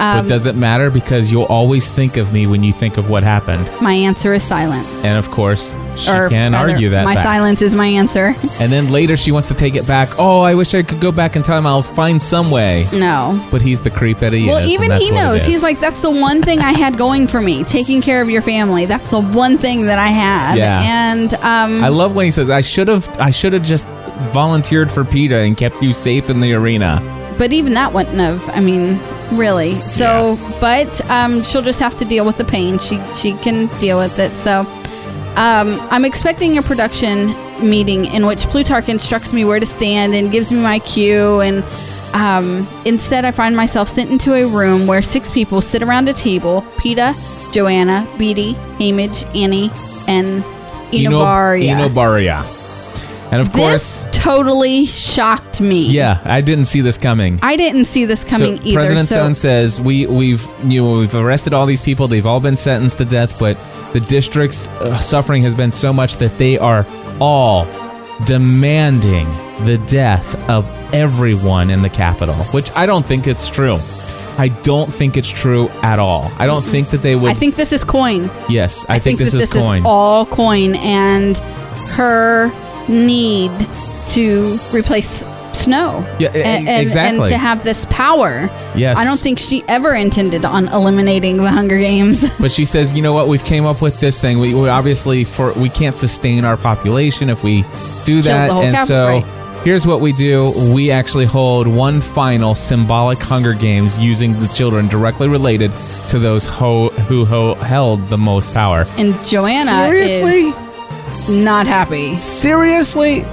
Um, 0.00 0.24
but 0.24 0.28
does 0.28 0.46
it 0.46 0.56
matter? 0.56 0.90
Because 0.90 1.30
you'll 1.30 1.44
always 1.44 1.90
think 1.90 2.16
of 2.16 2.32
me 2.32 2.46
when 2.46 2.62
you 2.64 2.72
think 2.72 2.98
of 2.98 3.08
what 3.08 3.22
happened. 3.22 3.70
My 3.80 3.92
answer 3.94 4.34
is 4.34 4.42
silence. 4.42 4.88
And 5.04 5.16
of 5.18 5.30
course, 5.30 5.72
she 5.98 6.10
or 6.10 6.28
can 6.28 6.52
rather, 6.52 6.70
argue 6.72 6.90
that 6.90 7.04
My 7.04 7.14
fact. 7.14 7.24
silence 7.26 7.62
is 7.62 7.74
my 7.74 7.86
answer. 7.86 8.34
And 8.60 8.72
then 8.72 8.90
later 8.90 9.16
she 9.16 9.32
wants 9.32 9.48
to 9.48 9.54
take 9.54 9.74
it 9.74 9.86
back. 9.86 10.08
Oh, 10.18 10.40
I 10.40 10.54
wish 10.54 10.74
I 10.74 10.82
could 10.82 11.00
go 11.00 11.12
back 11.12 11.36
in 11.36 11.42
time. 11.42 11.66
I'll 11.66 11.82
find 11.82 12.20
some 12.22 12.50
way. 12.50 12.86
no. 12.92 13.44
But 13.50 13.62
he's 13.62 13.80
the 13.80 13.90
creep 13.90 14.18
that 14.18 14.32
he 14.32 14.46
Well, 14.46 14.58
is. 14.58 14.78
Well, 14.78 14.84
even 14.84 15.00
he 15.00 15.10
knows. 15.10 15.44
He's 15.44 15.62
like, 15.62 15.80
that's 15.80 16.00
the 16.00 16.10
one 16.10 16.42
thing 16.42 16.60
I 16.60 16.72
had 16.72 16.96
going 16.96 17.26
for 17.28 17.40
me. 17.40 17.64
Taking 17.64 18.00
care 18.02 18.22
of 18.22 18.30
your 18.30 18.42
family. 18.42 18.86
That's 18.86 19.10
the 19.10 19.20
one 19.20 19.58
thing 19.58 19.86
that 19.86 19.98
I 19.98 20.08
had. 20.08 20.56
Yeah. 20.56 20.82
And 21.12 21.34
um, 21.34 21.82
I 21.84 21.88
love 21.88 22.14
when 22.14 22.24
he 22.24 22.30
says, 22.30 22.50
"I 22.50 22.60
should 22.60 22.88
have, 22.88 23.08
I 23.20 23.30
should 23.30 23.52
have 23.52 23.64
just 23.64 23.86
volunteered 24.32 24.90
for 24.90 25.04
Peeta 25.04 25.46
and 25.46 25.56
kept 25.56 25.82
you 25.82 25.92
safe 25.92 26.30
in 26.30 26.40
the 26.40 26.52
arena." 26.54 27.02
but 27.38 27.52
even 27.52 27.74
that 27.74 27.92
wouldn't 27.92 28.18
have. 28.18 28.42
I 28.48 28.58
mean, 28.58 28.98
really. 29.38 29.76
So, 29.76 30.36
but 30.60 30.88
um, 31.08 31.44
she'll 31.44 31.62
just 31.62 31.78
have 31.78 31.96
to 32.00 32.04
deal 32.04 32.26
with 32.26 32.36
the 32.36 32.44
pain. 32.44 32.80
She 32.80 33.00
she 33.14 33.32
can 33.34 33.66
deal 33.78 33.96
with 33.96 34.18
it. 34.18 34.30
So, 34.32 34.64
um, 35.38 35.78
I'm 35.92 36.04
expecting 36.04 36.58
a 36.58 36.62
production 36.62 37.28
meeting 37.62 38.06
in 38.06 38.26
which 38.26 38.40
Plutarch 38.46 38.88
instructs 38.88 39.32
me 39.32 39.44
where 39.44 39.60
to 39.60 39.66
stand 39.66 40.12
and 40.12 40.32
gives 40.32 40.50
me 40.50 40.60
my 40.60 40.80
cue. 40.80 41.40
And 41.40 41.62
um, 42.12 42.66
instead, 42.84 43.24
I 43.24 43.30
find 43.30 43.56
myself 43.56 43.88
sent 43.88 44.10
into 44.10 44.34
a 44.34 44.48
room 44.48 44.88
where 44.88 45.00
six 45.00 45.30
people 45.30 45.62
sit 45.62 45.80
around 45.80 46.08
a 46.08 46.12
table: 46.12 46.62
Peeta, 46.78 47.14
Johanna, 47.52 48.04
Beetee, 48.16 48.54
Haymitch, 48.78 49.24
Annie, 49.36 49.70
and 50.08 50.42
Enobaria. 50.92 51.72
Enobaria. 51.72 52.54
And 53.30 53.40
of 53.40 53.52
course, 53.52 54.04
this 54.04 54.18
totally 54.18 54.86
shocked 54.86 55.60
me. 55.60 55.86
yeah, 55.86 56.20
I 56.24 56.40
didn't 56.40 56.64
see 56.64 56.80
this 56.80 56.98
coming. 56.98 57.38
I 57.42 57.56
didn't 57.56 57.84
see 57.84 58.06
this 58.06 58.24
coming 58.24 58.56
so 58.56 58.62
either. 58.64 58.74
President 58.74 59.08
so 59.08 59.14
Stone 59.14 59.34
says 59.36 59.80
we 59.80 60.06
we've 60.06 60.44
you 60.64 60.82
know 60.82 60.98
we've 60.98 61.14
arrested 61.14 61.52
all 61.52 61.66
these 61.66 61.82
people. 61.82 62.08
They've 62.08 62.26
all 62.26 62.40
been 62.40 62.56
sentenced 62.56 62.98
to 62.98 63.04
death, 63.04 63.38
but 63.38 63.56
the 63.92 64.00
district's 64.00 64.68
uh, 64.68 64.98
suffering 64.98 65.42
has 65.42 65.54
been 65.54 65.70
so 65.70 65.92
much 65.92 66.16
that 66.16 66.36
they 66.38 66.58
are 66.58 66.86
all 67.20 67.66
demanding 68.24 69.26
the 69.64 69.82
death 69.88 70.48
of 70.48 70.68
everyone 70.94 71.70
in 71.70 71.82
the 71.82 71.90
Capitol. 71.90 72.34
Which 72.46 72.70
I 72.76 72.86
don't 72.86 73.04
think 73.04 73.26
it's 73.26 73.48
true. 73.48 73.78
I 74.38 74.48
don't 74.62 74.92
think 74.92 75.16
it's 75.16 75.28
true 75.28 75.68
at 75.82 75.98
all. 75.98 76.30
I 76.38 76.46
don't 76.46 76.62
think 76.62 76.90
that 76.90 76.98
they 76.98 77.16
would. 77.16 77.30
I 77.30 77.34
think 77.34 77.56
this 77.56 77.72
is 77.72 77.82
coin. 77.82 78.30
yes, 78.48 78.84
I, 78.88 79.00
think, 79.00 79.18
this, 79.18 79.32
that 79.32 79.40
is 79.40 79.48
coin. 79.48 79.82
all 79.84 80.26
coin, 80.26 80.76
and 80.76 81.36
her 81.96 82.52
need 82.88 83.50
to 84.10 84.58
replace 84.72 85.22
Snow. 85.58 86.04
Yeah, 86.18 86.28
and, 86.28 86.68
and, 86.68 86.82
exactly. 86.82 87.20
And 87.20 87.28
to 87.28 87.38
have 87.38 87.64
this 87.64 87.86
power. 87.86 88.48
Yes. 88.74 88.96
I 88.98 89.04
don't 89.04 89.18
think 89.18 89.38
she 89.38 89.64
ever 89.68 89.94
intended 89.94 90.44
on 90.44 90.68
eliminating 90.68 91.38
the 91.38 91.50
Hunger 91.50 91.78
Games. 91.78 92.24
But 92.40 92.52
she 92.52 92.64
says, 92.64 92.92
you 92.92 93.02
know 93.02 93.12
what? 93.12 93.26
We've 93.26 93.44
came 93.44 93.66
up 93.66 93.82
with 93.82 93.98
this 94.00 94.18
thing. 94.18 94.38
We, 94.38 94.54
we 94.54 94.68
obviously 94.68 95.24
for 95.24 95.52
we 95.54 95.68
can't 95.68 95.96
sustain 95.96 96.44
our 96.44 96.56
population 96.56 97.28
if 97.30 97.42
we 97.42 97.64
do 98.04 98.22
that, 98.22 98.50
and 98.50 98.76
cap- 98.76 98.86
so 98.86 99.06
right. 99.08 99.24
here's 99.64 99.86
what 99.86 100.00
we 100.00 100.12
do: 100.12 100.52
we 100.72 100.90
actually 100.90 101.24
hold 101.26 101.66
one 101.66 102.00
final 102.00 102.54
symbolic 102.54 103.18
Hunger 103.18 103.54
Games 103.54 103.98
using 103.98 104.38
the 104.38 104.46
children 104.48 104.86
directly 104.88 105.28
related 105.28 105.72
to 106.10 106.18
those 106.18 106.46
ho- 106.46 106.90
who 107.08 107.24
ho- 107.24 107.54
held 107.54 108.06
the 108.06 108.18
most 108.18 108.54
power. 108.54 108.84
And 108.96 109.14
Johanna 109.26 109.88
Seriously? 109.88 110.50
is 110.50 111.28
not 111.28 111.66
happy. 111.66 112.18
Seriously, 112.20 113.24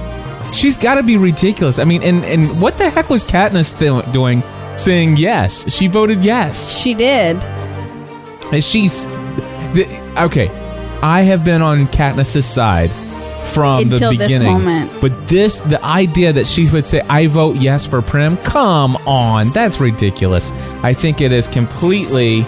she's 0.54 0.76
got 0.76 0.94
to 0.96 1.02
be 1.02 1.16
ridiculous. 1.16 1.78
I 1.78 1.84
mean, 1.84 2.02
and 2.02 2.24
and 2.24 2.48
what 2.60 2.76
the 2.78 2.88
heck 2.90 3.10
was 3.10 3.24
Katniss 3.24 3.78
th- 3.78 4.12
doing? 4.12 4.42
Saying 4.76 5.16
yes, 5.16 5.70
she 5.72 5.86
voted 5.86 6.22
yes. 6.24 6.78
She 6.78 6.92
did. 6.94 7.36
And 8.52 8.62
she's 8.62 9.04
the, 9.74 9.86
okay. 10.18 10.48
I 11.02 11.22
have 11.22 11.44
been 11.44 11.62
on 11.62 11.86
Katniss's 11.86 12.46
side 12.46 12.90
from 13.52 13.80
Until 13.82 14.10
the 14.12 14.16
this 14.18 14.26
beginning. 14.28 14.52
moment. 14.52 14.92
But 15.00 15.28
this, 15.28 15.60
the 15.60 15.82
idea 15.82 16.32
that 16.34 16.46
she 16.46 16.68
would 16.70 16.86
say, 16.86 17.00
"I 17.08 17.26
vote 17.26 17.56
yes 17.56 17.86
for 17.86 18.02
Prim," 18.02 18.36
come 18.38 18.96
on, 19.06 19.48
that's 19.50 19.80
ridiculous. 19.80 20.52
I 20.82 20.92
think 20.92 21.20
it 21.22 21.32
is 21.32 21.46
completely, 21.46 22.44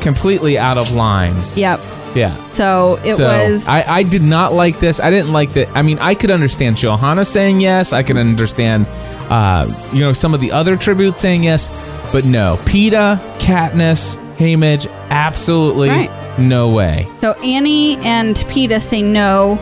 completely 0.00 0.58
out 0.58 0.76
of 0.76 0.90
line. 0.92 1.36
Yep. 1.54 1.78
Yeah. 2.14 2.34
So 2.52 2.98
it 3.04 3.14
so 3.14 3.24
was. 3.26 3.66
I, 3.68 3.82
I 3.82 4.02
did 4.02 4.22
not 4.22 4.52
like 4.52 4.78
this. 4.80 5.00
I 5.00 5.10
didn't 5.10 5.32
like 5.32 5.52
that. 5.52 5.68
I 5.76 5.82
mean, 5.82 5.98
I 5.98 6.14
could 6.14 6.30
understand 6.30 6.76
Johanna 6.76 7.24
saying 7.24 7.60
yes. 7.60 7.92
I 7.92 8.02
could 8.02 8.16
understand, 8.16 8.86
uh, 9.30 9.66
you 9.92 10.00
know, 10.00 10.12
some 10.12 10.34
of 10.34 10.40
the 10.40 10.50
other 10.52 10.76
tributes 10.76 11.20
saying 11.20 11.44
yes. 11.44 11.68
But 12.12 12.24
no, 12.24 12.56
Peeta, 12.64 13.16
Katniss, 13.38 14.16
Haymitch, 14.36 14.90
absolutely 15.10 15.88
Right. 15.90 16.10
no 16.38 16.70
way. 16.70 17.06
So 17.20 17.32
Annie 17.34 17.96
and 17.98 18.34
Peeta 18.36 18.80
say 18.80 19.02
no. 19.02 19.58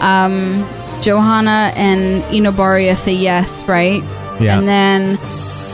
Um, 0.00 0.66
Johanna 1.00 1.72
and 1.76 2.22
Enobaria 2.24 2.96
say 2.96 3.14
yes, 3.14 3.62
right? 3.66 4.02
Yeah. 4.40 4.58
And 4.58 4.68
then, 4.68 5.18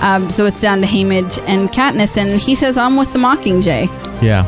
um, 0.01 0.31
so 0.31 0.47
it's 0.47 0.61
down 0.61 0.81
to 0.81 0.87
Haymitch 0.87 1.43
and 1.49 1.69
Katniss, 1.71 2.17
and 2.17 2.41
he 2.41 2.55
says, 2.55 2.77
"I'm 2.77 2.95
with 2.97 3.13
the 3.13 3.19
Mockingjay." 3.19 3.89
Yeah. 4.23 4.47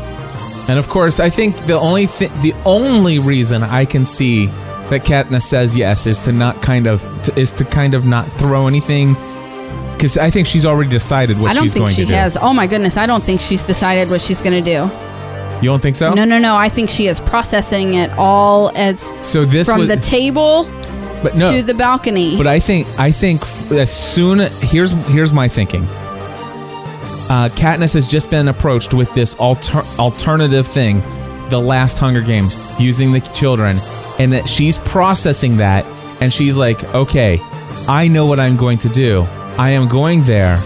And 0.67 0.79
of 0.79 0.89
course, 0.89 1.19
I 1.19 1.29
think 1.29 1.55
the 1.67 1.79
only 1.79 2.07
thi- 2.07 2.31
the 2.41 2.53
only 2.65 3.19
reason 3.19 3.63
I 3.63 3.85
can 3.85 4.05
see 4.05 4.47
that 4.89 5.03
Katniss 5.03 5.43
says 5.43 5.75
yes 5.75 6.05
is 6.05 6.17
to 6.19 6.31
not 6.31 6.61
kind 6.61 6.87
of 6.87 7.01
to, 7.23 7.39
is 7.39 7.51
to 7.53 7.65
kind 7.65 7.93
of 7.95 8.05
not 8.05 8.27
throw 8.33 8.67
anything 8.67 9.15
because 9.93 10.17
I 10.17 10.29
think 10.29 10.47
she's 10.47 10.65
already 10.65 10.89
decided 10.89 11.39
what 11.39 11.51
I 11.51 11.53
don't 11.53 11.63
she's 11.63 11.73
think 11.73 11.85
going 11.85 11.95
she 11.95 12.01
to 12.03 12.07
do. 12.07 12.13
has. 12.13 12.37
Oh 12.37 12.53
my 12.53 12.67
goodness, 12.67 12.97
I 12.97 13.05
don't 13.05 13.23
think 13.23 13.41
she's 13.41 13.63
decided 13.63 14.09
what 14.09 14.21
she's 14.21 14.41
going 14.41 14.63
to 14.63 14.69
do. 14.69 14.89
You 15.61 15.69
don't 15.71 15.81
think 15.81 15.95
so? 15.95 16.13
No, 16.13 16.25
no, 16.25 16.37
no. 16.37 16.55
I 16.55 16.67
think 16.69 16.89
she 16.89 17.07
is 17.07 17.19
processing 17.19 17.93
it 17.93 18.11
all 18.17 18.71
as 18.75 19.01
So 19.25 19.45
this 19.45 19.69
from 19.69 19.79
was 19.79 19.87
the 19.87 19.97
table 19.97 20.69
but 21.23 21.35
no, 21.35 21.51
to 21.51 21.63
the 21.63 21.73
balcony. 21.73 22.37
But 22.37 22.47
I 22.47 22.59
think 22.59 22.87
I 22.99 23.11
think 23.11 23.41
as 23.71 23.91
soon 23.91 24.39
here's 24.61 24.91
here's 25.07 25.31
my 25.33 25.47
thinking. 25.47 25.87
Uh, 27.29 27.49
Katniss 27.49 27.93
has 27.95 28.05
just 28.05 28.29
been 28.29 28.47
approached 28.47 28.93
with 28.93 29.13
this 29.15 29.35
alter- 29.35 29.83
alternative 29.97 30.67
thing, 30.67 31.01
the 31.49 31.59
last 31.59 31.97
Hunger 31.97 32.21
Games, 32.21 32.55
using 32.79 33.11
the 33.11 33.19
children, 33.19 33.77
and 34.19 34.31
that 34.31 34.47
she's 34.47 34.77
processing 34.79 35.57
that, 35.57 35.85
and 36.21 36.31
she's 36.31 36.57
like, 36.57 36.83
okay, 36.95 37.39
I 37.87 38.07
know 38.07 38.25
what 38.25 38.39
I'm 38.39 38.57
going 38.57 38.77
to 38.79 38.89
do. 38.89 39.25
I 39.57 39.71
am 39.71 39.87
going 39.87 40.23
there, 40.25 40.59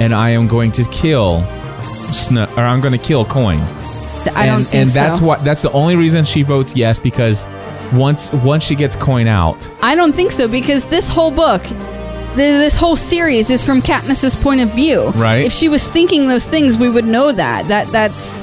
and 0.00 0.14
I 0.14 0.30
am 0.30 0.48
going 0.48 0.72
to 0.72 0.84
kill, 0.86 1.44
Snow, 2.12 2.44
or 2.56 2.62
I'm 2.64 2.80
going 2.80 2.98
to 2.98 3.04
kill 3.04 3.24
Coin 3.24 3.60
I 4.34 4.46
don't 4.46 4.58
and, 4.58 4.66
think 4.66 4.82
and 4.82 4.90
that's 4.90 5.18
so. 5.18 5.26
what 5.26 5.44
that's 5.44 5.62
the 5.62 5.70
only 5.72 5.96
reason 5.96 6.24
she 6.24 6.42
votes 6.42 6.76
yes 6.76 7.00
because 7.00 7.44
once 7.92 8.32
once 8.32 8.64
she 8.64 8.74
gets 8.76 8.94
coin 8.96 9.26
out 9.26 9.68
I 9.80 9.94
don't 9.94 10.12
think 10.12 10.30
so 10.32 10.48
because 10.48 10.86
this 10.86 11.08
whole 11.08 11.30
book, 11.30 11.62
this 12.36 12.76
whole 12.76 12.96
series 12.96 13.50
is 13.50 13.64
from 13.64 13.80
Katniss's 13.82 14.34
point 14.36 14.60
of 14.60 14.70
view. 14.74 15.08
Right. 15.10 15.44
If 15.44 15.52
she 15.52 15.68
was 15.68 15.86
thinking 15.86 16.28
those 16.28 16.46
things, 16.46 16.78
we 16.78 16.88
would 16.88 17.04
know 17.04 17.32
that. 17.32 17.68
That 17.68 17.86
that's 17.88 18.40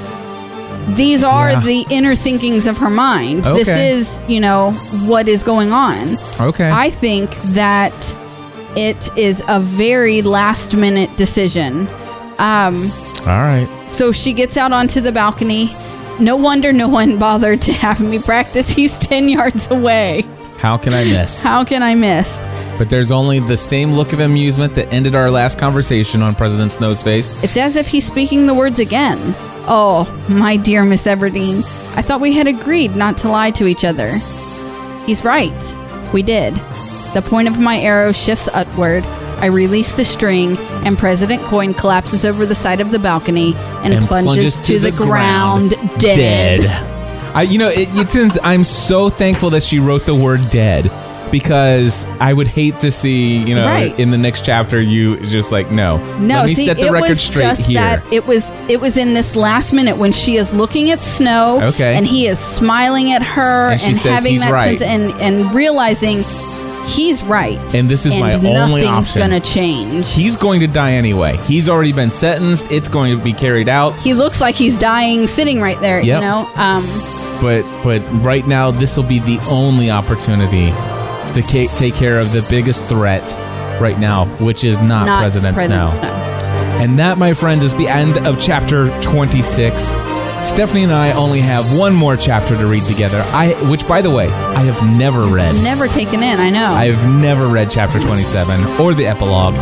these 0.96 1.24
are 1.24 1.52
Yeah. 1.52 1.60
the 1.62 1.86
inner 1.90 2.16
thinkings 2.16 2.66
of 2.68 2.78
her 2.78 2.90
mind. 2.90 3.44
This 3.44 3.68
is, 3.68 4.20
you 4.28 4.40
know, 4.40 4.72
what 5.06 5.28
is 5.28 5.44
going 5.44 5.72
on. 5.72 6.18
okay 6.40 6.70
I 6.72 6.90
think 6.90 7.36
that 7.54 7.94
it 8.76 9.10
is 9.18 9.42
a 9.48 9.60
very 9.60 10.22
last 10.22 10.76
minute 10.76 11.10
decision. 11.18 11.88
Um, 12.40 12.92
all 13.22 13.42
right 13.44 13.68
so 13.88 14.12
she 14.14 14.34
gets 14.34 14.56
out 14.56 14.72
onto 14.72 15.02
the 15.02 15.12
balcony. 15.12 15.70
No 16.20 16.36
wonder 16.36 16.72
no 16.72 16.88
one 16.88 17.18
bothered 17.18 17.62
to 17.64 17.74
have 17.74 18.00
me 18.00 18.20
practice. 18.20 18.70
He's 18.80 18.96
10 18.98 19.30
yards 19.30 19.70
away. 19.72 20.26
how 20.60 20.78
can 20.78 20.94
i 20.94 21.04
miss 21.06 21.44
How 21.44 21.64
can 21.64 21.82
I 21.84 21.96
miss? 21.96 22.38
But 22.80 22.90
there's 22.90 23.12
only 23.12 23.40
the 23.40 23.58
same 23.58 23.92
look 23.92 24.14
of 24.14 24.22
amusement 24.22 24.74
that 24.76 24.88
ended 24.94 25.14
our 25.14 25.30
last 25.30 25.60
conversation 25.60 26.22
on 26.22 26.34
President 26.34 26.72
Snow's 26.72 27.04
face. 27.04 27.44
It's 27.44 27.58
as 27.58 27.76
if 27.76 27.88
he's 27.88 28.08
speaking 28.08 28.48
the 28.48 28.54
words 28.54 28.80
again. 28.80 29.18
Oh, 29.68 30.08
my 30.30 30.56
dear 30.56 30.86
Miss 30.86 31.06
Everdeen, 31.06 31.58
I 31.98 32.02
thought 32.02 32.22
we 32.22 32.32
had 32.32 32.48
agreed 32.48 32.96
not 32.96 33.18
to 33.18 33.30
lie 33.30 33.52
to 33.52 33.68
each 33.68 33.84
other. 33.84 34.10
He's 35.06 35.26
right. 35.26 35.52
We 36.14 36.24
did. 36.24 36.54
The 37.14 37.22
point 37.22 37.50
of 37.50 37.60
my 37.60 37.78
arrow 37.82 38.14
shifts 38.14 38.48
upward. 38.48 39.04
I 39.42 39.48
release 39.48 39.92
the 39.92 40.06
string, 40.06 40.56
and 40.86 40.98
President 40.98 41.42
Coin 41.44 41.74
collapses 41.74 42.24
over 42.24 42.46
the 42.46 42.56
side 42.56 42.80
of 42.80 42.92
the 42.92 43.00
balcony 43.00 43.56
and, 43.84 43.94
And 43.94 44.06
plunges, 44.06 44.56
to, 44.62 44.80
the, 44.80 44.92
ground, 44.92 45.72
dead. 45.98 46.66
I, 47.36 47.42
you 47.42 47.60
know, 47.60 47.70
it, 47.70 47.90
it's, 47.92 48.38
I'm 48.42 48.64
so 48.64 49.10
thankful 49.10 49.50
that 49.50 49.64
she 49.64 49.80
wrote 49.80 50.06
the 50.06 50.16
word 50.16 50.40
dead 50.50 50.90
because 51.32 52.06
I 52.20 52.34
would 52.34 52.48
hate 52.48 52.80
to 52.82 52.92
see, 52.92 53.38
you 53.38 53.56
know, 53.56 53.66
Right. 53.66 53.98
in 54.00 54.12
the 54.12 54.18
next 54.18 54.44
chapter, 54.46 54.82
you 54.82 55.18
just 55.22 55.52
like, 55.52 55.72
no. 55.72 55.98
No, 56.20 56.36
Let 56.40 56.48
me 56.48 56.54
see, 56.56 56.66
set 56.66 56.78
the 56.78 56.88
it 56.88 56.92
record 56.92 57.10
was 57.10 57.22
straight 57.22 57.44
just 57.44 57.62
here. 57.64 57.80
that 57.80 58.04
it 58.14 58.26
was 58.28 58.50
it 58.68 58.80
was 58.82 58.98
in 58.98 59.14
this 59.14 59.36
last 59.36 59.74
minute 59.74 59.98
when 59.98 60.12
she 60.12 60.36
is 60.38 60.54
looking 60.54 60.92
at 60.92 61.00
Snow, 61.00 61.60
Okay. 61.62 61.96
and 61.96 62.06
he 62.08 62.28
is 62.28 62.40
smiling 62.40 63.12
at 63.12 63.22
her 63.24 63.72
And 63.72 63.82
she 63.82 63.94
says 63.94 64.14
having 64.16 64.32
he's 64.34 64.42
that 64.42 64.52
right. 64.52 64.78
sense 64.80 64.82
and 64.82 65.12
and 65.22 65.54
realizing 65.54 66.24
he's 66.88 67.22
right, 67.24 67.60
And 67.76 67.88
this 67.90 68.06
is 68.08 68.14
and 68.14 68.22
my 68.22 68.34
only 68.34 68.82
nothing's 68.82 68.88
option. 69.10 69.20
gonna 69.22 69.40
change. 69.40 70.12
He's 70.12 70.36
going 70.36 70.60
to 70.62 70.68
die 70.68 70.94
anyway. 70.94 71.38
He's 71.46 71.70
already 71.70 71.94
been 71.94 72.10
sentenced. 72.12 72.72
It's 72.72 72.90
going 72.90 73.16
to 73.18 73.24
be 73.24 73.34
carried 73.34 73.70
out. 73.70 73.96
he 74.00 74.14
looks 74.16 74.42
like 74.42 74.56
he's 74.56 74.78
dying 74.78 75.28
sitting 75.28 75.62
right 75.62 75.80
there. 75.82 76.02
Yep. 76.02 76.22
You 76.22 76.28
know, 76.28 76.50
um, 76.56 76.84
But 77.42 77.64
but 77.84 78.00
right 78.24 78.46
now, 78.48 78.72
this 78.72 78.98
will 78.98 79.04
be 79.06 79.20
the 79.20 79.40
only 79.50 79.90
opportunity 79.92 80.72
to 81.34 81.42
ca- 81.42 81.68
take 81.78 81.96
care 81.96 82.20
of 82.20 82.32
the 82.32 82.46
biggest 82.50 82.86
threat 82.86 83.24
right 83.82 83.98
now, 84.00 84.26
which 84.38 84.64
is 84.64 84.78
not, 84.78 85.06
not 85.06 85.22
President, 85.22 85.56
President 85.56 85.90
Snow. 85.92 86.00
Snow. 86.00 86.10
And 86.82 87.00
that, 87.00 87.18
my 87.18 87.34
friends, 87.34 87.64
is 87.64 87.76
the 87.76 87.88
end 87.88 88.26
of 88.26 88.40
chapter 88.42 88.90
26. 89.02 89.96
Stephanie 90.48 90.84
and 90.84 90.94
I 90.94 91.12
only 91.12 91.42
have 91.42 91.78
one 91.78 91.94
more 91.94 92.16
chapter 92.16 92.56
to 92.56 92.66
read 92.66 92.84
together. 92.84 93.22
I, 93.34 93.52
which, 93.70 93.86
by 93.88 94.02
the 94.02 94.10
way, 94.10 94.28
I 94.28 94.62
have 94.64 94.98
never 94.98 95.24
read. 95.26 95.54
Never 95.64 95.88
taken 95.88 96.24
in. 96.24 96.40
I 96.40 96.50
know. 96.50 96.72
I've 96.72 97.06
never 97.20 97.48
read 97.48 97.70
chapter 97.70 98.00
27 98.00 98.80
or 98.80 98.94
the 98.94 99.06
epilogue. 99.06 99.56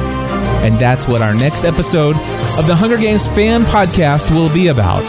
And 0.64 0.78
that's 0.78 1.08
what 1.08 1.22
our 1.24 1.34
next 1.34 1.66
episode 1.66 2.16
of 2.60 2.68
the 2.68 2.76
Hunger 2.76 2.98
Games 2.98 3.28
fan 3.28 3.64
podcast 3.64 4.30
will 4.32 4.54
be 4.54 4.68
about. 4.68 5.06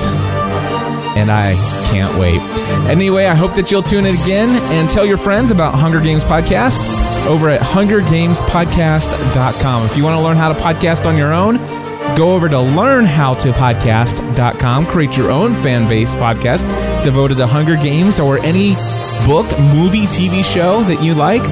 And 1.19 1.33
I 1.33 1.55
can't 1.91 2.17
wait. 2.17 2.41
Anyway, 2.89 3.27
I 3.27 3.35
hope 3.35 3.57
that 3.57 3.73
you'll 3.73 3.83
tune 3.83 4.07
in 4.07 4.15
again 4.15 4.51
and 4.73 4.89
tell 4.89 5.05
your 5.05 5.19
friends 5.19 5.51
about 5.51 5.75
Hunger 5.75 6.01
Games 6.01 6.23
Podcast 6.23 6.79
over 7.27 7.51
at 7.51 7.61
hungergamespodcast.com. 7.61 9.85
If 9.85 9.97
you 9.97 10.05
want 10.05 10.17
to 10.17 10.23
learn 10.23 10.37
how 10.37 10.53
to 10.53 10.61
podcast 10.61 11.07
on 11.07 11.17
your 11.17 11.35
own, 11.35 11.57
go 12.17 12.37
over 12.37 12.49
to 12.49 12.55
learnhowtopodcast.com, 12.55 14.87
create 14.87 15.17
your 15.17 15.33
own 15.33 15.55
fan 15.55 15.89
base 15.89 16.15
podcast 16.15 16.63
devoted 17.03 17.37
to 17.39 17.49
Hunger 17.49 17.75
Games 17.75 18.21
or 18.21 18.39
any 18.39 18.75
book, 19.27 19.47
movie, 19.75 20.07
TV 20.07 20.45
show 20.45 20.85
that 20.85 21.03
you 21.03 21.15
like. 21.15 21.43